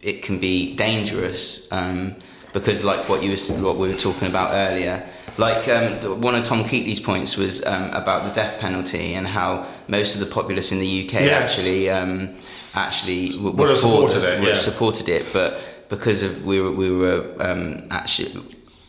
It 0.00 0.22
can 0.22 0.38
be 0.38 0.74
dangerous 0.76 1.70
um, 1.72 2.14
because, 2.52 2.84
like 2.84 3.08
what 3.08 3.22
you 3.22 3.34
what 3.62 3.76
we 3.76 3.88
were 3.88 3.96
talking 3.96 4.28
about 4.28 4.50
earlier, 4.52 5.02
like 5.38 5.66
um, 5.68 6.20
one 6.20 6.34
of 6.34 6.44
Tom 6.44 6.62
Keatley's 6.64 7.00
points 7.00 7.36
was 7.36 7.64
um, 7.64 7.90
about 7.90 8.24
the 8.24 8.30
death 8.30 8.60
penalty 8.60 9.14
and 9.14 9.26
how 9.26 9.66
most 9.88 10.14
of 10.14 10.20
the 10.20 10.26
populace 10.26 10.70
in 10.72 10.78
the 10.78 11.04
UK 11.06 11.12
Yes. 11.14 11.58
actually 11.58 11.88
um, 11.90 12.34
actually 12.74 13.30
w- 13.30 13.46
Would 13.50 13.56
were 13.56 13.68
have 13.68 13.78
supported 13.78 14.22
it, 14.24 14.42
yeah. 14.42 14.54
supported 14.54 15.08
it, 15.08 15.26
but 15.32 15.86
because 15.88 16.22
of 16.22 16.44
we 16.44 16.60
were 16.60 16.70
we 16.70 16.90
were 16.90 17.24
um, 17.40 17.80
actually 17.90 18.42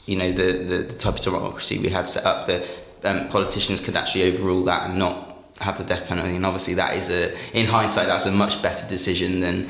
you 0.05 0.17
know 0.17 0.31
the, 0.33 0.51
the 0.69 0.77
the 0.91 0.95
type 0.95 1.15
of 1.15 1.21
democracy 1.21 1.79
we 1.79 1.89
had 1.89 2.07
set 2.09 2.25
up, 2.25 2.45
the 2.45 2.67
um, 3.05 3.27
politicians 3.29 3.79
could 3.79 3.95
actually 3.95 4.23
overrule 4.31 4.63
that 4.65 4.89
and 4.89 4.99
not 4.99 5.24
have 5.59 5.77
the 5.77 5.83
death 5.83 6.07
penalty. 6.07 6.35
And 6.35 6.45
obviously, 6.45 6.73
that 6.75 6.95
is 6.95 7.09
a 7.09 7.35
in 7.57 7.65
hindsight 7.65 8.07
that's 8.07 8.25
a 8.25 8.31
much 8.31 8.61
better 8.61 8.87
decision 8.87 9.39
than. 9.39 9.67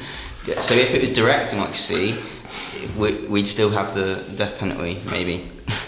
So 0.59 0.75
if 0.75 0.93
it 0.93 1.01
was 1.01 1.11
direct 1.11 1.51
democracy, 1.51 2.15
we, 2.97 3.15
we'd 3.27 3.47
still 3.47 3.71
have 3.71 3.95
the 3.95 4.23
death 4.37 4.59
penalty, 4.59 4.99
maybe. 5.09 5.49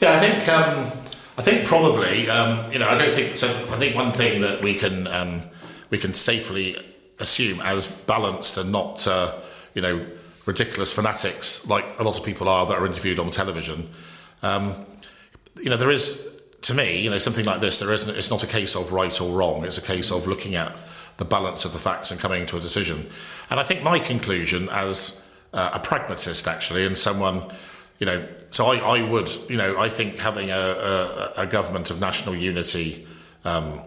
Yeah, 0.00 0.16
I 0.16 0.20
think 0.20 0.48
um, 0.48 0.92
I 1.38 1.42
think 1.42 1.66
probably 1.66 2.28
um, 2.28 2.70
you 2.70 2.78
know 2.78 2.88
I 2.88 2.98
don't 2.98 3.14
think 3.14 3.36
so. 3.36 3.48
I 3.72 3.78
think 3.78 3.96
one 3.96 4.12
thing 4.12 4.42
that 4.42 4.60
we 4.60 4.74
can 4.74 5.06
um, 5.06 5.42
we 5.88 5.96
can 5.96 6.12
safely 6.12 6.76
assume 7.20 7.60
as 7.60 7.86
balanced 7.86 8.58
and 8.58 8.70
not 8.70 9.06
uh, 9.06 9.40
you 9.72 9.80
know 9.80 10.04
ridiculous 10.44 10.92
fanatics 10.92 11.66
like 11.70 11.86
a 11.98 12.02
lot 12.02 12.18
of 12.18 12.24
people 12.24 12.50
are 12.50 12.66
that 12.66 12.76
are 12.76 12.86
interviewed 12.86 13.18
on 13.18 13.30
television. 13.30 13.88
Um, 14.42 14.84
you 15.56 15.70
know 15.70 15.76
there 15.78 15.90
is 15.90 16.33
to 16.64 16.72
me 16.72 17.00
you 17.02 17.10
know 17.10 17.18
something 17.18 17.44
like 17.44 17.60
this 17.60 17.78
there 17.78 17.92
isn't 17.92 18.16
it's 18.16 18.30
not 18.30 18.42
a 18.42 18.46
case 18.46 18.74
of 18.74 18.90
right 18.90 19.20
or 19.20 19.30
wrong 19.30 19.64
it's 19.64 19.76
a 19.76 19.82
case 19.82 20.10
of 20.10 20.26
looking 20.26 20.54
at 20.54 20.76
the 21.18 21.24
balance 21.24 21.64
of 21.64 21.72
the 21.72 21.78
facts 21.78 22.10
and 22.10 22.18
coming 22.18 22.44
to 22.46 22.56
a 22.56 22.60
decision. 22.60 23.08
And 23.50 23.60
i 23.60 23.62
think 23.62 23.82
my 23.82 23.98
conclusion 23.98 24.68
as 24.70 25.26
uh, 25.52 25.70
a 25.74 25.78
pragmatist 25.78 26.48
actually 26.48 26.86
and 26.86 26.96
someone 26.96 27.52
you 27.98 28.06
know 28.06 28.26
so 28.50 28.66
i, 28.66 28.98
I 28.98 29.08
would 29.08 29.30
you 29.48 29.56
know 29.56 29.78
i 29.78 29.88
think 29.88 30.18
having 30.18 30.50
a, 30.50 30.58
a, 30.58 31.32
a 31.42 31.46
government 31.46 31.90
of 31.90 32.00
national 32.00 32.34
unity 32.34 33.06
um, 33.44 33.80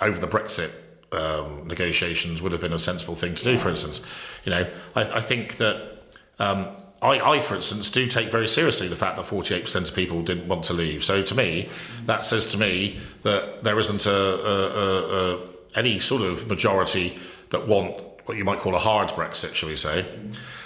over 0.00 0.18
the 0.18 0.26
brexit 0.26 0.72
um, 1.12 1.66
negotiations 1.66 2.42
would 2.42 2.52
have 2.52 2.60
been 2.60 2.72
a 2.72 2.78
sensible 2.78 3.14
thing 3.14 3.34
to 3.36 3.44
do 3.44 3.56
for 3.56 3.70
instance. 3.70 4.00
You 4.44 4.50
know 4.50 4.70
i, 4.96 5.02
I 5.02 5.20
think 5.20 5.56
that 5.58 6.02
um, 6.38 6.76
I, 7.02 7.36
I, 7.36 7.40
for 7.40 7.56
instance, 7.56 7.90
do 7.90 8.06
take 8.06 8.30
very 8.30 8.48
seriously 8.48 8.88
the 8.88 8.96
fact 8.96 9.16
that 9.16 9.26
48% 9.26 9.88
of 9.88 9.94
people 9.94 10.22
didn't 10.22 10.48
want 10.48 10.64
to 10.64 10.72
leave. 10.72 11.04
So 11.04 11.22
to 11.22 11.34
me, 11.34 11.68
that 12.06 12.24
says 12.24 12.46
to 12.52 12.58
me 12.58 12.98
that 13.22 13.62
there 13.64 13.78
isn't 13.78 14.06
a, 14.06 14.10
a, 14.10 15.34
a, 15.34 15.48
any 15.74 15.98
sort 15.98 16.22
of 16.22 16.48
majority 16.48 17.18
that 17.50 17.66
want 17.66 18.02
what 18.24 18.36
you 18.36 18.44
might 18.44 18.58
call 18.58 18.74
a 18.74 18.78
hard 18.78 19.08
Brexit, 19.10 19.54
shall 19.54 19.68
we 19.68 19.76
say. 19.76 20.04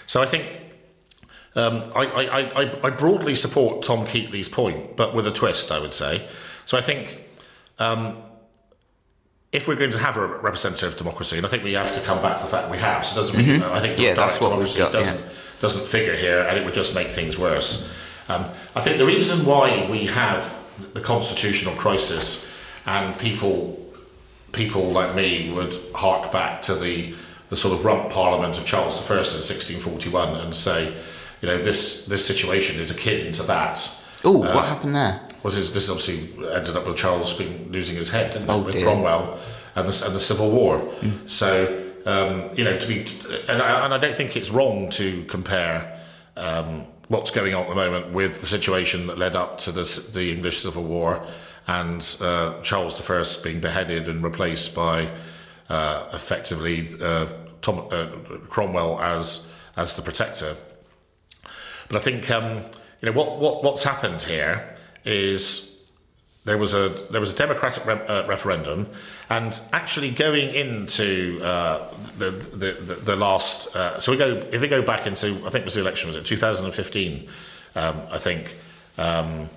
So 0.07 0.23
I 0.23 0.27
think 0.27 0.49
um, 1.57 1.83
I, 1.95 2.07
I, 2.07 2.63
I, 2.63 2.81
I 2.85 2.91
broadly 2.91 3.35
support 3.35 3.83
Tom 3.83 4.07
Keatley's 4.07 4.49
point, 4.49 4.97
but 4.97 5.15
with 5.15 5.27
a 5.27 5.31
twist, 5.33 5.71
I 5.73 5.79
would 5.79 5.95
say. 5.95 6.27
So 6.65 6.79
I 6.79 6.81
think 6.81 7.21
um, 7.79 8.17
if 9.53 9.67
we're 9.67 9.77
going 9.77 9.91
to 9.91 9.99
have 9.99 10.17
a 10.17 10.27
representative 10.27 10.97
democracy, 10.97 11.37
and 11.37 11.45
I 11.45 11.49
think 11.49 11.65
we 11.65 11.73
have 11.75 11.93
to 11.95 12.01
come 12.01 12.23
back 12.23 12.37
to 12.37 12.45
the 12.45 12.49
fact 12.49 12.71
we 12.71 12.79
have, 12.79 13.05
so 13.05 13.13
it 13.13 13.17
doesn't 13.17 13.37
mean, 13.37 13.63
I 13.63 13.81
think 13.81 13.95
Mm-hmm. 13.95 14.03
Yeah, 14.03 14.15
that's 14.15 14.39
direct 14.39 14.57
what 14.57 14.59
we've 14.65 14.79
got, 14.79 14.93
doesn't, 14.93 15.21
yeah. 15.21 15.37
Doesn't 15.61 15.87
figure 15.87 16.17
here, 16.17 16.41
and 16.43 16.59
it 16.59 16.65
would 16.65 16.75
just 16.75 16.95
make 16.95 17.09
things 17.09 17.39
worse. 17.39 17.91
Um, 18.29 18.45
I 18.75 18.81
think 18.81 18.99
the 18.99 19.07
reason 19.07 19.45
why 19.47 19.87
we 19.91 20.07
have 20.07 20.57
the 20.95 21.01
constitutional 21.01 21.75
crisis 21.75 22.49
and 22.87 23.17
people 23.19 23.77
people 24.53 24.83
like 24.91 25.15
me 25.15 25.53
would 25.53 25.73
hark 25.95 26.33
back 26.33 26.61
to 26.63 26.75
the 26.75 27.15
the 27.51 27.57
sort 27.57 27.75
of 27.75 27.85
rump 27.85 28.11
parliament 28.11 28.59
of 28.59 28.65
Charles 28.65 28.95
I 28.99 29.15
in 29.15 29.19
1641 29.19 30.37
and 30.41 30.55
say, 30.55 30.95
you 31.43 31.49
know, 31.49 31.59
this 31.59 32.07
this 32.07 32.25
situation 32.25 32.81
is 32.81 32.91
akin 32.91 33.33
to 33.33 33.43
that. 33.45 34.03
Oh, 34.25 34.39
what 34.39 34.65
happened 34.67 34.95
there? 34.95 35.21
Was 35.43 35.57
this, 35.57 35.71
this 35.71 35.89
obviously 35.89 36.29
ended 36.53 36.77
up 36.77 36.87
with 36.87 36.97
Charles 36.97 37.33
being, 37.33 37.73
losing 37.73 37.97
his 37.97 38.11
head, 38.11 38.33
didn't 38.33 38.49
it, 38.49 38.53
Oh, 38.53 38.59
with 38.59 38.75
dear. 38.75 38.85
Cromwell 38.85 39.39
and 39.75 39.89
the, 39.89 40.05
and 40.07 40.15
the 40.15 40.21
Civil 40.21 40.51
War. 40.51 40.87
So, 41.27 41.90
um, 42.07 42.51
you 42.55 42.65
know, 42.65 42.79
to 42.79 42.89
be, 42.89 43.07
and 43.49 43.63
I, 43.63 43.85
and 43.85 43.95
I 43.95 43.99
don't 43.99 44.15
think 44.15 44.37
it's 44.37 44.51
wrong 44.51 44.91
to 44.91 45.25
compare 45.25 46.01
um, 46.37 46.85
what's 47.09 47.31
going 47.31 47.55
on 47.55 47.65
at 47.65 47.69
the 47.69 47.75
moment 47.75 48.13
with 48.13 48.41
the 48.41 48.47
situation 48.47 49.07
that 49.09 49.19
led 49.19 49.37
up 49.37 49.59
to 49.59 49.73
this, 49.73 50.13
the 50.13 50.33
English 50.33 50.59
Civil 50.59 50.85
War 50.85 51.27
and 51.67 52.17
uh, 52.21 52.61
Charles 52.63 53.11
I 53.11 53.25
being 53.43 53.61
beheaded 53.61 54.09
and 54.09 54.23
replaced 54.23 54.75
by 54.75 55.11
uh, 55.69 56.09
effectively 56.13 56.89
uh, 57.01 57.27
Tom, 57.63 57.87
uh, 57.91 58.07
Cromwell 58.49 59.01
as 59.01 59.53
as 59.77 59.95
the 59.95 60.03
protector. 60.03 60.57
But 61.89 61.97
I 61.97 62.01
think 62.01 62.31
um, 62.31 62.65
you 63.01 63.11
know 63.11 63.13
what, 63.13 63.39
what 63.39 63.63
what's 63.63 63.85
happened 63.85 64.23
here 64.23 64.77
is 65.05 65.70
there 66.51 66.59
was 66.59 66.75
a 66.75 66.89
there 67.13 67.21
was 67.21 67.33
a 67.33 67.37
democratic 67.37 67.87
re- 67.87 68.07
uh, 68.09 68.27
referendum, 68.27 68.89
and 69.29 69.61
actually 69.73 70.11
going 70.11 70.53
into 70.53 71.41
uh, 71.45 71.95
the, 72.19 72.33
the 72.33 72.73
the 72.73 72.95
the 72.95 73.15
last. 73.15 73.77
Uh, 73.77 74.01
so 74.01 74.11
we 74.11 74.19
go 74.19 74.43
if 74.51 74.61
we 74.61 74.67
go 74.67 74.83
back 74.83 75.07
into 75.07 75.29
I 75.47 75.51
think 75.51 75.63
it 75.63 75.65
was 75.65 75.75
the 75.75 75.81
election 75.81 76.09
was 76.09 76.17
it 76.17 76.27
2015, 76.27 77.29
um, 77.77 78.03
I 78.11 78.19
think. 78.19 78.57
Um, 78.99 79.49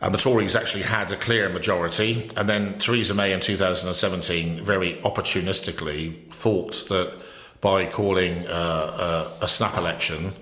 and 0.00 0.14
the 0.14 0.18
Tories 0.18 0.56
actually 0.56 0.84
had 0.84 1.12
a 1.12 1.16
clear 1.16 1.50
majority, 1.50 2.30
and 2.34 2.48
then 2.48 2.78
Theresa 2.78 3.14
May 3.14 3.34
in 3.34 3.40
2017 3.40 4.64
very 4.64 4.94
opportunistically 5.02 6.32
thought 6.32 6.88
that 6.88 7.12
by 7.60 7.84
calling 7.84 8.46
uh, 8.46 9.34
a, 9.40 9.44
a 9.44 9.48
snap 9.48 9.76
election, 9.76 10.32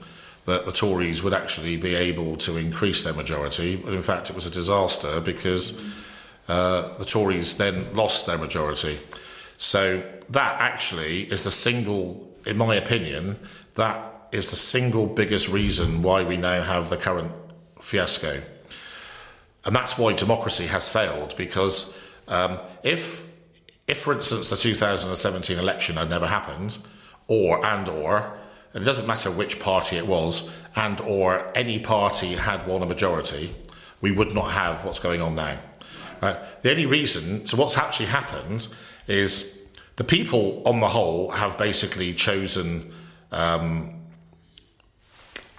that 0.47 0.65
the 0.65 0.73
Tories 0.73 1.23
would 1.23 1.35
actually 1.35 1.77
be 1.77 1.95
able 1.95 2.37
to 2.39 2.57
increase 2.57 3.05
their 3.05 3.13
majority. 3.13 3.77
But 3.77 3.95
in 3.95 4.03
fact, 4.03 4.31
it 4.31 4.37
was 4.37 4.47
a 4.47 4.51
disaster 4.51 5.21
because 5.21 5.79
uh, 6.49 6.97
the 6.99 7.05
Tories 7.05 7.57
then 7.59 7.93
lost 7.95 8.27
their 8.27 8.39
majority. 8.39 8.99
So 9.59 10.03
that 10.31 10.61
actually 10.61 11.25
is 11.25 11.45
the 11.45 11.51
single, 11.51 12.33
in 12.47 12.57
my 12.57 12.77
opinion, 12.77 13.39
that 13.75 14.29
is 14.33 14.51
the 14.51 14.57
single 14.57 15.07
biggest 15.07 15.49
reason 15.49 16.03
why 16.03 16.23
we 16.23 16.37
now 16.37 16.63
have 16.63 16.91
the 16.91 16.97
current 16.97 17.33
fiasco. 17.81 18.43
And 19.65 19.75
that's 19.75 19.99
why 19.99 20.13
democracy 20.13 20.67
has 20.67 20.89
failed 20.89 21.35
because 21.37 21.99
um, 22.29 22.59
if, 22.85 23.33
if, 23.89 23.99
for 23.99 24.13
instance, 24.13 24.51
the 24.51 24.57
2017 24.57 25.59
election 25.59 25.97
had 25.97 26.09
never 26.09 26.27
happened, 26.27 26.79
or 27.29 27.65
and 27.65 27.89
or, 27.89 28.39
and 28.77 28.83
it 28.83 28.85
doesn't 28.85 29.07
matter 29.07 29.31
which 29.31 29.59
party 29.59 29.97
it 29.97 30.07
was, 30.07 30.51
and 30.75 31.01
or 31.01 31.51
any 31.55 31.79
party 31.79 32.35
had 32.35 32.67
won 32.67 32.83
a 32.83 32.87
majority, 32.87 33.51
we 34.03 34.13
would 34.13 34.35
not 34.35 34.51
have 34.51 34.85
what's 34.85 35.01
going 35.01 35.23
on 35.23 35.35
now. 35.35 35.59
Right? 36.21 36.37
The 36.61 36.73
only 36.73 36.85
reason, 36.85 37.47
so 37.47 37.57
what's 37.57 37.79
actually 37.79 38.05
happened 38.05 38.69
is 39.07 39.63
the 39.97 40.05
people 40.05 40.63
on 40.67 40.81
the 40.81 40.89
whole 40.89 41.31
have 41.31 41.57
basically 41.57 42.13
chosen, 42.13 42.93
um, 43.33 43.95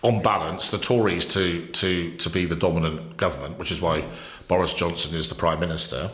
on 0.03 0.21
balance, 0.21 0.69
the 0.69 0.77
Tories 0.77 1.25
to, 1.25 1.65
to, 1.69 2.15
to 2.17 2.29
be 2.29 2.45
the 2.45 2.55
dominant 2.55 3.17
government, 3.17 3.57
which 3.57 3.71
is 3.71 3.81
why 3.81 4.03
Boris 4.47 4.75
Johnson 4.75 5.17
is 5.17 5.27
the 5.27 5.33
Prime 5.33 5.59
Minister. 5.59 6.11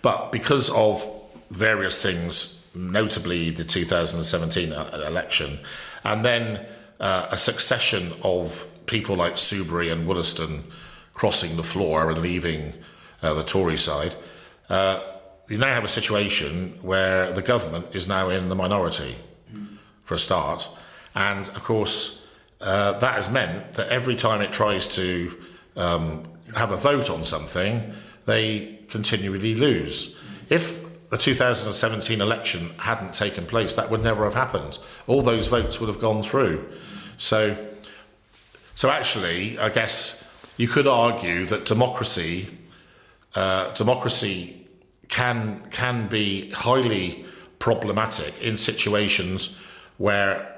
But 0.00 0.32
because 0.32 0.70
of 0.70 1.06
various 1.50 2.02
things, 2.02 2.63
notably 2.74 3.50
the 3.50 3.64
2017 3.64 4.72
election, 4.72 5.58
and 6.04 6.24
then 6.24 6.66
uh, 7.00 7.28
a 7.30 7.36
succession 7.36 8.12
of 8.22 8.66
people 8.86 9.16
like 9.16 9.34
Soubry 9.34 9.92
and 9.92 10.06
Wollaston 10.06 10.64
crossing 11.14 11.56
the 11.56 11.62
floor 11.62 12.10
and 12.10 12.20
leaving 12.20 12.74
uh, 13.22 13.34
the 13.34 13.44
Tory 13.44 13.76
side, 13.76 14.14
uh, 14.68 15.00
you 15.48 15.58
now 15.58 15.74
have 15.74 15.84
a 15.84 15.88
situation 15.88 16.78
where 16.82 17.32
the 17.32 17.42
government 17.42 17.86
is 17.92 18.08
now 18.08 18.30
in 18.30 18.48
the 18.48 18.54
minority, 18.54 19.14
mm. 19.52 19.76
for 20.02 20.14
a 20.14 20.18
start. 20.18 20.68
And 21.14 21.48
of 21.50 21.62
course, 21.62 22.26
uh, 22.60 22.98
that 22.98 23.14
has 23.14 23.30
meant 23.30 23.74
that 23.74 23.88
every 23.88 24.16
time 24.16 24.40
it 24.40 24.52
tries 24.52 24.88
to 24.96 25.36
um, 25.76 26.24
have 26.56 26.70
a 26.70 26.76
vote 26.76 27.10
on 27.10 27.24
something, 27.24 27.92
they 28.26 28.78
continually 28.88 29.54
lose. 29.54 30.18
If 30.48 30.83
the 31.10 31.18
2017 31.18 32.20
election 32.20 32.70
hadn't 32.78 33.14
taken 33.14 33.46
place, 33.46 33.74
that 33.74 33.90
would 33.90 34.02
never 34.02 34.24
have 34.24 34.34
happened. 34.34 34.78
All 35.06 35.22
those 35.22 35.46
votes 35.46 35.80
would 35.80 35.88
have 35.88 36.00
gone 36.00 36.22
through. 36.22 36.68
So, 37.16 37.56
so 38.74 38.90
actually, 38.90 39.58
I 39.58 39.68
guess 39.68 40.28
you 40.56 40.68
could 40.68 40.86
argue 40.86 41.46
that 41.46 41.66
democracy, 41.66 42.48
uh, 43.34 43.72
democracy 43.74 44.66
can 45.08 45.62
can 45.70 46.08
be 46.08 46.50
highly 46.50 47.24
problematic 47.58 48.40
in 48.40 48.56
situations 48.56 49.58
where 49.98 50.50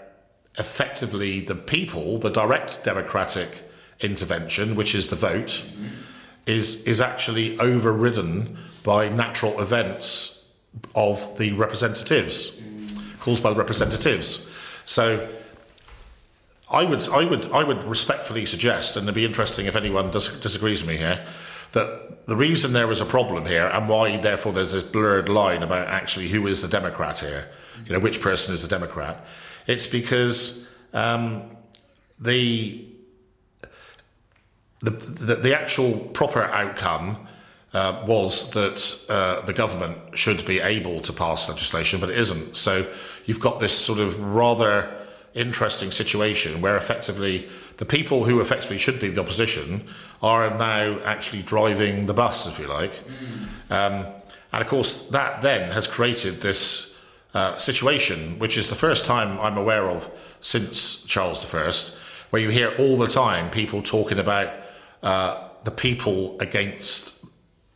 effectively 0.59 1.41
the 1.41 1.55
people, 1.55 2.19
the 2.19 2.31
direct 2.31 2.85
democratic 2.85 3.63
intervention, 4.01 4.75
which 4.77 4.95
is 4.95 5.09
the 5.09 5.17
vote, 5.17 5.65
is 6.47 6.85
is 6.85 7.01
actually 7.01 7.59
overridden 7.59 8.57
by 8.83 9.09
natural 9.09 9.61
events 9.61 10.36
of 10.95 11.37
the 11.39 11.53
representatives, 11.53 12.61
caused 13.21 13.43
by 13.43 13.51
the 13.51 13.57
representatives. 13.57 14.53
So 14.85 15.29
I 16.71 16.85
would, 16.85 17.09
I 17.09 17.25
would, 17.25 17.51
I 17.53 17.63
would 17.63 17.83
respectfully 17.85 18.47
suggest, 18.47 18.97
and 18.97 19.05
it'd 19.05 19.15
be 19.15 19.25
interesting 19.25 19.67
if 19.67 19.77
anyone 19.77 20.11
dis- 20.11 20.41
disagrees 20.41 20.83
with 20.83 20.91
me 20.91 20.97
here, 20.97 21.25
that 21.73 22.27
the 22.27 22.37
reason 22.37 22.73
there 22.73 22.91
is 22.91 23.01
a 23.01 23.05
problem 23.05 23.47
here, 23.47 23.67
and 23.67 23.89
why 23.89 24.17
therefore 24.17 24.53
there's 24.53 24.73
this 24.73 24.83
blurred 24.83 25.29
line 25.29 25.63
about 25.63 25.89
actually 25.89 26.29
who 26.29 26.47
is 26.47 26.63
the 26.63 26.69
Democrat 26.69 27.19
here, 27.21 27.49
you 27.85 27.93
know, 27.93 28.01
which 28.01 28.21
person 28.21 28.55
is 28.55 28.63
the 28.63 28.69
Democrat, 28.69 29.25
it's 29.67 29.87
because 29.87 30.69
um, 30.93 31.43
the, 32.21 32.85
the, 34.81 34.91
the 34.91 35.35
the 35.37 35.59
actual 35.59 35.93
proper 35.93 36.45
outcome 36.45 37.27
uh, 37.77 38.03
was 38.07 38.51
that 38.53 39.05
uh, 39.11 39.45
the 39.45 39.53
government 39.53 39.99
should 40.15 40.47
be 40.47 40.61
able 40.61 40.99
to 41.01 41.13
pass 41.13 41.47
legislation, 41.47 42.01
but 42.01 42.09
it 42.09 42.17
isn't. 42.17 42.57
So 42.57 42.87
you've 43.27 43.41
got 43.41 43.59
this 43.59 43.77
sort 43.77 43.99
of 43.99 44.19
rather 44.19 44.97
interesting 45.35 45.91
situation 45.91 46.63
where 46.63 46.79
effectively 46.79 47.47
the 47.77 47.85
people 47.85 48.25
who 48.25 48.41
effectively 48.41 48.79
should 48.79 48.99
be 48.99 49.09
the 49.09 49.21
opposition 49.21 49.85
are 50.23 50.49
now 50.57 50.99
actually 51.01 51.43
driving 51.43 52.07
the 52.07 52.15
bus, 52.15 52.47
if 52.47 52.59
you 52.59 52.67
like. 52.67 52.95
Mm. 52.95 53.71
Um, 53.71 54.07
and 54.55 54.63
of 54.63 54.69
course, 54.69 55.11
that 55.11 55.43
then 55.43 55.71
has 55.73 55.87
created 55.87 56.37
this 56.37 56.99
uh, 57.35 57.59
situation, 57.59 58.39
which 58.39 58.57
is 58.57 58.71
the 58.71 58.75
first 58.75 59.05
time 59.05 59.39
I'm 59.39 59.59
aware 59.59 59.91
of 59.91 60.11
since 60.41 61.05
Charles 61.05 61.45
I, 61.55 61.71
where 62.31 62.41
you 62.41 62.49
hear 62.49 62.75
all 62.79 62.97
the 62.97 63.07
time 63.07 63.51
people 63.51 63.83
talking 63.83 64.19
about 64.19 64.49
uh, 65.03 65.49
the 65.65 65.71
people 65.71 66.39
against 66.41 67.16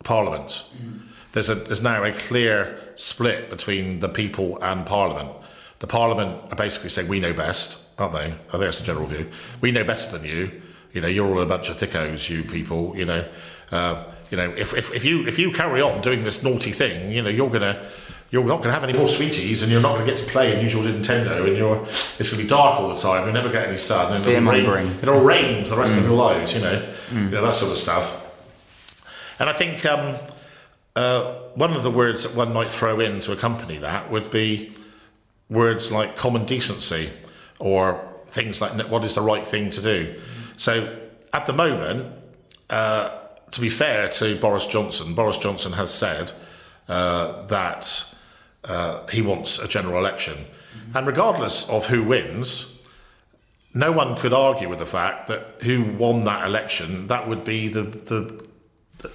Parliament. 0.05 0.69
Mm. 0.83 1.01
There's, 1.33 1.49
a, 1.49 1.55
there's 1.55 1.83
now 1.83 2.03
a 2.03 2.13
clear 2.13 2.79
split 2.97 3.51
between 3.51 4.01
the 4.01 4.09
people 4.09 4.59
and 4.63 4.85
Parliament 4.85 5.31
the 5.81 5.87
Parliament 5.87 6.41
are 6.51 6.57
basically 6.57 6.91
saying 6.91 7.09
we 7.09 7.21
know 7.21 7.33
best, 7.33 7.83
aren't 7.99 8.13
they? 8.13 8.27
I 8.27 8.51
think 8.51 8.61
that's 8.61 8.79
the 8.79 8.85
general 8.85 9.07
view. 9.07 9.31
We 9.61 9.73
know 9.73 9.83
better 9.83 10.17
than 10.17 10.29
you. 10.29 10.63
You 10.93 11.01
know, 11.01 11.09
you're 11.09 11.27
all 11.27 11.43
a 11.43 11.47
bunch 11.47 11.71
of 11.71 11.77
thickos, 11.77 12.29
you 12.29 12.45
people. 12.45 12.97
You 12.97 13.07
know, 13.07 13.25
uh, 13.73 14.05
you 14.31 14.37
know, 14.37 14.51
if, 14.57 14.77
if, 14.77 14.95
if 14.95 15.05
you 15.05 15.27
if 15.27 15.39
you 15.39 15.53
carry 15.53 15.81
on 15.81 16.03
doing 16.03 16.23
this 16.23 16.45
naughty 16.45 16.71
thing, 16.71 17.11
you 17.11 17.23
know, 17.23 17.31
you're 17.31 17.49
gonna 17.49 17.87
you're 18.31 18.45
not 18.45 18.59
going 18.59 18.69
to 18.69 18.73
have 18.73 18.85
any 18.85 18.97
more 18.97 19.09
sweeties, 19.09 19.63
and 19.63 19.73
you're 19.73 19.83
not 19.83 19.95
going 19.95 20.07
to 20.07 20.11
get 20.13 20.19
to 20.19 20.31
play 20.31 20.53
and 20.53 20.63
usual 20.63 20.85
Nintendo, 20.85 21.49
and 21.49 21.57
you're 21.57 21.83
it's 21.83 22.31
going 22.31 22.39
to 22.39 22.43
be 22.45 22.49
dark 22.49 22.79
all 22.79 22.89
the 22.89 23.01
time. 23.01 23.25
You'll 23.25 23.35
never 23.35 23.51
get 23.51 23.67
any 23.67 23.77
sun. 23.77 24.13
And 24.13 24.23
Fear 24.23 24.41
mongering. 24.43 24.87
It'll 25.03 25.19
rain 25.19 25.65
for 25.65 25.71
the 25.71 25.77
rest 25.79 25.95
mm. 25.95 25.99
of 25.99 26.05
your 26.05 26.17
lives. 26.17 26.55
You 26.55 26.63
know, 26.63 26.89
mm. 27.09 27.25
you 27.25 27.31
know 27.31 27.43
that 27.43 27.57
sort 27.57 27.73
of 27.73 27.77
stuff. 27.77 28.20
And 29.41 29.49
I 29.49 29.55
think 29.55 29.85
um, 29.87 30.17
uh, 30.95 31.35
one 31.55 31.73
of 31.73 31.83
the 31.83 31.91
words 31.91 32.23
that 32.25 32.37
one 32.37 32.53
might 32.53 32.71
throw 32.71 33.01
in 33.01 33.21
to 33.21 33.33
accompany 33.33 33.79
that 33.79 34.11
would 34.11 34.31
be 34.31 34.75
words 35.49 35.91
like 35.91 36.17
common 36.17 36.45
decency 36.45 37.11
or 37.59 38.07
things 38.29 38.61
like 38.61 38.73
what 38.89 39.05
is 39.05 39.15
the 39.15 39.21
right 39.21 39.47
thing 39.47 39.71
to 39.71 39.83
do. 39.83 40.21
So 40.57 40.97
at 41.33 41.47
the 41.47 41.53
moment, 41.53 42.15
uh, 42.69 43.17
to 43.51 43.61
be 43.61 43.71
fair 43.71 44.09
to 44.09 44.37
Boris 44.39 44.67
Johnson, 44.67 45.15
Boris 45.15 45.39
Johnson 45.39 45.73
has 45.73 45.93
said 45.93 46.33
uh, 46.89 47.47
that 47.47 48.15
uh, 48.65 49.07
he 49.09 49.23
wants 49.23 49.59
a 49.59 49.67
general 49.67 49.99
election. 49.99 50.35
Mm-hmm. 50.35 50.99
And 50.99 51.07
regardless 51.07 51.69
of 51.69 51.87
who 51.87 52.05
wins, 52.05 52.83
no 53.73 53.91
one 53.91 54.17
could 54.17 54.33
argue 54.33 54.69
with 54.69 54.81
the 54.81 54.87
fact 54.87 55.29
that 55.29 55.63
who 55.63 55.85
won 55.85 56.25
that 56.25 56.47
election, 56.47 57.07
that 57.09 57.29
would 57.29 57.45
be 57.45 57.69
the, 57.69 57.83
the, 57.83 58.45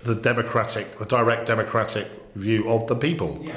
the 0.04 0.16
democratic, 0.16 0.98
the 0.98 1.06
direct 1.06 1.46
democratic 1.48 2.08
view 2.36 2.70
of 2.70 2.88
the 2.88 2.96
people. 2.96 3.42
Yeah. 3.44 3.56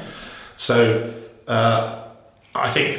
So, 0.56 1.14
uh, 1.46 2.08
I 2.54 2.68
think. 2.68 2.98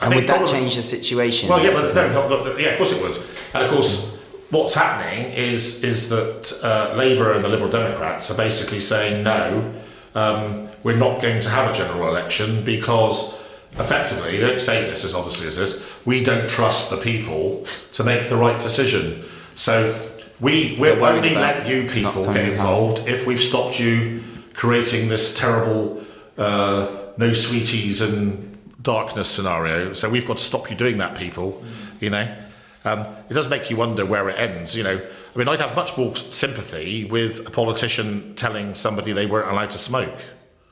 I 0.00 0.06
and 0.06 0.14
think 0.14 0.14
would 0.14 0.26
that 0.28 0.36
probably, 0.38 0.52
change 0.52 0.76
the 0.76 0.82
situation? 0.82 1.48
Well, 1.48 1.62
yeah, 1.62 1.72
but 1.72 1.94
no, 1.94 2.28
no, 2.28 2.56
yeah, 2.56 2.70
of 2.70 2.78
course 2.78 2.92
it 2.92 3.02
would. 3.02 3.16
And 3.54 3.64
of 3.64 3.70
course, 3.70 4.18
what's 4.50 4.74
happening 4.74 5.32
is 5.32 5.82
is 5.84 6.08
that 6.10 6.60
uh, 6.62 6.94
Labour 6.96 7.32
and 7.32 7.44
the 7.44 7.48
Liberal 7.48 7.70
Democrats 7.70 8.30
are 8.30 8.36
basically 8.36 8.80
saying 8.80 9.24
no, 9.24 9.72
um, 10.14 10.68
we're 10.82 10.96
not 10.96 11.20
going 11.20 11.40
to 11.40 11.48
have 11.48 11.70
a 11.70 11.74
general 11.74 12.08
election 12.08 12.64
because 12.64 13.40
effectively 13.78 14.38
they 14.38 14.46
don't 14.46 14.60
say 14.60 14.88
this 14.88 15.04
as 15.04 15.14
obviously 15.14 15.46
as 15.46 15.56
this. 15.56 15.90
We 16.04 16.22
don't 16.22 16.48
trust 16.48 16.90
the 16.90 16.96
people 16.96 17.64
to 17.92 18.04
make 18.04 18.28
the 18.28 18.36
right 18.36 18.60
decision. 18.60 19.24
So 19.54 19.92
we 20.40 20.76
we'll 20.78 21.04
only 21.04 21.34
let 21.34 21.66
you 21.68 21.88
people 21.88 22.24
get 22.24 22.48
involved 22.48 23.08
if 23.08 23.26
we've 23.26 23.40
stopped 23.40 23.78
you 23.78 24.22
creating 24.54 25.08
this 25.08 25.38
terrible 25.38 26.02
uh, 26.38 27.12
no 27.16 27.32
sweeties 27.32 28.00
and 28.00 28.58
darkness 28.82 29.28
scenario. 29.28 29.92
So 29.92 30.08
we've 30.08 30.26
got 30.26 30.38
to 30.38 30.44
stop 30.44 30.70
you 30.70 30.76
doing 30.76 30.98
that, 30.98 31.16
people. 31.16 31.52
Mm. 31.52 32.02
You 32.02 32.10
know, 32.10 32.36
um, 32.84 33.00
it 33.28 33.34
does 33.34 33.48
make 33.48 33.68
you 33.70 33.76
wonder 33.76 34.06
where 34.06 34.28
it 34.30 34.38
ends. 34.38 34.76
You 34.76 34.84
know, 34.84 35.00
I 35.34 35.38
mean, 35.38 35.48
I'd 35.48 35.60
have 35.60 35.76
much 35.76 35.98
more 35.98 36.16
sympathy 36.16 37.04
with 37.04 37.46
a 37.46 37.50
politician 37.50 38.34
telling 38.34 38.74
somebody 38.74 39.12
they 39.12 39.26
weren't 39.26 39.50
allowed 39.50 39.70
to 39.70 39.78
smoke. 39.78 40.18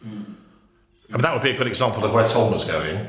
Mm. 0.07 0.35
I 1.11 1.13
mean, 1.13 1.23
that 1.23 1.33
would 1.33 1.43
be 1.43 1.51
a 1.51 1.57
good 1.57 1.67
example 1.67 2.05
of 2.05 2.13
where 2.13 2.27
Tom 2.27 2.53
was 2.53 2.65
going. 2.65 3.07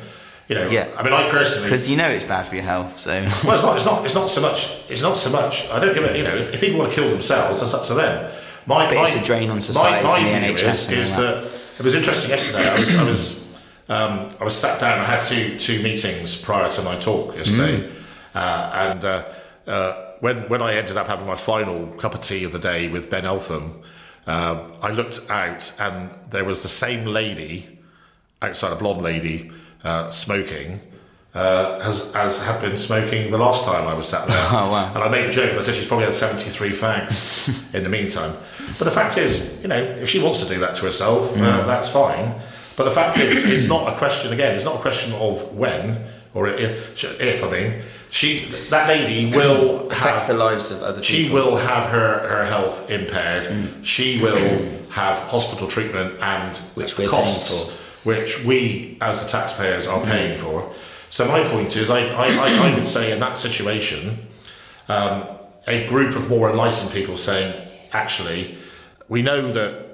You 0.50 0.56
know, 0.56 0.68
yeah. 0.68 0.90
I 0.98 1.04
mean, 1.04 1.14
I 1.14 1.30
personally 1.30 1.70
because 1.70 1.88
you 1.88 1.96
know 1.96 2.10
it's 2.10 2.24
bad 2.24 2.44
for 2.48 2.56
your 2.56 2.64
health. 2.64 2.98
So 2.98 3.12
well, 3.46 3.54
it's 3.54 3.64
not. 3.64 3.76
It's 3.76 3.86
not. 3.86 4.06
It's 4.06 4.16
not 4.16 4.30
so 4.32 4.42
much. 4.42 4.90
It's 4.90 5.02
not 5.02 5.16
so 5.16 5.32
much. 5.32 5.70
I 5.70 5.80
don't 5.80 5.94
give 5.94 6.04
it. 6.04 6.16
You 6.16 6.24
know, 6.24 6.36
if, 6.36 6.52
if 6.56 6.60
people 6.60 6.80
want 6.80 6.92
to 6.92 7.00
kill 7.00 7.08
themselves, 7.08 7.60
that's 7.62 7.76
up 7.76 7.86
to 7.86 7.94
them. 7.94 8.32
My, 8.66 8.88
but 8.88 8.96
my, 8.96 9.04
it's 9.04 9.16
a 9.16 9.24
drain 9.24 9.52
on 9.52 9.62
society 9.62 10.04
my, 10.04 10.24
my 10.24 10.28
NHS. 10.28 10.68
Is, 10.68 10.92
is 10.92 11.16
that 11.18 11.44
it 11.78 11.84
was 11.84 11.94
interesting 11.94 12.32
yesterday. 12.32 12.68
I 12.68 12.80
was. 12.80 12.96
I 12.96 13.04
was 13.04 13.62
um, 13.90 14.36
I 14.40 14.44
was 14.44 14.58
sat 14.58 14.80
down. 14.80 15.00
I 15.00 15.06
had 15.06 15.22
two 15.22 15.56
two 15.60 15.84
meetings 15.84 16.42
prior 16.42 16.68
to 16.72 16.82
my 16.82 16.98
talk 16.98 17.36
yesterday, 17.36 17.88
mm. 17.88 17.92
uh, 18.34 18.72
and 18.74 19.06
uh, 19.06 19.26
uh, 19.68 20.14
when 20.20 20.50
when 20.50 20.64
I 20.64 20.74
ended 20.74 20.98
up 20.98 21.08
having 21.08 21.28
my 21.28 21.36
final 21.36 21.88
cup 21.94 22.16
of 22.16 22.22
tea 22.22 22.44
of 22.44 22.54
the 22.54 22.60
day 22.60 22.88
with 22.88 23.12
Ben 23.12 23.24
Eltham, 23.24 23.84
uh, 24.26 24.68
I 24.82 24.90
looked 24.94 25.30
out 25.30 25.80
and 25.80 26.10
there 26.32 26.44
was 26.44 26.64
the 26.64 26.68
same 26.68 27.06
lady 27.06 27.80
outside, 28.42 28.72
a 28.72 28.76
blonde 28.76 29.04
lady 29.04 29.52
uh, 29.84 30.12
smoking. 30.12 30.80
Uh, 31.34 31.80
as, 31.84 32.14
as 32.16 32.44
had 32.44 32.60
been 32.60 32.76
smoking 32.76 33.30
the 33.30 33.38
last 33.38 33.64
time 33.64 33.88
I 33.88 33.94
was 33.94 34.08
sat 34.08 34.28
there. 34.28 34.38
Oh, 34.52 34.72
wow. 34.72 34.92
And 34.96 35.04
I 35.04 35.10
made 35.10 35.26
a 35.26 35.32
joke, 35.32 35.58
I 35.58 35.62
said 35.62 35.76
she's 35.76 35.86
probably 35.86 36.06
had 36.06 36.14
73 36.14 36.72
fags 36.72 37.74
in 37.74 37.84
the 37.84 37.90
meantime. 37.90 38.36
But 38.80 38.86
the 38.86 38.92
fact 38.92 39.18
is, 39.18 39.62
you 39.62 39.68
know, 39.68 39.78
if 39.78 40.10
she 40.10 40.22
wants 40.22 40.44
to 40.44 40.52
do 40.52 40.60
that 40.62 40.76
to 40.76 40.86
herself, 40.86 41.34
mm. 41.34 41.42
that's 41.66 41.90
fine. 41.90 42.40
But 42.76 42.86
the 42.86 42.92
fact 42.92 43.18
is, 43.20 43.50
it's 43.50 43.68
not 43.68 43.92
a 43.92 43.98
question. 43.98 44.34
Again, 44.34 44.56
it's 44.56 44.66
not 44.66 44.76
a 44.76 44.80
question 44.80 45.14
of 45.16 45.54
when 45.56 46.04
or 46.34 46.48
if. 46.48 47.04
if 47.20 47.44
I 47.44 47.52
mean, 47.52 47.82
she 48.10 48.46
that 48.70 48.88
lady 48.88 49.32
will 49.32 49.90
affects 49.92 50.26
have, 50.26 50.28
the 50.28 50.34
lives 50.34 50.72
of 50.72 50.82
other. 50.82 51.04
She 51.04 51.30
will 51.30 51.58
have 51.58 51.90
her 51.90 52.28
her 52.30 52.46
health 52.46 52.90
impaired. 52.90 53.48
Mm. 53.48 53.86
She 53.86 54.22
will 54.22 54.80
have 54.92 55.18
hospital 55.18 55.68
treatment 55.68 56.20
and 56.22 56.56
which 56.76 56.98
we're 56.98 57.08
costs 57.08 57.80
which 58.04 58.46
we 58.46 58.98
as 59.02 59.24
the 59.24 59.30
taxpayers 59.30 59.88
are 59.88 60.04
paying 60.04 60.38
for. 60.38 60.72
So 61.10 61.28
my 61.28 61.44
point 61.44 61.76
is, 61.76 61.90
I, 61.90 62.02
I, 62.08 62.28
I, 62.28 62.76
would 62.76 62.86
say 62.86 63.12
in 63.12 63.20
that 63.20 63.38
situation, 63.38 64.28
um, 64.88 65.28
a 65.68 65.88
group 65.88 66.16
of 66.16 66.30
more 66.30 66.50
enlightened 66.50 66.92
people 66.92 67.18
saying, 67.18 67.68
actually, 67.92 68.58
we 69.08 69.24
know 69.24 69.52
that 69.52 69.90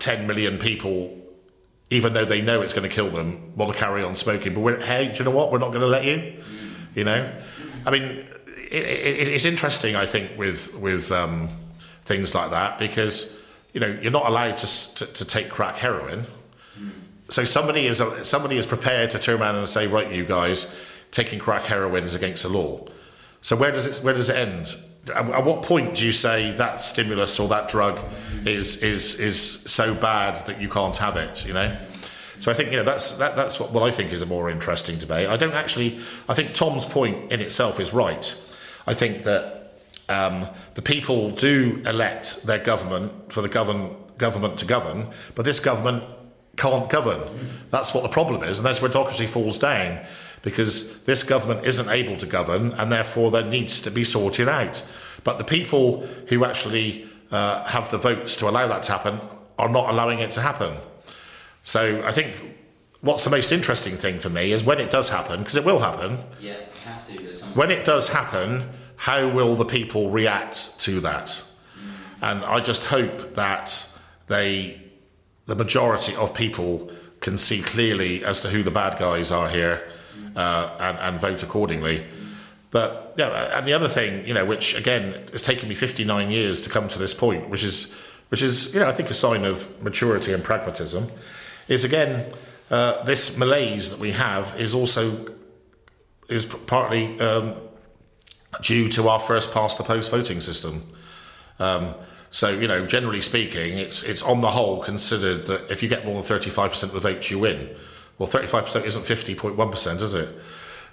10 0.00 0.26
million 0.26 0.58
people, 0.58 1.16
even 1.90 2.14
though 2.14 2.24
they 2.24 2.40
know 2.40 2.62
it's 2.62 2.72
going 2.72 2.88
to 2.88 2.94
kill 2.94 3.10
them, 3.10 3.54
want 3.56 3.72
to 3.72 3.78
carry 3.78 4.02
on 4.02 4.16
smoking. 4.16 4.54
But 4.54 4.82
hey, 4.82 5.12
do 5.12 5.18
you 5.18 5.24
know 5.24 5.30
what? 5.30 5.52
We're 5.52 5.58
not 5.58 5.68
going 5.68 5.82
to 5.82 5.86
let 5.86 6.04
you. 6.04 6.42
You 6.94 7.04
know, 7.04 7.32
I 7.86 7.90
mean, 7.90 8.02
it, 8.02 8.72
it, 8.72 9.28
it's 9.28 9.44
interesting. 9.44 9.94
I 9.94 10.06
think 10.06 10.36
with 10.36 10.74
with 10.74 11.12
um, 11.12 11.48
things 12.02 12.34
like 12.34 12.50
that 12.50 12.78
because 12.78 13.40
you 13.72 13.80
know 13.80 13.98
you're 14.02 14.10
not 14.10 14.26
allowed 14.26 14.58
to 14.58 14.94
to, 14.96 15.06
to 15.06 15.24
take 15.24 15.48
crack 15.48 15.76
heroin. 15.76 16.24
So 17.30 17.44
somebody 17.44 17.86
is 17.86 18.02
somebody 18.22 18.56
is 18.56 18.66
prepared 18.66 19.10
to 19.12 19.18
turn 19.18 19.40
around 19.40 19.54
and 19.54 19.68
say, 19.68 19.86
right, 19.86 20.12
you 20.12 20.26
guys, 20.26 20.76
taking 21.10 21.38
crack 21.38 21.62
heroin 21.62 22.04
is 22.04 22.14
against 22.14 22.42
the 22.42 22.48
law. 22.48 22.86
So 23.40 23.56
where 23.56 23.70
does 23.70 23.86
it 23.86 24.04
where 24.04 24.14
does 24.14 24.28
it 24.28 24.36
end? 24.36 24.76
At 25.14 25.44
what 25.44 25.62
point 25.62 25.96
do 25.96 26.04
you 26.04 26.12
say 26.12 26.52
that 26.52 26.78
stimulus 26.80 27.40
or 27.40 27.48
that 27.48 27.68
drug 27.68 28.00
is 28.44 28.82
is 28.82 29.18
is 29.18 29.40
so 29.40 29.94
bad 29.94 30.44
that 30.46 30.60
you 30.60 30.68
can't 30.68 30.96
have 30.96 31.16
it? 31.16 31.46
You 31.46 31.54
know. 31.54 31.76
So 32.40 32.50
I 32.50 32.54
think 32.54 32.70
you 32.70 32.76
know 32.78 32.84
that's 32.84 33.16
that, 33.18 33.36
that's 33.36 33.60
what, 33.60 33.72
what 33.72 33.82
I 33.82 33.90
think 33.90 34.12
is 34.12 34.22
a 34.22 34.26
more 34.26 34.50
interesting 34.50 34.98
debate. 34.98 35.28
I 35.28 35.36
don't 35.36 35.54
actually. 35.54 36.00
I 36.28 36.34
think 36.34 36.52
Tom's 36.52 36.84
point 36.84 37.32
in 37.32 37.40
itself 37.40 37.78
is 37.78 37.92
right. 37.92 38.34
I 38.86 38.94
think 38.94 39.22
that 39.22 39.74
um, 40.08 40.48
the 40.74 40.82
people 40.82 41.30
do 41.30 41.82
elect 41.86 42.44
their 42.44 42.58
government 42.58 43.32
for 43.32 43.40
the 43.40 43.48
govern 43.48 43.94
government 44.18 44.58
to 44.58 44.66
govern, 44.66 45.08
but 45.34 45.44
this 45.44 45.60
government 45.60 46.04
can't 46.60 46.88
govern. 46.90 47.20
That's 47.70 47.94
what 47.94 48.02
the 48.02 48.08
problem 48.08 48.42
is, 48.42 48.58
and 48.58 48.66
that's 48.66 48.80
where 48.82 48.90
democracy 48.90 49.26
falls 49.26 49.58
down 49.58 50.04
because 50.42 51.04
this 51.04 51.22
government 51.22 51.66
isn't 51.66 51.88
able 51.88 52.16
to 52.16 52.26
govern, 52.26 52.72
and 52.72 52.90
therefore 52.90 53.30
there 53.30 53.44
needs 53.44 53.80
to 53.82 53.90
be 53.90 54.04
sorted 54.04 54.48
out. 54.48 54.76
But 55.24 55.38
the 55.38 55.44
people 55.44 56.06
who 56.28 56.44
actually 56.44 57.08
uh, 57.30 57.64
have 57.64 57.90
the 57.90 57.98
votes 57.98 58.36
to 58.36 58.48
allow 58.48 58.66
that 58.68 58.82
to 58.84 58.92
happen 58.92 59.20
are 59.58 59.68
not 59.68 59.90
allowing 59.90 60.20
it 60.20 60.30
to 60.32 60.40
happen. 60.40 60.76
So 61.62 62.02
I 62.04 62.12
think 62.12 62.56
what's 63.00 63.24
the 63.24 63.30
most 63.30 63.52
interesting 63.52 63.96
thing 63.96 64.18
for 64.18 64.30
me 64.30 64.52
is 64.52 64.64
when 64.64 64.80
it 64.80 64.90
does 64.90 65.10
happen, 65.10 65.40
because 65.40 65.56
it 65.56 65.64
will 65.64 65.80
happen. 65.80 66.18
Yeah, 66.40 66.52
it 66.52 66.72
has 66.84 67.08
to. 67.08 67.20
When 67.58 67.70
it 67.70 67.84
does 67.84 68.08
happen, 68.08 68.70
how 68.96 69.28
will 69.28 69.54
the 69.56 69.64
people 69.64 70.10
react 70.10 70.80
to 70.80 71.00
that? 71.00 71.26
Mm. 71.26 71.48
And 72.22 72.44
I 72.44 72.60
just 72.60 72.84
hope 72.84 73.34
that 73.34 73.98
they, 74.26 74.80
the 75.50 75.56
majority 75.56 76.14
of 76.14 76.32
people, 76.32 76.90
can 77.20 77.36
see 77.36 77.60
clearly 77.60 78.24
as 78.24 78.40
to 78.40 78.48
who 78.48 78.62
the 78.62 78.70
bad 78.70 78.96
guys 78.98 79.32
are 79.32 79.48
here 79.48 79.82
uh, 80.36 80.76
and, 80.78 80.96
and 80.98 81.20
vote 81.20 81.42
accordingly. 81.42 82.06
But 82.70 83.14
yeah, 83.18 83.58
and 83.58 83.66
the 83.66 83.72
other 83.72 83.88
thing, 83.88 84.24
you 84.24 84.32
know, 84.32 84.44
which 84.44 84.78
again 84.78 85.26
has 85.32 85.42
taken 85.42 85.68
me 85.68 85.74
59 85.74 86.30
years 86.30 86.60
to 86.60 86.70
come 86.70 86.86
to 86.86 87.00
this 87.00 87.12
point, 87.12 87.48
which 87.50 87.64
is, 87.64 87.92
which 88.28 88.44
is, 88.44 88.72
you 88.72 88.78
know, 88.78 88.86
I 88.86 88.92
think 88.92 89.10
a 89.10 89.14
sign 89.14 89.44
of 89.44 89.82
maturity 89.82 90.32
and 90.32 90.42
pragmatism, 90.42 91.08
is 91.66 91.82
again 91.82 92.32
uh, 92.70 93.02
this 93.02 93.36
malaise 93.36 93.90
that 93.90 93.98
we 93.98 94.12
have 94.12 94.54
is 94.58 94.72
also 94.72 95.34
is 96.28 96.46
partly 96.46 97.18
um, 97.18 97.56
due 98.62 98.88
to 98.90 99.08
our 99.08 99.18
first 99.18 99.52
past 99.52 99.78
the 99.78 99.84
post 99.84 100.12
voting 100.12 100.40
system. 100.40 100.82
Um, 101.58 101.92
so 102.30 102.50
you 102.50 102.68
know, 102.68 102.86
generally 102.86 103.20
speaking, 103.20 103.78
it's 103.78 104.02
it's 104.02 104.22
on 104.22 104.40
the 104.40 104.50
whole 104.50 104.82
considered 104.82 105.46
that 105.46 105.70
if 105.70 105.82
you 105.82 105.88
get 105.88 106.04
more 106.04 106.14
than 106.14 106.22
35 106.22 106.70
percent 106.70 106.94
of 106.94 107.02
the 107.02 107.12
votes, 107.12 107.30
you 107.30 107.38
win. 107.38 107.74
Well, 108.18 108.28
35% 108.28 108.84
isn't 108.84 109.02
50.1%, 109.02 110.02
is 110.02 110.14
it? 110.14 110.28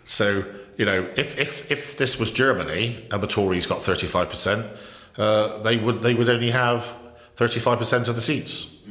So, 0.05 0.45
you 0.77 0.85
know, 0.85 1.11
if, 1.17 1.38
if, 1.38 1.69
if 1.69 1.97
this 1.97 2.17
was 2.17 2.31
Germany 2.31 3.05
and 3.11 3.21
the 3.21 3.27
Tories 3.27 3.67
got 3.67 3.79
35%, 3.79 4.77
uh, 5.17 5.57
they 5.61 5.75
would 5.75 6.01
they 6.01 6.13
would 6.13 6.29
only 6.29 6.51
have 6.51 6.95
35% 7.35 8.07
of 8.07 8.15
the 8.15 8.21
seats. 8.21 8.81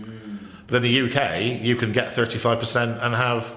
But 0.66 0.76
in 0.76 0.82
the 0.82 1.01
UK, 1.01 1.62
you 1.62 1.76
can 1.76 1.92
get 1.92 2.12
35% 2.12 3.03
and 3.03 3.14
have 3.14 3.55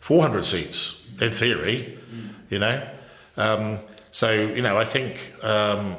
400 0.00 0.44
seats, 0.44 1.08
in 1.20 1.32
theory, 1.32 1.98
you 2.50 2.58
know? 2.58 2.86
Um, 3.36 3.78
so, 4.10 4.32
you 4.32 4.62
know, 4.62 4.76
I 4.76 4.84
think 4.84 5.32
um, 5.44 5.96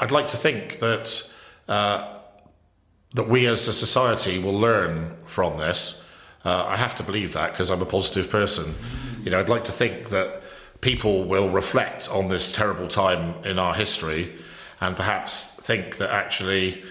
I'd 0.00 0.10
like 0.10 0.28
to 0.28 0.36
think 0.36 0.78
that 0.78 1.34
uh, 1.68 2.18
that 3.14 3.28
we 3.28 3.46
as 3.46 3.66
a 3.68 3.72
society 3.72 4.38
will 4.38 4.58
learn 4.58 5.16
from 5.24 5.56
this 5.58 6.04
uh, 6.44 6.64
I 6.66 6.76
have 6.76 6.96
to 6.96 7.02
believe 7.02 7.32
that 7.32 7.52
because 7.52 7.70
I'm 7.70 7.82
a 7.82 7.86
positive 7.86 8.30
person. 8.30 8.74
You 9.22 9.30
know, 9.30 9.40
I'd 9.40 9.48
like 9.48 9.64
to 9.64 9.72
think 9.72 10.10
that 10.10 10.42
people 10.80 11.24
will 11.24 11.50
reflect 11.50 12.08
on 12.10 12.28
this 12.28 12.52
terrible 12.52 12.88
time 12.88 13.34
in 13.44 13.58
our 13.58 13.74
history 13.74 14.32
and 14.80 14.96
perhaps 14.96 15.56
think 15.56 15.96
that 15.96 16.10
actually 16.10 16.82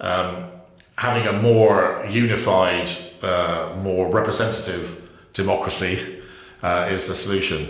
um, 0.00 0.50
having 0.96 1.26
a 1.26 1.32
more 1.32 2.04
unified, 2.08 2.88
uh, 3.22 3.74
more 3.82 4.10
representative 4.10 5.10
democracy 5.32 6.22
uh, 6.62 6.88
is 6.90 7.08
the 7.08 7.14
solution. 7.14 7.66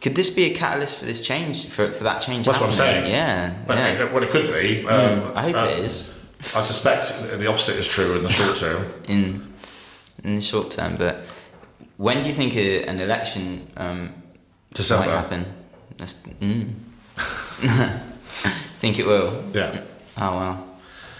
Could 0.00 0.14
this 0.14 0.30
be 0.30 0.44
a 0.44 0.54
catalyst 0.54 0.98
for 0.98 1.04
this 1.04 1.26
change, 1.26 1.66
for, 1.68 1.90
for 1.90 2.04
that 2.04 2.20
change? 2.20 2.46
That's 2.46 2.58
happening? 2.58 2.78
what 2.78 2.86
I'm 2.88 2.94
saying. 2.94 3.10
Yeah. 3.10 3.54
But 3.66 3.78
yeah. 3.78 4.12
What 4.12 4.22
it 4.22 4.30
could 4.30 4.52
be. 4.52 4.86
Um, 4.86 5.20
mm, 5.20 5.34
I 5.34 5.42
hope 5.42 5.56
uh, 5.56 5.68
it 5.70 5.78
is. 5.80 6.14
I 6.54 6.62
suspect 6.62 7.38
the 7.38 7.46
opposite 7.46 7.76
is 7.76 7.88
true 7.88 8.16
in 8.16 8.22
the 8.22 8.30
short 8.30 8.56
term. 8.56 8.84
in 9.08 9.54
in 10.22 10.36
the 10.36 10.42
short 10.42 10.70
term. 10.70 10.96
But 10.96 11.24
when 11.96 12.22
do 12.22 12.28
you 12.28 12.34
think 12.34 12.54
a, 12.56 12.84
an 12.84 13.00
election 13.00 13.66
um, 13.76 14.12
December. 14.74 15.06
might 15.06 15.12
happen? 15.12 15.46
That's, 15.96 16.22
mm. 16.22 16.70
think 18.78 18.98
it 18.98 19.06
will. 19.06 19.44
Yeah. 19.54 19.80
Oh 20.18 20.36
well. 20.36 20.78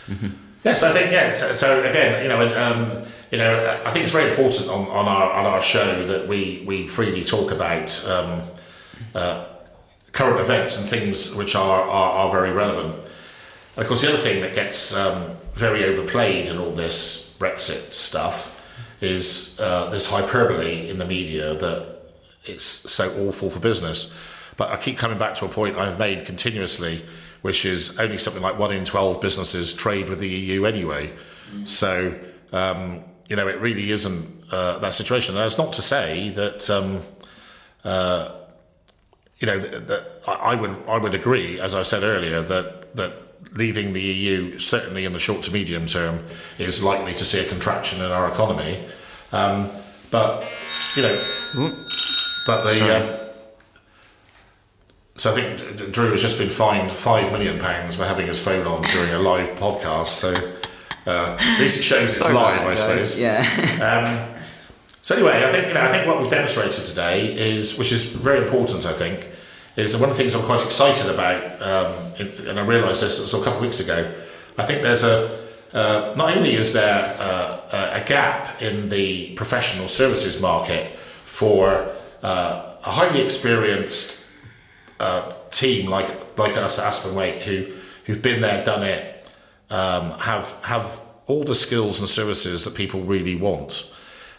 Mm-hmm. 0.08 0.28
Yes, 0.64 0.82
I 0.82 0.92
think 0.92 1.12
yeah. 1.12 1.34
So, 1.34 1.54
so 1.54 1.82
again, 1.82 2.22
you 2.22 2.28
know, 2.28 2.40
um, 2.56 3.02
you 3.30 3.38
know, 3.38 3.80
I 3.84 3.90
think 3.90 4.04
it's 4.04 4.12
very 4.12 4.30
important 4.30 4.68
on, 4.68 4.86
on 4.88 5.06
our 5.06 5.32
on 5.32 5.46
our 5.46 5.62
show 5.62 6.06
that 6.06 6.28
we 6.28 6.62
we 6.66 6.86
freely 6.86 7.24
talk 7.24 7.50
about 7.50 8.06
um, 8.06 8.42
uh, 9.14 9.46
current 10.12 10.40
events 10.40 10.80
and 10.80 10.88
things 10.88 11.34
which 11.34 11.54
are, 11.54 11.82
are, 11.82 12.10
are 12.12 12.30
very 12.30 12.50
relevant. 12.50 12.94
And 12.94 13.82
of 13.82 13.86
course, 13.86 14.02
the 14.02 14.08
other 14.08 14.18
thing 14.18 14.40
that 14.40 14.54
gets 14.54 14.96
um, 14.96 15.36
very 15.54 15.84
overplayed 15.84 16.48
in 16.48 16.58
all 16.58 16.72
this 16.72 17.36
Brexit 17.38 17.92
stuff 17.92 18.52
is 19.00 19.60
uh, 19.60 19.90
this 19.90 20.10
hyperbole 20.10 20.88
in 20.88 20.98
the 20.98 21.04
media 21.04 21.54
that 21.54 21.96
it's 22.44 22.64
so 22.64 23.10
awful 23.26 23.50
for 23.50 23.60
business. 23.60 24.16
But 24.56 24.70
I 24.70 24.76
keep 24.76 24.96
coming 24.96 25.18
back 25.18 25.34
to 25.36 25.44
a 25.44 25.48
point 25.48 25.76
I've 25.76 25.98
made 25.98 26.24
continuously, 26.24 27.04
which 27.42 27.66
is 27.66 27.98
only 27.98 28.18
something 28.18 28.42
like 28.42 28.58
one 28.58 28.72
in 28.72 28.84
12 28.84 29.20
businesses 29.20 29.74
trade 29.74 30.08
with 30.08 30.20
the 30.20 30.28
EU 30.28 30.64
anyway. 30.64 31.12
Mm. 31.52 31.68
So, 31.68 32.18
um, 32.52 33.04
you 33.28 33.36
know, 33.36 33.48
it 33.48 33.60
really 33.60 33.90
isn't 33.90 34.44
uh, 34.50 34.78
that 34.78 34.94
situation. 34.94 35.34
And 35.34 35.44
that's 35.44 35.58
not 35.58 35.74
to 35.74 35.82
say 35.82 36.30
that, 36.30 36.70
um, 36.70 37.00
uh, 37.84 38.35
you 39.38 39.46
know, 39.46 39.58
that, 39.58 39.88
that 39.88 40.22
I 40.26 40.54
would 40.54 40.76
I 40.88 40.98
would 40.98 41.14
agree, 41.14 41.60
as 41.60 41.74
I 41.74 41.82
said 41.82 42.02
earlier, 42.02 42.42
that 42.42 42.94
that 42.96 43.12
leaving 43.52 43.92
the 43.92 44.02
EU, 44.02 44.58
certainly 44.58 45.04
in 45.04 45.12
the 45.12 45.18
short 45.18 45.42
to 45.42 45.52
medium 45.52 45.86
term, 45.86 46.24
is 46.58 46.82
likely 46.82 47.12
to 47.14 47.24
see 47.24 47.44
a 47.44 47.48
contraction 47.48 48.04
in 48.04 48.10
our 48.10 48.30
economy. 48.30 48.86
Um, 49.32 49.68
but 50.10 50.42
you 50.96 51.02
know, 51.02 51.72
but 52.46 52.62
the 52.64 52.96
um, 52.96 53.26
so 55.16 55.34
I 55.34 55.40
think 55.40 55.92
Drew 55.92 56.10
has 56.10 56.22
just 56.22 56.38
been 56.38 56.50
fined 56.50 56.92
five 56.92 57.32
million 57.32 57.58
pounds 57.58 57.96
for 57.96 58.04
having 58.04 58.26
his 58.26 58.42
phone 58.42 58.66
on 58.66 58.82
during 58.82 59.12
a 59.12 59.18
live 59.18 59.48
podcast. 59.50 60.08
So 60.08 60.34
uh, 61.06 61.36
at 61.38 61.60
least 61.60 61.78
it 61.78 61.82
shows 61.82 62.18
it's 62.18 62.20
live, 62.32 62.66
I 62.66 62.74
suppose. 62.74 63.18
Yeah. 63.18 64.35
So 65.06 65.14
anyway, 65.14 65.44
I 65.44 65.52
think 65.52 65.68
you 65.68 65.74
know, 65.74 65.82
I 65.82 65.92
think 65.92 66.04
what 66.08 66.18
we've 66.18 66.28
demonstrated 66.28 66.84
today 66.84 67.32
is, 67.32 67.78
which 67.78 67.92
is 67.92 68.06
very 68.06 68.38
important, 68.38 68.84
I 68.84 68.92
think, 68.92 69.30
is 69.76 69.96
one 69.96 70.10
of 70.10 70.16
the 70.16 70.20
things 70.20 70.34
I'm 70.34 70.42
quite 70.42 70.64
excited 70.64 71.08
about, 71.08 71.62
um, 71.62 71.94
and 72.48 72.58
I 72.58 72.64
realised 72.64 73.04
this 73.04 73.32
a 73.32 73.36
couple 73.36 73.58
of 73.58 73.60
weeks 73.60 73.78
ago. 73.78 74.12
I 74.58 74.66
think 74.66 74.82
there's 74.82 75.04
a 75.04 75.46
uh, 75.72 76.12
not 76.16 76.36
only 76.36 76.54
is 76.54 76.72
there 76.72 77.16
uh, 77.20 78.00
a 78.02 78.04
gap 78.04 78.60
in 78.60 78.88
the 78.88 79.32
professional 79.34 79.86
services 79.86 80.42
market 80.42 80.96
for 81.22 81.88
uh, 82.24 82.74
a 82.84 82.90
highly 82.90 83.20
experienced 83.20 84.26
uh, 84.98 85.30
team 85.52 85.88
like 85.88 86.36
like 86.36 86.56
us 86.56 86.80
at 86.80 86.86
Aspen 86.86 87.14
Waite 87.14 87.42
who 87.42 87.72
who've 88.06 88.22
been 88.22 88.40
there, 88.40 88.64
done 88.64 88.82
it, 88.82 89.24
um, 89.70 90.18
have 90.18 90.50
have 90.62 91.00
all 91.28 91.44
the 91.44 91.54
skills 91.54 92.00
and 92.00 92.08
services 92.08 92.64
that 92.64 92.74
people 92.74 93.02
really 93.02 93.36
want. 93.36 93.92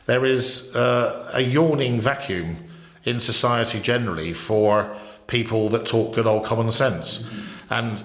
There 0.08 0.26
is 0.26 0.76
uh, 0.76 1.32
a 1.34 1.42
yawning 1.42 2.00
vacuum 2.00 2.56
in 3.04 3.20
society 3.20 3.80
generally 3.80 4.34
for 4.34 4.96
people 5.28 5.70
that 5.70 5.86
talk 5.86 6.16
good 6.16 6.26
old 6.26 6.46
common 6.46 6.72
sense. 6.72 7.24
Mm-hmm. 7.24 7.74
And 7.74 8.04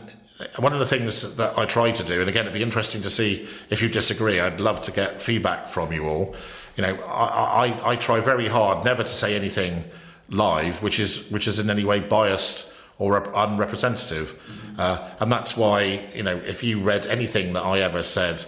one 0.58 0.72
of 0.72 0.80
the 0.80 0.86
things 0.86 1.36
that 1.36 1.56
I 1.56 1.64
try 1.64 1.92
to 1.92 2.02
do, 2.02 2.20
and 2.20 2.28
again, 2.28 2.42
it'd 2.42 2.52
be 2.52 2.62
interesting 2.62 3.02
to 3.02 3.10
see 3.10 3.48
if 3.70 3.80
you 3.82 3.88
disagree. 3.88 4.40
I'd 4.40 4.60
love 4.60 4.82
to 4.82 4.92
get 4.92 5.22
feedback 5.22 5.68
from 5.68 5.92
you 5.92 6.06
all. 6.06 6.34
You 6.76 6.82
know, 6.82 6.94
I, 7.04 7.66
I, 7.66 7.90
I 7.92 7.96
try 7.96 8.20
very 8.20 8.48
hard 8.48 8.84
never 8.84 9.02
to 9.02 9.08
say 9.08 9.36
anything 9.36 9.84
live, 10.28 10.82
which 10.82 10.98
is 10.98 11.30
which 11.30 11.46
is 11.46 11.58
in 11.58 11.70
any 11.70 11.84
way 11.84 12.00
biased 12.00 12.74
or 12.98 13.12
rep- 13.12 13.32
unrepresentative, 13.34 14.30
mm-hmm. 14.30 14.80
uh, 14.80 15.08
and 15.20 15.30
that's 15.30 15.56
why 15.56 16.08
you 16.14 16.22
know 16.22 16.36
if 16.36 16.64
you 16.64 16.80
read 16.80 17.06
anything 17.06 17.52
that 17.52 17.62
I 17.62 17.80
ever 17.80 18.02
said 18.02 18.44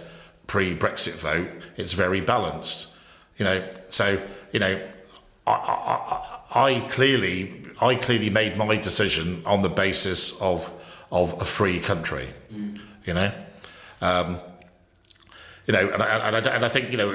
pre-Brexit 0.47 1.19
vote, 1.19 1.49
it's 1.77 1.93
very 1.93 2.21
balanced. 2.21 2.94
You 3.37 3.45
know, 3.45 3.69
so 3.89 4.21
you 4.51 4.59
know, 4.59 4.81
I, 5.45 5.51
I, 5.51 6.67
I 6.67 6.79
clearly 6.89 7.65
I 7.81 7.95
clearly 7.95 8.29
made 8.29 8.57
my 8.57 8.77
decision 8.77 9.43
on 9.45 9.61
the 9.61 9.69
basis 9.69 10.41
of 10.41 10.71
of 11.11 11.39
a 11.41 11.45
free 11.45 11.79
country. 11.79 12.29
Mm. 12.53 12.79
You 13.05 13.13
know. 13.13 13.31
Um, 14.01 14.37
you 15.67 15.73
know, 15.73 15.89
and 15.89 16.03
I, 16.03 16.27
and, 16.27 16.47
I, 16.47 16.55
and 16.55 16.65
I 16.65 16.69
think 16.69 16.91
you 16.91 16.97
know 16.97 17.13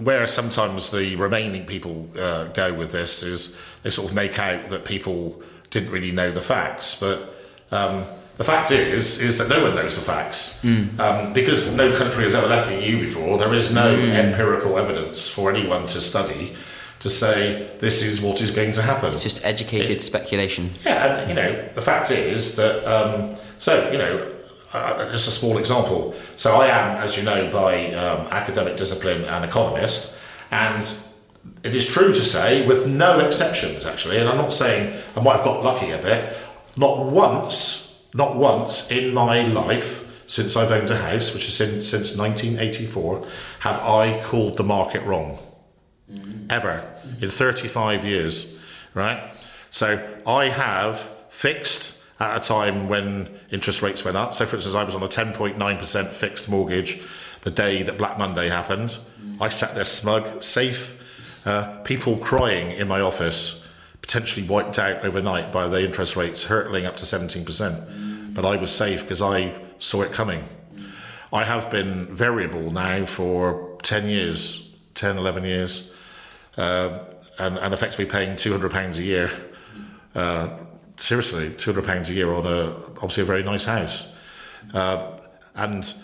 where 0.00 0.26
sometimes 0.28 0.92
the 0.92 1.16
remaining 1.16 1.66
people 1.66 2.08
uh, 2.16 2.44
go 2.44 2.72
with 2.72 2.92
this 2.92 3.22
is 3.24 3.58
they 3.82 3.90
sort 3.90 4.08
of 4.08 4.14
make 4.14 4.38
out 4.38 4.68
that 4.68 4.84
people 4.84 5.42
didn't 5.70 5.90
really 5.90 6.12
know 6.12 6.30
the 6.30 6.40
facts, 6.40 7.00
but 7.00 7.34
um, 7.72 8.04
the 8.38 8.44
fact 8.44 8.70
is 8.70 9.20
is 9.20 9.36
that 9.38 9.48
no 9.48 9.62
one 9.62 9.74
knows 9.74 9.96
the 9.96 10.00
facts 10.00 10.62
mm. 10.62 10.98
um, 10.98 11.32
because 11.32 11.74
no 11.74 11.94
country 11.94 12.22
has 12.22 12.34
ever 12.34 12.46
left 12.46 12.68
the 12.68 12.80
EU 12.82 13.00
before. 13.00 13.36
There 13.36 13.52
is 13.52 13.74
no 13.74 13.94
mm. 13.94 14.10
empirical 14.10 14.78
evidence 14.78 15.28
for 15.28 15.50
anyone 15.50 15.86
to 15.88 16.00
study 16.00 16.56
to 17.00 17.10
say 17.10 17.76
this 17.78 18.02
is 18.02 18.20
what 18.20 18.40
is 18.40 18.50
going 18.50 18.72
to 18.72 18.82
happen. 18.82 19.10
It's 19.10 19.22
just 19.22 19.44
educated 19.44 19.96
it, 19.96 20.00
speculation. 20.00 20.70
Yeah, 20.84 21.18
and 21.18 21.28
you 21.28 21.34
know 21.34 21.68
the 21.74 21.80
fact 21.80 22.10
is 22.10 22.54
that 22.56 22.84
um, 22.86 23.36
so 23.58 23.90
you 23.90 23.98
know 23.98 24.32
uh, 24.72 25.10
just 25.10 25.26
a 25.26 25.32
small 25.32 25.58
example. 25.58 26.14
So 26.36 26.60
I 26.60 26.68
am, 26.68 27.02
as 27.02 27.16
you 27.16 27.24
know, 27.24 27.50
by 27.50 27.92
um, 27.94 28.26
academic 28.28 28.76
discipline 28.76 29.24
an 29.24 29.42
economist, 29.42 30.18
and 30.50 30.84
it 31.64 31.74
is 31.74 31.86
true 31.86 32.08
to 32.08 32.20
say, 32.20 32.66
with 32.66 32.86
no 32.86 33.18
exceptions 33.18 33.86
actually, 33.86 34.18
and 34.18 34.28
I'm 34.28 34.36
not 34.36 34.52
saying 34.52 34.96
I 35.16 35.22
might 35.22 35.36
have 35.36 35.44
got 35.44 35.64
lucky 35.64 35.90
a 35.90 35.98
bit, 35.98 36.36
not 36.76 37.06
once, 37.06 37.87
not 38.14 38.36
once 38.36 38.90
in 38.90 39.14
my 39.14 39.42
life 39.42 40.04
since 40.26 40.56
I've 40.56 40.70
owned 40.70 40.90
a 40.90 40.96
house, 40.96 41.32
which 41.32 41.44
is 41.44 41.54
since, 41.54 41.88
since 41.88 42.16
1984, 42.16 43.26
have 43.60 43.80
I 43.80 44.22
called 44.22 44.56
the 44.56 44.64
market 44.64 45.02
wrong. 45.04 45.38
Mm-hmm. 46.12 46.46
Ever. 46.50 46.86
Mm-hmm. 47.06 47.24
In 47.24 47.30
35 47.30 48.04
years, 48.04 48.58
right? 48.94 49.32
So 49.70 50.06
I 50.26 50.46
have 50.46 50.98
fixed 51.28 52.02
at 52.20 52.36
a 52.36 52.40
time 52.40 52.88
when 52.88 53.28
interest 53.50 53.82
rates 53.82 54.04
went 54.04 54.16
up. 54.16 54.34
So, 54.34 54.44
for 54.46 54.56
instance, 54.56 54.74
I 54.74 54.82
was 54.82 54.94
on 54.94 55.02
a 55.02 55.08
10.9% 55.08 56.12
fixed 56.12 56.48
mortgage 56.48 57.00
the 57.42 57.50
day 57.50 57.82
that 57.82 57.96
Black 57.96 58.18
Monday 58.18 58.48
happened. 58.48 58.98
Mm. 59.22 59.40
I 59.40 59.48
sat 59.48 59.74
there 59.74 59.84
smug, 59.84 60.42
safe, 60.42 61.04
uh, 61.46 61.80
people 61.84 62.16
crying 62.16 62.72
in 62.72 62.88
my 62.88 63.00
office, 63.00 63.67
potentially 64.08 64.46
wiped 64.48 64.78
out 64.78 65.04
overnight 65.04 65.52
by 65.52 65.68
the 65.68 65.84
interest 65.84 66.16
rates 66.16 66.44
hurtling 66.44 66.86
up 66.86 66.96
to 66.96 67.04
17%. 67.04 67.44
Mm. 67.44 68.32
But 68.32 68.46
I 68.46 68.56
was 68.56 68.74
safe 68.74 69.02
because 69.02 69.20
I 69.20 69.54
saw 69.78 70.00
it 70.00 70.12
coming. 70.12 70.42
I 71.30 71.44
have 71.44 71.70
been 71.70 72.06
variable 72.06 72.70
now 72.70 73.04
for 73.04 73.76
10 73.82 74.08
years, 74.08 74.74
10, 74.94 75.18
11 75.18 75.44
years, 75.44 75.92
uh, 76.56 77.00
and, 77.38 77.58
and 77.58 77.74
effectively 77.74 78.06
paying 78.06 78.36
£200 78.36 78.98
a 78.98 79.02
year. 79.02 79.30
Uh, 80.14 80.56
seriously, 80.96 81.52
two 81.52 81.72
hundred 81.72 81.86
pounds 81.86 82.08
a 82.08 82.14
year 82.14 82.32
on 82.32 82.46
a 82.46 82.70
obviously 82.96 83.22
a 83.22 83.26
very 83.26 83.44
nice 83.44 83.66
house, 83.66 84.10
uh, 84.72 85.18
and 85.54 85.94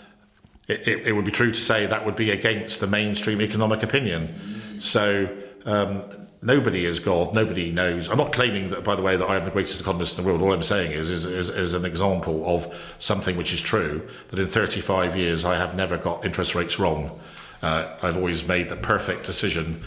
it, 0.67 0.87
it, 0.87 1.07
it, 1.07 1.11
would 1.11 1.25
be 1.25 1.31
true 1.31 1.51
to 1.51 1.59
say 1.59 1.85
that 1.87 2.05
would 2.05 2.15
be 2.15 2.31
against 2.31 2.79
the 2.79 2.87
mainstream 2.87 3.41
economic 3.41 3.81
opinion. 3.81 4.79
So. 4.79 5.27
Um, 5.65 6.24
nobody 6.45 6.85
is 6.85 6.99
God. 6.99 7.33
Nobody 7.33 7.71
knows. 7.71 8.09
I'm 8.09 8.17
not 8.17 8.31
claiming 8.31 8.69
that, 8.69 8.83
by 8.83 8.95
the 8.95 9.01
way, 9.01 9.17
that 9.17 9.25
I 9.25 9.35
am 9.35 9.43
the 9.43 9.51
greatest 9.51 9.81
economist 9.81 10.17
in 10.17 10.23
the 10.23 10.29
world. 10.29 10.41
All 10.41 10.53
I'm 10.53 10.63
saying 10.63 10.91
is, 10.91 11.09
is, 11.09 11.25
is, 11.25 11.49
is 11.49 11.73
an 11.73 11.85
example 11.85 12.47
of 12.47 12.73
something 12.99 13.35
which 13.35 13.53
is 13.53 13.61
true. 13.61 14.07
That 14.29 14.39
in 14.39 14.47
35 14.47 15.15
years, 15.15 15.43
I 15.43 15.57
have 15.57 15.75
never 15.75 15.97
got 15.97 16.23
interest 16.23 16.55
rates 16.55 16.79
wrong. 16.79 17.19
Uh, 17.61 17.97
I've 18.01 18.17
always 18.17 18.47
made 18.47 18.69
the 18.69 18.77
perfect 18.77 19.25
decision, 19.25 19.81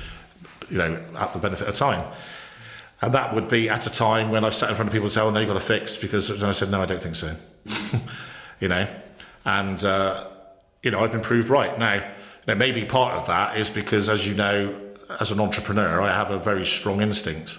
you 0.68 0.78
know, 0.78 1.00
at 1.16 1.32
the 1.32 1.38
benefit 1.38 1.68
of 1.68 1.74
time. 1.74 2.04
And 3.00 3.14
that 3.14 3.34
would 3.34 3.48
be 3.48 3.68
at 3.68 3.86
a 3.86 3.92
time 3.92 4.30
when 4.30 4.44
I've 4.44 4.54
sat 4.54 4.70
in 4.70 4.76
front 4.76 4.88
of 4.88 4.92
people 4.92 5.06
and 5.06 5.12
said, 5.12 5.22
oh, 5.22 5.30
no, 5.30 5.38
you've 5.38 5.48
got 5.48 5.54
to 5.54 5.60
fix, 5.60 5.96
because 5.96 6.30
and 6.30 6.42
I 6.42 6.52
said, 6.52 6.70
no, 6.70 6.82
I 6.82 6.86
don't 6.86 7.02
think 7.02 7.14
so. 7.16 7.36
you 8.60 8.68
know? 8.68 8.88
And, 9.44 9.82
uh, 9.84 10.26
you 10.82 10.90
know, 10.90 11.00
I've 11.00 11.12
been 11.12 11.20
proved 11.20 11.48
right. 11.48 11.78
Now, 11.78 12.02
know, 12.48 12.54
maybe 12.54 12.84
part 12.84 13.14
of 13.14 13.26
that 13.26 13.56
is 13.56 13.70
because, 13.70 14.08
as 14.08 14.26
you 14.26 14.34
know, 14.34 14.74
as 15.20 15.30
an 15.30 15.40
entrepreneur, 15.40 16.00
I 16.00 16.12
have 16.12 16.30
a 16.30 16.38
very 16.38 16.64
strong 16.66 17.00
instinct, 17.00 17.58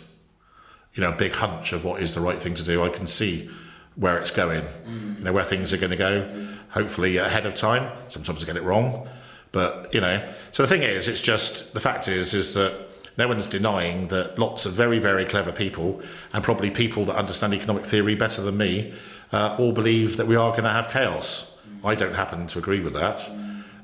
you 0.94 1.02
know, 1.02 1.10
a 1.10 1.16
big 1.16 1.34
hunch 1.34 1.74
of 1.74 1.84
what 1.84 2.02
is 2.02 2.16
the 2.16 2.22
right 2.22 2.40
thing 2.42 2.56
to 2.56 2.64
do. 2.64 2.84
I 2.84 2.90
can 2.90 3.08
see 3.08 3.50
where 3.96 4.18
it's 4.18 4.32
going, 4.32 4.64
mm. 4.86 5.18
you 5.18 5.24
know, 5.24 5.34
where 5.34 5.44
things 5.44 5.74
are 5.74 5.78
going 5.78 5.92
to 5.92 5.98
go, 5.98 6.48
hopefully 6.70 7.18
ahead 7.18 7.46
of 7.46 7.56
time. 7.56 7.92
Sometimes 8.08 8.44
I 8.44 8.48
get 8.48 8.56
it 8.56 8.64
wrong. 8.64 9.08
But, 9.52 9.94
you 9.94 10.00
know, 10.00 10.26
so 10.52 10.64
the 10.64 10.70
thing 10.70 10.84
is, 10.84 11.08
it's 11.08 11.22
just, 11.22 11.74
the 11.74 11.80
fact 11.80 12.08
is, 12.08 12.34
is 12.34 12.54
that 12.54 12.88
no 13.18 13.28
one's 13.28 13.48
denying 13.48 14.08
that 14.10 14.38
lots 14.38 14.66
of 14.66 14.74
very, 14.74 15.00
very 15.00 15.26
clever 15.26 15.52
people, 15.52 16.02
and 16.32 16.44
probably 16.44 16.70
people 16.70 17.04
that 17.06 17.16
understand 17.16 17.54
economic 17.54 17.84
theory 17.84 18.16
better 18.16 18.42
than 18.42 18.58
me, 18.58 18.94
uh, 19.32 19.56
all 19.60 19.72
believe 19.72 20.18
that 20.18 20.28
we 20.28 20.36
are 20.36 20.52
going 20.52 20.64
to 20.64 20.70
have 20.70 20.90
chaos. 20.90 21.58
I 21.84 21.96
don't 21.96 22.14
happen 22.14 22.48
to 22.48 22.60
agree 22.60 22.80
with 22.80 22.94
that. 22.94 23.28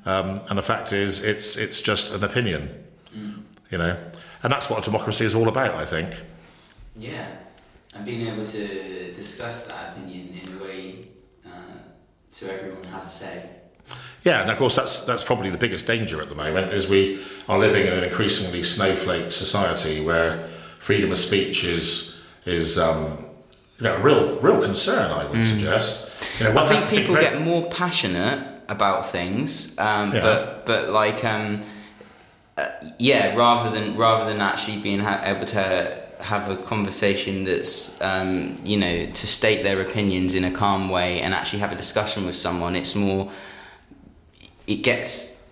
Um, 0.06 0.40
and 0.48 0.56
the 0.56 0.62
fact 0.62 0.92
is, 0.92 1.24
it's, 1.24 1.56
it's 1.56 1.80
just 1.80 2.14
an 2.14 2.22
opinion, 2.22 2.85
you 3.70 3.78
know. 3.78 3.96
And 4.42 4.52
that's 4.52 4.70
what 4.70 4.80
a 4.80 4.82
democracy 4.82 5.24
is 5.24 5.34
all 5.34 5.48
about, 5.48 5.74
I 5.74 5.84
think. 5.84 6.10
Yeah, 6.96 7.26
and 7.94 8.04
being 8.04 8.26
able 8.28 8.44
to 8.44 9.12
discuss 9.12 9.66
that 9.66 9.96
opinion 9.96 10.40
in 10.42 10.56
a 10.56 10.62
way 10.62 11.06
uh, 11.46 11.78
so 12.30 12.48
everyone 12.48 12.84
has 12.84 13.06
a 13.06 13.10
say. 13.10 13.50
Yeah, 14.24 14.42
and 14.42 14.50
of 14.50 14.58
course 14.58 14.74
that's 14.74 15.04
that's 15.04 15.22
probably 15.22 15.50
the 15.50 15.58
biggest 15.58 15.86
danger 15.86 16.20
at 16.20 16.28
the 16.28 16.34
moment 16.34 16.72
is 16.72 16.88
we 16.88 17.22
are 17.48 17.58
living 17.58 17.86
in 17.86 17.92
an 17.92 18.02
increasingly 18.02 18.64
snowflake 18.64 19.30
society 19.30 20.04
where 20.04 20.48
freedom 20.78 21.12
of 21.12 21.18
speech 21.18 21.64
is 21.64 22.20
is 22.44 22.78
um, 22.78 23.24
you 23.78 23.84
know 23.84 23.94
a 23.94 24.00
real 24.00 24.40
real 24.40 24.60
concern. 24.60 25.12
I 25.12 25.26
would 25.26 25.38
mm. 25.38 25.44
suggest. 25.44 26.40
You 26.40 26.52
know, 26.52 26.58
I 26.60 26.66
think 26.66 26.88
people 26.90 27.14
think 27.14 27.30
get 27.30 27.40
more 27.40 27.70
passionate 27.70 28.62
about 28.68 29.06
things, 29.06 29.78
um, 29.78 30.12
yeah. 30.12 30.20
but 30.20 30.66
but 30.66 30.90
like 30.90 31.24
um, 31.24 31.62
uh, 32.56 32.70
yeah, 32.98 33.34
rather 33.36 33.70
than 33.70 33.96
rather 33.96 34.30
than 34.30 34.40
actually 34.40 34.80
being 34.80 35.00
ha- 35.00 35.20
able 35.24 35.44
to 35.46 36.02
have 36.20 36.48
a 36.48 36.56
conversation 36.56 37.44
that's 37.44 38.00
um, 38.00 38.56
you 38.64 38.78
know 38.78 39.06
to 39.06 39.26
state 39.26 39.62
their 39.62 39.80
opinions 39.82 40.34
in 40.34 40.44
a 40.44 40.50
calm 40.50 40.88
way 40.88 41.20
and 41.20 41.34
actually 41.34 41.58
have 41.58 41.72
a 41.72 41.76
discussion 41.76 42.24
with 42.24 42.34
someone. 42.34 42.74
It's 42.74 42.94
more 42.94 43.30
it 44.66 44.76
gets 44.76 45.48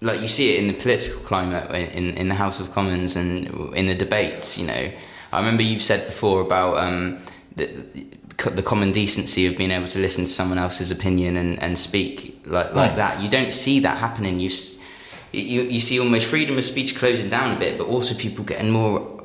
like 0.00 0.20
you 0.20 0.28
see 0.28 0.54
it 0.54 0.60
in 0.60 0.66
the 0.66 0.74
political 0.74 1.20
climate 1.22 1.70
in 1.70 2.10
in 2.16 2.28
the 2.28 2.34
House 2.34 2.60
of 2.60 2.72
Commons 2.72 3.16
and 3.16 3.74
in 3.74 3.86
the 3.86 3.94
debates. 3.94 4.58
You 4.58 4.66
know, 4.66 4.90
I 5.32 5.38
remember 5.38 5.62
you've 5.62 5.82
said 5.82 6.06
before 6.06 6.40
about 6.40 6.78
um, 6.78 7.20
the 7.56 7.66
the 8.50 8.62
common 8.62 8.90
decency 8.92 9.46
of 9.46 9.56
being 9.56 9.70
able 9.70 9.86
to 9.86 9.98
listen 10.00 10.24
to 10.24 10.30
someone 10.30 10.58
else's 10.58 10.90
opinion 10.90 11.36
and, 11.36 11.62
and 11.62 11.78
speak 11.78 12.42
like 12.46 12.74
like 12.74 12.96
that. 12.96 13.22
You 13.22 13.28
don't 13.28 13.52
see 13.52 13.80
that 13.80 13.98
happening. 13.98 14.40
You 14.40 14.50
you 15.34 15.62
you 15.62 15.80
see 15.80 15.98
almost 16.00 16.26
freedom 16.26 16.58
of 16.58 16.64
speech 16.64 16.96
closing 16.96 17.30
down 17.30 17.56
a 17.56 17.58
bit, 17.58 17.78
but 17.78 17.86
also 17.86 18.14
people 18.14 18.44
getting 18.44 18.70
more 18.70 19.24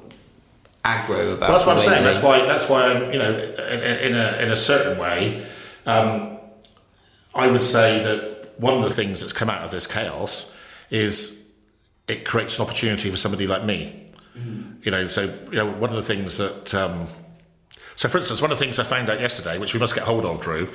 aggro 0.83 1.33
about. 1.33 1.49
Well, 1.49 1.57
that's 1.57 1.65
what 1.65 1.77
I'm 1.77 1.83
saying. 1.83 2.03
That's 2.03 2.23
why. 2.23 2.45
That's 2.45 2.69
why 2.69 2.91
I'm, 2.91 3.13
you 3.13 3.19
know, 3.19 3.31
in, 3.33 4.11
in 4.11 4.15
a 4.15 4.37
in 4.41 4.51
a 4.51 4.55
certain 4.55 4.97
way, 4.97 5.45
um, 5.85 6.37
I 7.33 7.47
would 7.47 7.63
say 7.63 8.01
that 8.03 8.59
one 8.59 8.75
of 8.75 8.83
the 8.83 8.89
things 8.89 9.21
that's 9.21 9.33
come 9.33 9.49
out 9.49 9.63
of 9.63 9.71
this 9.71 9.87
chaos 9.87 10.55
is 10.89 11.53
it 12.07 12.25
creates 12.25 12.57
an 12.57 12.65
opportunity 12.65 13.09
for 13.09 13.17
somebody 13.17 13.47
like 13.47 13.63
me. 13.63 14.05
Mm. 14.37 14.85
You 14.85 14.91
know, 14.91 15.07
so 15.07 15.33
you 15.51 15.57
know, 15.57 15.71
one 15.71 15.89
of 15.89 15.95
the 15.95 16.01
things 16.01 16.37
that 16.37 16.73
um, 16.73 17.07
so 17.95 18.07
for 18.07 18.17
instance, 18.17 18.41
one 18.41 18.51
of 18.51 18.57
the 18.57 18.63
things 18.63 18.79
I 18.79 18.83
found 18.83 19.09
out 19.09 19.19
yesterday, 19.19 19.57
which 19.57 19.73
we 19.73 19.79
must 19.79 19.93
get 19.93 20.05
hold 20.05 20.25
of, 20.25 20.41
Drew, 20.41 20.69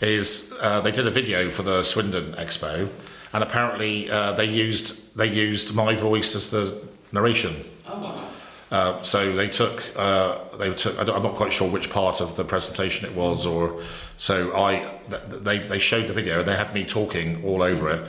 is 0.00 0.56
uh, 0.60 0.80
they 0.80 0.90
did 0.90 1.06
a 1.06 1.10
video 1.10 1.50
for 1.50 1.62
the 1.62 1.82
Swindon 1.82 2.32
Expo, 2.32 2.88
and 3.32 3.42
apparently 3.42 4.10
uh, 4.10 4.32
they 4.32 4.46
used 4.46 5.16
they 5.16 5.26
used 5.26 5.74
my 5.74 5.94
voice 5.94 6.34
as 6.34 6.50
the 6.50 6.80
narration. 7.12 7.54
Oh 7.86 7.98
wow. 7.98 8.26
Uh, 8.70 9.02
so 9.02 9.32
they 9.32 9.48
took, 9.48 9.82
uh, 9.96 10.38
they 10.56 10.72
took. 10.72 10.96
I'm 10.96 11.22
not 11.24 11.34
quite 11.34 11.52
sure 11.52 11.68
which 11.68 11.90
part 11.90 12.20
of 12.20 12.36
the 12.36 12.44
presentation 12.44 13.08
it 13.08 13.16
was, 13.16 13.44
or 13.44 13.82
so 14.16 14.56
I. 14.56 14.88
They 15.08 15.58
they 15.58 15.80
showed 15.80 16.06
the 16.06 16.12
video 16.12 16.38
and 16.38 16.46
they 16.46 16.56
had 16.56 16.72
me 16.72 16.84
talking 16.84 17.44
all 17.44 17.62
over 17.62 17.90
it, 17.90 18.08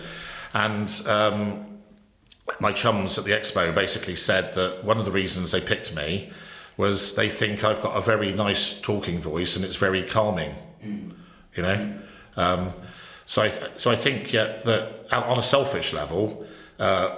and 0.54 0.88
um, 1.08 1.80
my 2.60 2.72
chums 2.72 3.18
at 3.18 3.26
the 3.26 3.32
expo 3.32 3.74
basically 3.74 4.16
said 4.16 4.54
that 4.54 4.84
one 4.84 5.00
of 5.00 5.06
the 5.06 5.12
reasons 5.12 5.52
they 5.52 5.62
picked 5.62 5.96
me 5.96 6.32
was 6.78 7.16
they 7.16 7.30
think 7.30 7.64
I've 7.64 7.82
got 7.82 7.98
a 7.98 8.02
very 8.02 8.32
nice 8.32 8.80
talking 8.80 9.20
voice 9.20 9.56
and 9.56 9.66
it's 9.66 9.76
very 9.76 10.04
calming, 10.04 10.56
mm. 10.84 11.12
you 11.56 11.64
know. 11.64 12.00
Um, 12.38 12.70
so 13.32 13.44
I 13.44 13.50
so 13.78 13.90
I 13.90 13.96
think 13.96 14.34
yeah, 14.34 14.60
that 14.66 15.14
on 15.14 15.40
a 15.40 15.44
selfish 15.44 15.94
level, 15.94 16.46
uh, 16.78 17.16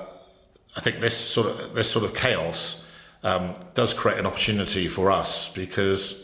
I 0.75 0.79
think 0.79 1.01
this 1.01 1.17
sort 1.17 1.47
of 1.47 1.73
this 1.73 1.89
sort 1.89 2.05
of 2.05 2.13
chaos 2.13 2.87
um, 3.23 3.55
does 3.73 3.95
create 3.95 4.19
an 4.19 4.27
opportunity 4.27 4.87
for 4.87 5.09
us 5.09 5.51
because 5.51 6.23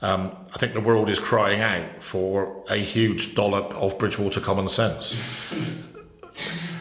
um, 0.00 0.34
I 0.52 0.58
think 0.58 0.74
the 0.74 0.80
world 0.80 1.08
is 1.08 1.20
crying 1.20 1.60
out 1.60 2.02
for 2.02 2.64
a 2.68 2.78
huge 2.78 3.36
dollop 3.36 3.72
of 3.74 3.96
Bridgwater 3.96 4.40
common 4.40 4.68
sense. 4.68 5.52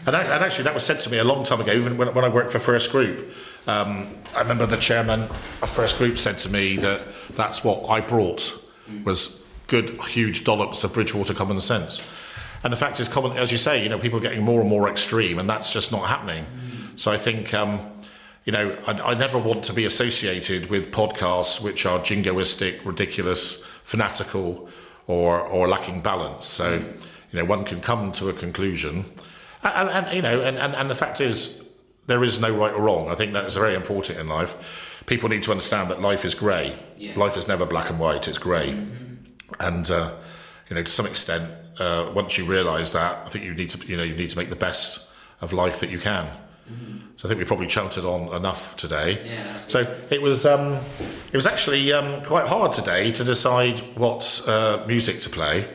and, 0.07 0.15
and, 0.15 0.43
actually, 0.43 0.63
that 0.63 0.73
was 0.73 0.83
said 0.83 0.99
to 1.01 1.11
me 1.11 1.19
a 1.19 1.23
long 1.23 1.43
time 1.43 1.61
ago, 1.61 1.73
even 1.73 1.95
when, 1.95 2.11
when 2.15 2.25
I 2.25 2.29
worked 2.29 2.49
for 2.49 2.57
First 2.57 2.91
Group. 2.91 3.31
Um, 3.67 4.15
I 4.35 4.41
remember 4.41 4.65
the 4.65 4.77
chairman 4.77 5.21
of 5.61 5.69
First 5.69 5.99
Group 5.99 6.17
said 6.17 6.39
to 6.39 6.49
me 6.49 6.77
that 6.77 7.01
that's 7.35 7.63
what 7.63 7.87
I 7.87 8.01
brought 8.01 8.51
was 9.03 9.47
good, 9.67 10.01
huge 10.05 10.43
dollops 10.43 10.83
of 10.83 10.95
Bridgwater 10.95 11.35
common 11.35 11.61
sense. 11.61 12.01
And 12.63 12.71
the 12.71 12.77
fact 12.77 12.99
is, 12.99 13.07
common, 13.07 13.37
as 13.37 13.51
you 13.51 13.57
say, 13.57 13.81
you 13.81 13.89
know, 13.89 13.97
people 13.97 14.19
are 14.19 14.21
getting 14.21 14.43
more 14.43 14.61
and 14.61 14.69
more 14.69 14.89
extreme, 14.89 15.39
and 15.39 15.49
that's 15.49 15.73
just 15.73 15.91
not 15.91 16.07
happening. 16.07 16.45
Mm. 16.45 16.99
So 16.99 17.11
I 17.11 17.17
think, 17.17 17.53
um, 17.53 17.79
you 18.45 18.51
know, 18.51 18.77
I, 18.85 18.91
I, 18.91 19.13
never 19.15 19.39
want 19.39 19.63
to 19.65 19.73
be 19.73 19.85
associated 19.85 20.69
with 20.69 20.91
podcasts 20.91 21.63
which 21.63 21.85
are 21.85 21.99
jingoistic, 21.99 22.85
ridiculous, 22.85 23.65
fanatical, 23.83 24.69
or 25.07 25.39
or 25.39 25.67
lacking 25.67 26.01
balance. 26.01 26.47
So, 26.47 26.79
mm. 26.79 27.05
you 27.31 27.39
know, 27.39 27.45
one 27.45 27.63
can 27.63 27.81
come 27.81 28.11
to 28.13 28.29
a 28.29 28.33
conclusion, 28.33 29.05
and, 29.63 29.89
and 29.89 30.15
you 30.15 30.21
know, 30.21 30.41
and, 30.41 30.57
and, 30.57 30.75
and 30.75 30.89
the 30.89 30.95
fact 30.95 31.19
is, 31.19 31.67
there 32.05 32.23
is 32.23 32.39
no 32.39 32.55
right 32.55 32.73
or 32.73 32.81
wrong. 32.81 33.09
I 33.09 33.15
think 33.15 33.33
that 33.33 33.45
is 33.45 33.55
very 33.55 33.73
important 33.73 34.19
in 34.19 34.27
life. 34.27 35.01
People 35.07 35.29
need 35.29 35.41
to 35.43 35.51
understand 35.51 35.89
that 35.89 35.99
life 35.99 36.23
is 36.25 36.35
grey. 36.35 36.75
Yeah. 36.97 37.13
Life 37.15 37.37
is 37.37 37.47
never 37.47 37.65
black 37.65 37.89
and 37.89 37.99
white. 37.99 38.27
It's 38.27 38.37
gray 38.37 38.73
mm-hmm. 38.73 39.53
and 39.59 39.89
uh, 39.89 40.11
you 40.69 40.75
know, 40.75 40.83
to 40.83 40.91
some 40.91 41.05
extent, 41.05 41.51
uh, 41.81 42.11
once 42.13 42.37
you 42.37 42.45
realise 42.45 42.91
that, 42.93 43.25
I 43.25 43.29
think 43.29 43.45
you 43.45 43.53
need 43.53 43.71
to 43.71 43.87
you 43.87 43.97
know 43.97 44.03
you 44.03 44.15
need 44.15 44.29
to 44.29 44.37
make 44.37 44.49
the 44.49 44.55
best 44.67 45.09
of 45.41 45.53
life 45.53 45.79
that 45.79 45.89
you 45.89 45.99
can. 45.99 46.25
Mm-hmm. 46.25 46.97
So 47.17 47.27
I 47.27 47.29
think 47.29 47.39
we 47.39 47.45
probably 47.45 47.67
chanted 47.67 48.05
on 48.05 48.33
enough 48.35 48.77
today. 48.77 49.09
Yeah, 49.25 49.53
so 49.55 49.79
it 50.09 50.21
was 50.21 50.45
um, 50.45 50.77
it 51.31 51.35
was 51.35 51.47
actually 51.47 51.91
um, 51.91 52.23
quite 52.23 52.47
hard 52.47 52.71
today 52.73 53.11
to 53.11 53.23
decide 53.23 53.79
what 53.95 54.43
uh, 54.47 54.83
music 54.87 55.21
to 55.21 55.29
play. 55.29 55.65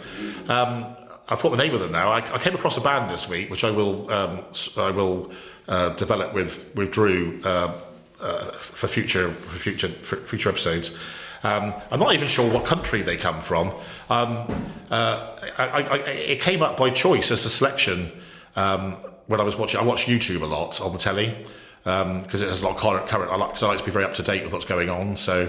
Um, 0.48 0.96
I've 1.28 1.42
got 1.42 1.50
the 1.50 1.56
name 1.56 1.74
of 1.74 1.80
them 1.80 1.90
now. 1.90 2.08
I, 2.08 2.18
I, 2.18 2.38
came 2.38 2.54
across 2.54 2.76
a 2.76 2.80
band 2.80 3.10
this 3.10 3.28
week, 3.28 3.50
which 3.50 3.64
I 3.64 3.70
will 3.70 4.10
um, 4.12 4.44
I 4.76 4.90
will 4.90 5.32
uh, 5.68 5.88
develop 5.90 6.32
with 6.34 6.72
with 6.76 6.92
Drew 6.92 7.40
uh, 7.44 7.72
uh, 8.20 8.38
for 8.52 8.86
future 8.86 9.28
for 9.30 9.58
future 9.58 9.88
for 9.88 10.16
future 10.16 10.50
episodes. 10.50 10.96
Um, 11.42 11.74
I'm 11.90 12.00
not 12.00 12.14
even 12.14 12.28
sure 12.28 12.50
what 12.50 12.64
country 12.64 13.02
they 13.02 13.16
come 13.16 13.40
from. 13.40 13.68
Um, 14.10 14.46
uh, 14.90 15.36
I, 15.58 15.82
I, 15.82 15.96
it 16.08 16.40
came 16.40 16.62
up 16.62 16.76
by 16.76 16.90
choice 16.90 17.30
as 17.30 17.44
a 17.44 17.50
selection 17.50 18.10
um, 18.56 18.92
when 19.26 19.40
I 19.40 19.44
was 19.44 19.56
watching. 19.56 19.80
I 19.80 19.84
watch 19.84 20.06
YouTube 20.06 20.42
a 20.42 20.46
lot 20.46 20.80
on 20.80 20.92
the 20.92 20.98
telly 20.98 21.36
because 21.82 22.42
um, 22.42 22.46
it 22.46 22.48
has 22.48 22.62
a 22.62 22.66
lot 22.66 22.74
of 22.74 22.80
current. 22.80 23.06
current 23.06 23.30
I, 23.30 23.36
like, 23.36 23.62
I 23.62 23.66
like 23.66 23.78
to 23.78 23.84
be 23.84 23.90
very 23.90 24.04
up 24.04 24.14
to 24.14 24.22
date 24.22 24.42
with 24.42 24.52
what's 24.52 24.64
going 24.64 24.90
on. 24.90 25.16
So 25.16 25.48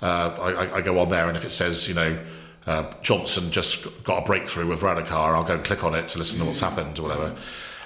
uh, 0.00 0.70
I, 0.74 0.80
go 0.80 0.98
on 0.98 1.08
there, 1.08 1.28
and 1.28 1.36
if 1.36 1.44
it 1.44 1.50
says, 1.50 1.88
you 1.88 1.94
know, 1.94 2.18
uh, 2.66 2.90
Johnson 3.02 3.50
just 3.50 4.02
got 4.04 4.22
a 4.22 4.26
breakthrough 4.26 4.66
with 4.66 4.80
Varadkar, 4.80 5.34
I'll 5.34 5.44
go 5.44 5.54
and 5.54 5.64
click 5.64 5.84
on 5.84 5.94
it 5.94 6.08
to 6.08 6.18
listen 6.18 6.38
to 6.40 6.46
what's 6.46 6.60
happened 6.60 6.98
or 6.98 7.02
whatever. 7.02 7.34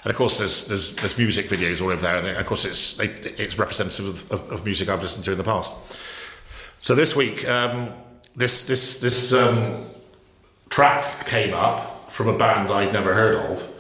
And 0.05 0.11
of 0.11 0.17
course, 0.17 0.39
there's 0.39 0.67
there's, 0.67 0.95
there's 0.97 1.19
music 1.19 1.47
videos 1.47 1.83
all 1.83 1.89
over 1.89 2.01
there, 2.01 2.19
and 2.19 2.29
of 2.29 2.47
course, 2.47 2.65
it's 2.65 2.99
it's 3.01 3.59
representative 3.59 4.31
of, 4.31 4.53
of, 4.53 4.65
music 4.65 4.89
I've 4.89 5.03
listened 5.03 5.25
to 5.25 5.33
in 5.33 5.39
the 5.39 5.45
past. 5.45 5.75
So 6.81 6.95
this 6.95 7.17
week, 7.17 7.49
um, 7.49 7.91
this 8.37 8.67
this 8.67 9.01
this 9.01 9.33
um, 9.33 9.87
track 10.71 11.27
came 11.27 11.55
up 11.55 12.13
from 12.13 12.29
a 12.29 12.39
band 12.39 12.71
I'd 12.71 12.93
never 12.93 13.15
heard 13.15 13.35
of. 13.35 13.75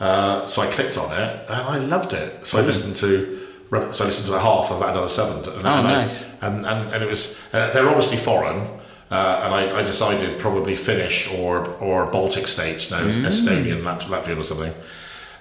Uh, 0.00 0.46
so 0.46 0.62
I 0.62 0.66
clicked 0.66 0.96
on 0.96 1.12
it 1.12 1.46
and 1.48 1.62
I 1.62 1.78
loved 1.78 2.12
it. 2.12 2.46
So 2.46 2.58
I 2.58 2.62
listened 2.62 2.96
to 2.96 3.38
so 3.92 4.04
I 4.04 4.06
listened 4.08 4.28
to 4.28 4.34
a 4.34 4.40
half 4.40 4.70
of 4.72 4.82
another 4.82 5.08
seven. 5.08 5.38
And, 5.38 5.46
oh, 5.46 5.54
and 5.54 5.64
nice. 5.64 6.24
I, 6.42 6.48
and, 6.48 6.66
and, 6.66 6.94
and 6.94 7.04
it 7.04 7.08
was 7.08 7.38
uh, 7.52 7.70
they're 7.72 7.88
obviously 7.88 8.18
foreign. 8.18 8.66
Uh, 9.10 9.42
and 9.44 9.54
I, 9.54 9.80
I, 9.80 9.82
decided 9.82 10.38
probably 10.38 10.76
Finnish 10.76 11.32
or 11.34 11.66
or 11.78 12.06
Baltic 12.06 12.46
states, 12.46 12.92
no, 12.92 12.98
mm. 12.98 13.24
Estonian, 13.26 13.82
Latvian 13.82 14.38
or 14.38 14.44
something. 14.44 14.72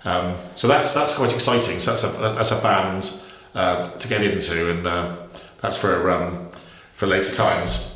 Um, 0.05 0.37
so 0.55 0.67
that's 0.67 0.93
that's 0.95 1.15
quite 1.15 1.33
exciting. 1.33 1.79
So 1.79 1.91
that's 1.91 2.03
a 2.03 2.17
that's 2.35 2.51
a 2.51 2.61
band 2.61 3.13
uh, 3.53 3.91
to 3.91 4.07
get 4.07 4.23
into, 4.23 4.71
and 4.71 4.87
uh, 4.87 5.17
that's 5.61 5.77
for 5.79 6.09
um, 6.09 6.48
for 6.99 7.07
later 7.07 7.33
times. 7.33 7.95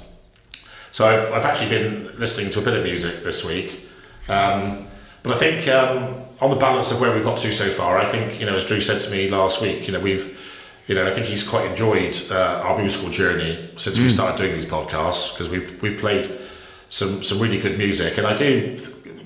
So 0.94 1.06
I've, 1.06 1.30
I've 1.34 1.44
actually 1.44 1.70
been 1.70 2.18
listening 2.18 2.50
to 2.52 2.60
a 2.60 2.62
bit 2.62 2.74
of 2.74 2.84
music 2.86 3.22
this 3.22 3.46
week, 3.46 3.86
um, 4.30 4.88
but 5.24 5.34
I 5.34 5.38
think 5.38 5.68
um, 5.68 6.24
on 6.40 6.50
the 6.50 6.56
balance 6.56 6.94
of 6.94 7.02
where 7.02 7.14
we've 7.14 7.24
got 7.24 7.38
to 7.40 7.52
so 7.52 7.70
far, 7.70 7.98
I 7.98 8.06
think 8.06 8.40
you 8.40 8.46
know 8.46 8.56
as 8.56 8.66
Drew 8.66 8.80
said 8.80 9.02
to 9.02 9.12
me 9.12 9.30
last 9.30 9.62
week, 9.62 9.88
you 9.88 9.94
know 9.94 10.00
we've 10.00 10.40
you 10.88 10.96
know 10.96 11.06
I 11.06 11.12
think 11.12 11.26
he's 11.26 11.46
quite 11.46 11.70
enjoyed 11.70 12.18
uh, 12.32 12.64
our 12.64 12.80
musical 12.80 13.10
journey 13.10 13.72
since 13.76 14.00
mm. 14.00 14.04
we 14.04 14.10
started 14.10 14.38
doing 14.38 14.54
these 14.54 14.66
podcasts 14.66 15.34
because 15.34 15.50
we've 15.50 15.82
we've 15.82 16.00
played 16.00 16.30
some 16.88 17.24
some 17.24 17.40
really 17.40 17.60
good 17.60 17.78
music, 17.78 18.18
and 18.18 18.26
I 18.26 18.38
do 18.38 18.78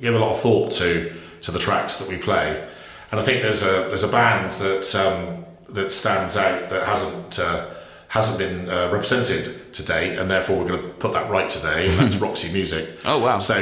give 0.02 0.16
a 0.16 0.20
lot 0.20 0.32
of 0.32 0.40
thought 0.40 0.72
to 0.72 1.14
to 1.44 1.52
the 1.52 1.60
tracks 1.60 2.00
that 2.00 2.10
we 2.10 2.18
play. 2.18 2.68
And 3.12 3.20
I 3.20 3.24
think 3.24 3.44
there's 3.44 3.62
a 3.62 3.86
there's 3.90 4.04
a 4.04 4.12
band 4.12 4.54
that 4.54 4.96
um, 4.96 5.46
that 5.70 5.92
stands 5.92 6.36
out 6.36 6.70
that 6.70 6.88
hasn't 6.88 7.38
uh, 7.38 7.68
hasn't 8.08 8.40
been 8.40 8.70
uh, 8.70 8.90
represented 8.92 9.67
today, 9.78 10.18
and 10.18 10.30
therefore 10.30 10.58
we're 10.58 10.68
going 10.68 10.82
to 10.82 10.90
put 10.90 11.14
that 11.14 11.30
right 11.30 11.50
today. 11.50 11.88
And 11.88 12.00
that's 12.00 12.16
Roxy 12.28 12.52
Music. 12.52 13.00
Oh 13.06 13.20
wow! 13.24 13.38
So 13.38 13.56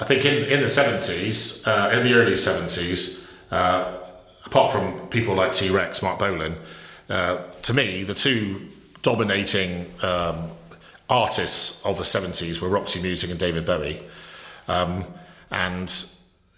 I 0.00 0.04
think 0.04 0.24
in 0.24 0.44
in 0.44 0.60
the 0.60 0.68
seventies, 0.68 1.66
uh, 1.66 1.90
in 1.92 2.04
the 2.04 2.14
early 2.14 2.36
seventies, 2.36 3.28
uh, 3.50 3.98
apart 4.46 4.72
from 4.72 5.08
people 5.08 5.34
like 5.34 5.52
T 5.52 5.68
Rex, 5.70 6.02
Marc 6.02 6.18
Bolan, 6.18 6.56
uh, 7.10 7.38
to 7.62 7.74
me 7.74 8.04
the 8.04 8.14
two 8.14 8.68
dominating 9.02 9.92
um, 10.02 10.50
artists 11.10 11.84
of 11.84 11.98
the 11.98 12.04
seventies 12.04 12.60
were 12.60 12.68
Roxy 12.68 13.02
Music 13.02 13.30
and 13.30 13.38
David 13.38 13.66
Bowie. 13.66 14.00
Um, 14.68 15.04
and 15.50 15.90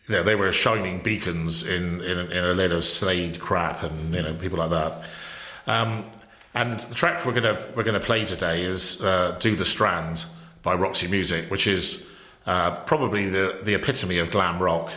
you 0.08 0.14
know, 0.14 0.22
they 0.22 0.36
were 0.36 0.52
shining 0.52 1.00
beacons 1.00 1.66
in, 1.66 2.00
in, 2.00 2.30
in 2.30 2.44
a 2.44 2.54
lid 2.54 2.72
of 2.72 2.84
Slade 2.84 3.40
crap 3.40 3.82
and 3.82 4.14
you 4.14 4.22
know 4.22 4.34
people 4.34 4.58
like 4.58 4.70
that. 4.70 5.02
Um, 5.66 6.04
and 6.56 6.80
the 6.80 6.94
track 6.94 7.24
we're 7.26 7.34
gonna 7.34 7.62
we're 7.76 7.84
gonna 7.84 8.00
play 8.00 8.24
today 8.24 8.64
is 8.64 9.02
uh, 9.04 9.36
"Do 9.38 9.54
the 9.54 9.64
Strand" 9.64 10.24
by 10.62 10.74
Roxy 10.74 11.06
Music, 11.06 11.50
which 11.50 11.66
is 11.66 12.10
uh, 12.46 12.76
probably 12.86 13.28
the 13.28 13.60
the 13.62 13.74
epitome 13.74 14.18
of 14.18 14.30
glam 14.30 14.60
rock. 14.60 14.90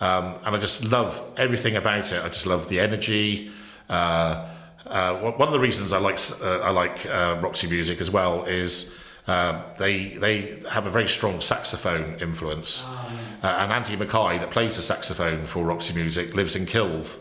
Um, 0.00 0.38
and 0.44 0.56
I 0.56 0.58
just 0.58 0.90
love 0.90 1.20
everything 1.36 1.76
about 1.76 2.12
it. 2.12 2.22
I 2.22 2.28
just 2.28 2.46
love 2.46 2.68
the 2.68 2.80
energy. 2.80 3.50
Uh, 3.88 4.46
uh 4.86 5.14
one 5.14 5.48
of 5.48 5.52
the 5.52 5.60
reasons 5.60 5.92
I 5.92 5.98
like 5.98 6.18
uh, 6.42 6.60
I 6.60 6.70
like 6.70 7.06
uh, 7.06 7.38
Roxy 7.40 7.68
Music 7.68 8.00
as 8.00 8.10
well 8.10 8.44
is 8.44 8.94
they 9.78 10.16
they 10.20 10.62
have 10.68 10.86
a 10.86 10.90
very 10.90 11.08
strong 11.08 11.40
saxophone 11.40 12.18
influence. 12.20 12.82
Oh, 12.84 13.18
uh, 13.42 13.56
and 13.60 13.72
Andy 13.72 13.96
Mackay, 13.96 14.38
that 14.38 14.50
plays 14.50 14.76
the 14.76 14.82
saxophone 14.82 15.46
for 15.46 15.64
Roxy 15.64 15.94
Music, 15.94 16.34
lives 16.34 16.56
in 16.56 16.66
Kilve. 16.66 17.16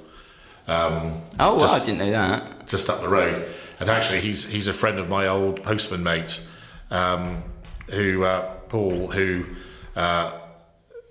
Um, 0.68 1.24
oh, 1.40 1.56
well, 1.56 1.60
just, 1.60 1.82
I 1.82 1.86
didn't 1.86 2.00
know 2.00 2.12
that. 2.12 2.68
Just 2.68 2.90
up 2.90 3.00
the 3.02 3.08
road. 3.08 3.50
And 3.80 3.90
actually, 3.90 4.20
he's 4.20 4.50
he's 4.50 4.68
a 4.68 4.74
friend 4.74 5.00
of 5.00 5.08
my 5.08 5.28
old 5.28 5.64
postman 5.64 6.04
mate, 6.04 6.46
um, 6.92 7.44
who 7.90 8.24
uh, 8.24 8.54
Paul, 8.68 9.08
who 9.08 9.46
uh, 9.96 10.38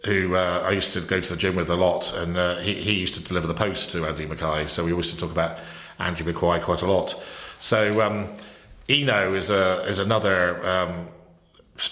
who 0.05 0.35
uh, 0.35 0.63
I 0.65 0.73
used 0.73 0.93
to 0.93 1.01
go 1.01 1.21
to 1.21 1.31
the 1.31 1.39
gym 1.39 1.57
with 1.57 1.71
a 1.71 1.77
lot, 1.77 2.15
and 2.17 2.37
uh, 2.37 2.57
he 2.59 2.75
he 2.75 2.93
used 3.01 3.15
to 3.15 3.25
deliver 3.25 3.47
the 3.47 3.55
post 3.55 3.91
to 3.93 4.07
Andy 4.07 4.27
Mackay. 4.27 4.67
So 4.67 4.85
we 4.85 4.93
used 4.93 5.15
to 5.15 5.19
talk 5.19 5.31
about 5.31 5.59
Andy 5.99 6.25
Mackay 6.25 6.61
quite 6.61 6.83
a 6.83 6.87
lot. 6.87 7.21
So 7.59 8.01
um, 8.03 8.29
Eno 8.89 9.35
is 9.35 9.51
a 9.51 9.85
is 9.87 9.99
another 9.99 10.65
um, 10.67 11.09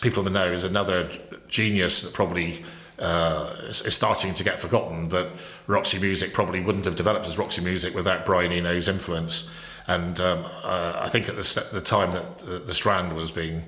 people 0.01 0.27
in 0.27 0.33
the 0.33 0.39
know 0.39 0.53
is 0.53 0.65
another 0.65 1.11
genius 1.49 2.03
that 2.03 2.13
probably 2.13 2.65
uh, 2.99 3.55
is, 3.69 3.95
starting 3.95 4.35
to 4.35 4.45
get 4.45 4.59
forgotten. 4.59 5.09
But 5.09 5.33
Roxy 5.67 5.99
Music 5.99 6.33
probably 6.33 6.61
wouldn't 6.61 6.85
have 6.85 6.97
developed 6.97 7.27
as 7.27 7.39
Roxy 7.39 7.63
Music 7.63 7.95
without 7.95 8.25
Brian 8.25 8.53
Eno's 8.53 8.89
influence. 8.89 9.53
And 9.87 10.19
um, 10.21 10.45
uh, 10.65 10.99
I 11.01 11.09
think 11.09 11.29
at 11.29 11.37
the, 11.37 11.69
the 11.73 11.81
time 11.81 12.13
that 12.13 12.39
the, 12.39 12.59
the, 12.59 12.75
Strand 12.75 13.15
was 13.15 13.31
being 13.31 13.65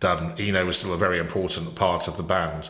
done, 0.00 0.34
Eno 0.38 0.66
was 0.66 0.78
still 0.78 0.92
a 0.92 0.98
very 0.98 1.18
important 1.18 1.74
part 1.74 2.06
of 2.06 2.16
the 2.16 2.22
band. 2.22 2.68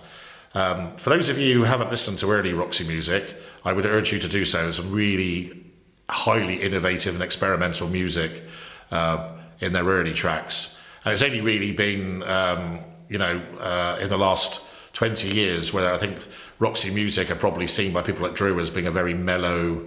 Um, 0.55 0.95
for 0.97 1.11
those 1.11 1.29
of 1.29 1.37
you 1.37 1.55
who 1.55 1.63
haven't 1.65 1.91
listened 1.91 2.19
to 2.21 2.31
early 2.31 2.53
Roxy 2.53 2.87
Music, 2.87 3.37
I 3.65 3.73
would 3.73 3.87
urge 3.87 4.13
you 4.13 4.21
to 4.21 4.29
do 4.29 4.45
so. 4.45 4.69
It's 4.69 4.77
some 4.77 4.93
really 4.93 5.65
highly 6.09 6.61
innovative 6.61 7.15
and 7.15 7.23
experimental 7.23 7.89
music 7.89 8.45
uh, 8.93 9.33
in 9.61 9.73
their 9.73 9.85
early 9.85 10.13
tracks. 10.13 10.81
And 11.05 11.13
it's 11.13 11.23
only 11.23 11.41
really 11.41 11.73
been, 11.73 12.23
um, 12.23 12.81
you 13.09 13.19
know, 13.19 13.43
uh, 13.59 13.99
in 14.01 14.09
the 14.09 14.19
last 14.19 14.65
20 14.95 15.29
years 15.29 15.73
where 15.73 15.93
I 15.93 15.99
think 15.99 16.17
Roxy 16.59 16.93
Music 16.93 17.31
are 17.31 17.37
probably 17.37 17.67
seen 17.67 17.93
by 17.93 18.03
people 18.03 18.23
like 18.23 18.35
Drew 18.35 18.59
as 18.59 18.71
being 18.71 18.87
a 18.87 18.91
very 18.91 19.13
mellow, 19.13 19.83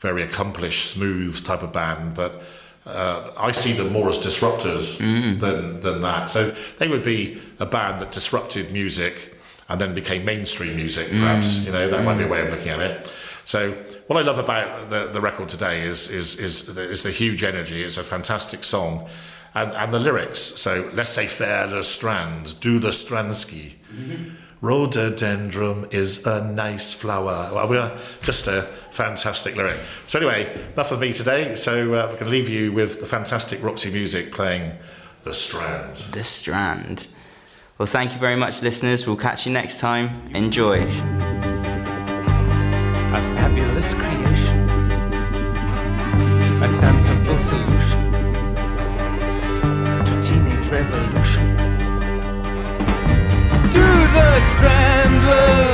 very 0.00 0.22
accomplished, 0.22 0.90
smooth 0.90 1.44
type 1.44 1.62
of 1.62 1.72
band, 1.72 2.14
but 2.14 2.42
uh, 2.86 3.30
I 3.36 3.50
see 3.50 3.72
them 3.72 3.92
more 3.92 4.08
as 4.08 4.18
disruptors 4.18 5.02
mm. 5.02 5.38
than, 5.38 5.80
than 5.80 6.00
that. 6.00 6.30
So 6.30 6.54
they 6.78 6.88
would 6.88 7.04
be 7.04 7.40
a 7.58 7.66
band 7.66 8.00
that 8.00 8.12
disrupted 8.12 8.72
music 8.72 9.34
and 9.68 9.78
then 9.78 9.92
became 9.92 10.24
mainstream 10.24 10.76
music, 10.76 11.08
mm. 11.08 11.20
perhaps. 11.20 11.58
Mm. 11.58 11.66
You 11.66 11.72
know, 11.72 11.90
that 11.90 12.00
mm. 12.00 12.04
might 12.04 12.16
be 12.16 12.24
a 12.24 12.26
mm. 12.26 12.30
way 12.30 12.40
of 12.40 12.50
looking 12.50 12.70
at 12.70 12.80
it. 12.80 13.14
So 13.44 13.72
what 14.06 14.18
I 14.18 14.22
love 14.22 14.38
about 14.38 14.88
the, 14.88 15.06
the 15.06 15.20
record 15.20 15.50
today 15.50 15.82
is, 15.82 16.10
is, 16.10 16.38
is, 16.38 16.76
is 16.76 17.02
the 17.02 17.10
huge 17.10 17.44
energy. 17.44 17.82
It's 17.82 17.98
a 17.98 18.02
fantastic 18.02 18.64
song. 18.64 19.08
And, 19.54 19.72
and 19.72 19.92
the 19.92 19.98
lyrics, 19.98 20.40
so 20.40 20.90
laissez 20.94 21.26
faire 21.26 21.66
le 21.66 21.82
strand, 21.82 22.58
do 22.60 22.78
the 22.78 22.88
Stransky. 22.88 23.77
Mm-hmm. 23.92 24.34
Rhododendron 24.60 25.86
is 25.92 26.26
a 26.26 26.44
nice 26.44 26.92
flower. 26.92 27.50
Well, 27.52 27.68
we 27.68 27.78
are 27.78 27.92
just 28.22 28.46
a 28.48 28.62
fantastic 28.90 29.54
lyric. 29.56 29.78
So, 30.06 30.18
anyway, 30.18 30.52
enough 30.72 30.90
of 30.90 31.00
me 31.00 31.12
today. 31.12 31.54
So, 31.54 31.94
uh, 31.94 32.06
we're 32.06 32.14
going 32.14 32.24
to 32.24 32.30
leave 32.30 32.48
you 32.48 32.72
with 32.72 33.00
the 33.00 33.06
fantastic 33.06 33.62
Roxy 33.62 33.92
music 33.92 34.32
playing 34.32 34.72
The 35.22 35.32
Strand. 35.32 35.96
The 36.12 36.24
Strand. 36.24 37.08
Well, 37.78 37.86
thank 37.86 38.12
you 38.12 38.18
very 38.18 38.34
much, 38.34 38.62
listeners. 38.62 39.06
We'll 39.06 39.16
catch 39.16 39.46
you 39.46 39.52
next 39.52 39.78
time. 39.78 40.10
Enjoy. 40.34 40.80
A 43.10 43.20
fabulous 43.36 43.94
creation. 43.94 44.67
the 54.18 54.40
strandless 54.40 55.67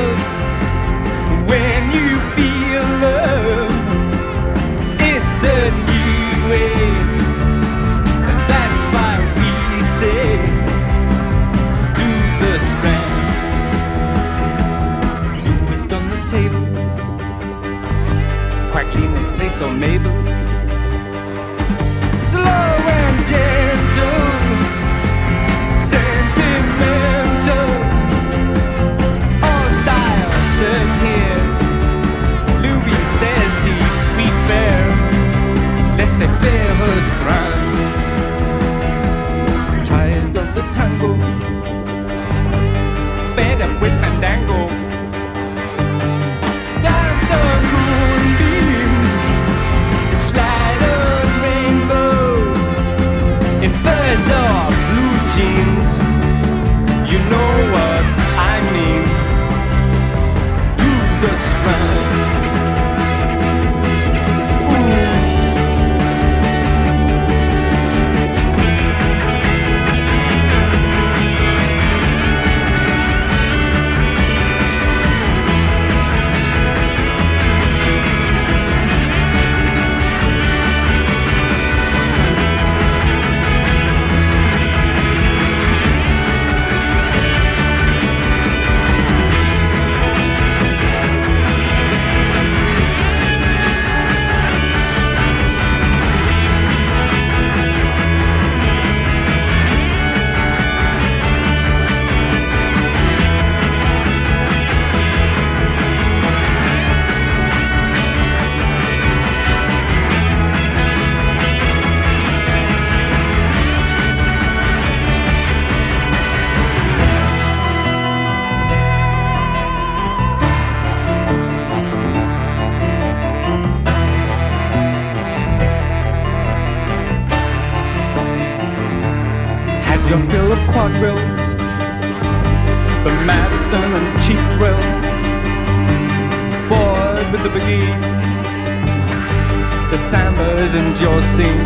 isn't 140.64 140.98
your 140.98 141.20
scene. 141.34 141.64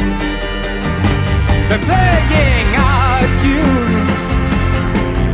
They're 1.68 1.84
playing 1.88 2.70
our 2.74 3.22
tune 3.42 4.07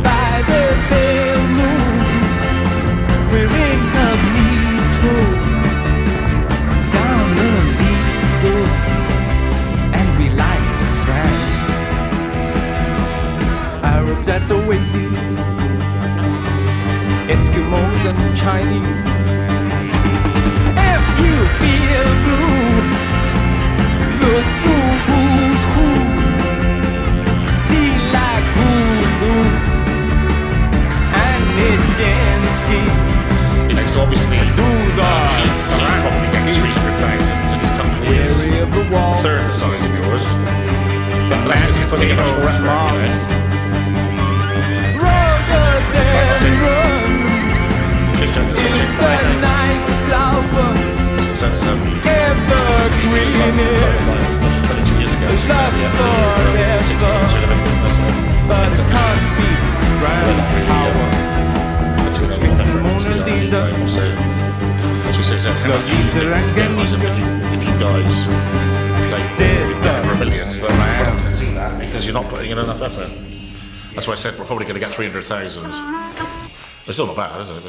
by 0.03 0.31
the 0.49 0.63
pale 0.89 1.45
moon. 1.57 1.97
We're 3.31 3.55
incognito 3.69 5.15
down 6.95 7.25
the 7.39 7.49
Lido, 7.79 8.55
and 9.99 10.07
we 10.19 10.27
like 10.43 10.67
the 10.81 10.87
strand. 10.99 11.43
Arabs 13.83 14.27
at 14.27 14.43
the 14.47 14.55
Oasis, 14.61 15.35
Eskimos 17.33 18.03
and 18.11 18.37
Chinese. 18.37 18.94
we're 74.45 74.49
probably 74.49 74.65
going 74.65 74.75
to 74.75 74.79
get 74.79 74.91
300,000. 74.91 75.65
Uh-huh. 75.65 76.49
It's 76.85 76.97
still 76.97 77.07
not 77.07 77.15
bad, 77.15 77.41
is 77.41 77.49
it? 77.49 77.63